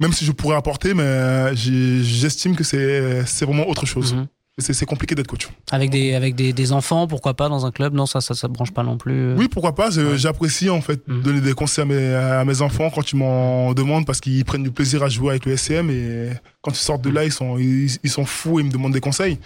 même 0.00 0.12
si 0.14 0.24
je 0.24 0.32
pourrais 0.32 0.56
apporter, 0.56 0.94
mais 0.94 1.54
j'ai- 1.54 2.02
j'estime 2.02 2.56
que 2.56 2.64
c'est 2.64 3.44
vraiment 3.44 3.68
autre 3.68 3.84
chose. 3.84 4.14
Mhm. 4.14 4.26
C'est 4.60 4.86
compliqué 4.86 5.14
d'être 5.14 5.28
coach. 5.28 5.48
Avec 5.70 5.90
des 5.90 6.14
avec 6.14 6.34
des, 6.34 6.52
des 6.52 6.72
enfants, 6.72 7.06
pourquoi 7.06 7.34
pas 7.34 7.48
dans 7.48 7.64
un 7.64 7.70
club? 7.70 7.94
Non, 7.94 8.06
ça 8.06 8.20
ça 8.20 8.34
ça 8.34 8.48
branche 8.48 8.72
pas 8.72 8.82
non 8.82 8.96
plus. 8.98 9.12
euh. 9.30 9.34
Oui, 9.38 9.46
pourquoi 9.48 9.74
pas. 9.74 9.88
J'apprécie 10.16 10.68
en 10.68 10.80
fait 10.80 11.00
Mhm. 11.06 11.22
donner 11.22 11.40
des 11.40 11.52
conseils 11.52 11.82
à 11.82 11.86
mes, 11.86 12.14
à 12.14 12.44
mes 12.44 12.60
enfants 12.60 12.90
quand 12.92 13.12
ils 13.12 13.16
m'en 13.16 13.72
demandent 13.72 14.04
parce 14.06 14.20
qu'ils 14.20 14.44
prennent 14.44 14.64
du 14.64 14.72
plaisir 14.72 15.02
à 15.04 15.08
jouer 15.08 15.30
avec 15.30 15.46
le 15.46 15.56
SCM 15.56 15.90
et 15.90 16.30
quand 16.60 16.72
ils 16.72 16.76
sortent 16.82 17.02
de 17.02 17.10
là, 17.10 17.24
ils 17.24 17.32
sont, 17.32 17.56
ils, 17.56 17.88
ils 18.02 18.10
sont 18.10 18.24
fous 18.26 18.58
et 18.58 18.62
ils 18.62 18.66
me 18.66 18.72
demandent 18.72 18.92
des 18.92 19.00
conseils. 19.00 19.38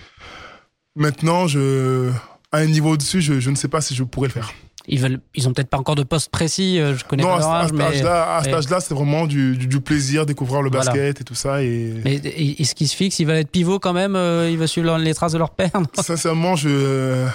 Maintenant, 0.97 1.47
je, 1.47 2.11
à 2.53 2.59
un 2.59 2.67
niveau 2.67 2.91
au-dessus, 2.91 3.21
je, 3.21 3.41
je 3.41 3.51
ne 3.51 3.57
sais 3.57 3.69
pas 3.69 3.81
si 3.81 3.95
je 3.95 4.05
pourrais 4.05 4.29
le 4.29 4.33
faire. 4.35 4.53
Ils 4.89 4.99
veulent, 5.01 5.21
ils 5.37 5.49
ont 5.49 5.53
peut-être 5.53 5.71
pas 5.71 5.79
encore 5.79 5.95
de 5.95 6.03
poste 6.03 6.29
précis. 6.31 6.81
euh, 6.81 6.97
Je 6.97 7.05
connais 7.05 7.23
non, 7.23 7.29
pas 7.29 7.35
à, 7.37 7.39
leur 7.39 7.49
ce- 7.49 7.53
à 7.53 7.57
âge, 7.61 7.67
cet 7.69 7.75
mais, 7.79 7.85
âge-là, 7.85 8.37
à 8.37 8.43
cet 8.43 8.51
mais- 8.53 8.59
âge-là, 8.59 8.81
c'est 8.81 8.95
vraiment 8.95 9.27
du, 9.29 9.57
du, 9.57 9.67
du 9.69 9.81
plaisir, 9.81 10.27
découvrir 10.27 10.61
le 10.61 10.71
Voilà. 10.71 10.85
basket 10.87 11.21
et 11.21 11.25
tout 11.25 11.35
ça. 11.37 11.63
Et 11.63 11.95
mais 12.05 12.17
est-ce 12.17 12.75
qu'ils 12.75 12.89
se 12.89 12.97
fixent 12.97 13.19
Ils 13.21 13.27
veulent 13.27 13.37
être 13.37 13.51
pivot 13.51 13.79
quand 13.79 13.93
même 13.93 14.17
euh, 14.17 14.51
Ils 14.51 14.59
veulent 14.59 14.67
suivre 14.69 14.99
les 14.99 15.15
traces 15.15 15.33
de 15.33 15.39
leur 15.39 15.51
père 15.51 15.71
sincèrement, 16.03 16.57
je, 16.57 17.27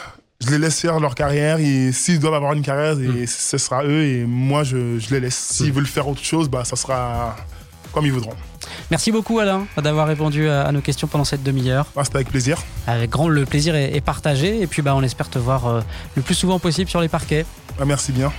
je 0.46 0.50
les 0.52 0.58
laisse 0.58 0.80
faire 0.82 1.00
leur 1.00 1.16
carrière 1.16 1.60
et 1.60 1.92
s'ils 1.94 2.20
doivent 2.20 2.34
avoir 2.34 2.52
une 2.54 2.62
carrière, 2.64 3.00
et 3.00 3.08
Mm. 3.24 3.28
ce 3.28 3.58
sera 3.58 3.86
eux 3.86 4.04
et 4.04 4.26
moi, 4.26 4.64
je, 4.66 5.00
je 5.00 5.10
les 5.14 5.22
laisse. 5.22 5.38
S'ils 5.38 5.72
veulent 5.72 5.88
faire 5.88 6.08
autre 6.10 6.24
chose, 6.24 6.50
bah, 6.50 6.66
ça 6.66 6.76
sera 6.76 7.38
comme 7.98 8.06
ils 8.06 8.14
voudront. 8.14 8.34
Merci 8.92 9.12
beaucoup 9.12 9.40
Alain 9.40 9.66
d'avoir 9.76 10.08
répondu 10.08 10.48
à, 10.48 10.72
nos 10.72 10.82
questions 10.82 11.08
pendant 11.08 11.24
cette 11.24 11.42
demi-heure. 11.42 11.88
Bah, 11.96 12.04
C'était 12.04 12.18
avec 12.18 12.30
plaisir. 12.30 12.60
Avec 12.86 13.10
grand 13.10 13.28
le 13.28 13.44
plaisir 13.44 13.76
est, 13.76 13.96
est 13.96 14.02
partagé 14.02 14.62
et 14.62 14.68
puis 14.68 14.84
bah 14.84 14.94
on 14.96 15.02
espère 15.02 15.30
te 15.32 15.40
voir 15.40 15.66
euh, 15.66 15.82
le 16.16 16.22
plus 16.22 16.36
souvent 16.36 16.60
possible 16.60 16.88
sur 16.88 17.02
les 17.02 17.10
parquets. 17.10 17.44
Ah, 17.80 17.86
merci 17.86 18.12
bien. 18.12 18.32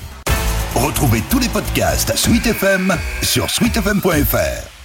Retrouvez 0.76 1.22
tous 1.28 1.40
les 1.40 1.48
podcasts 1.48 2.14
Sweet 2.16 2.46
FM 2.46 2.96
sur 3.20 3.50
sweetfm.fr. 3.50 4.77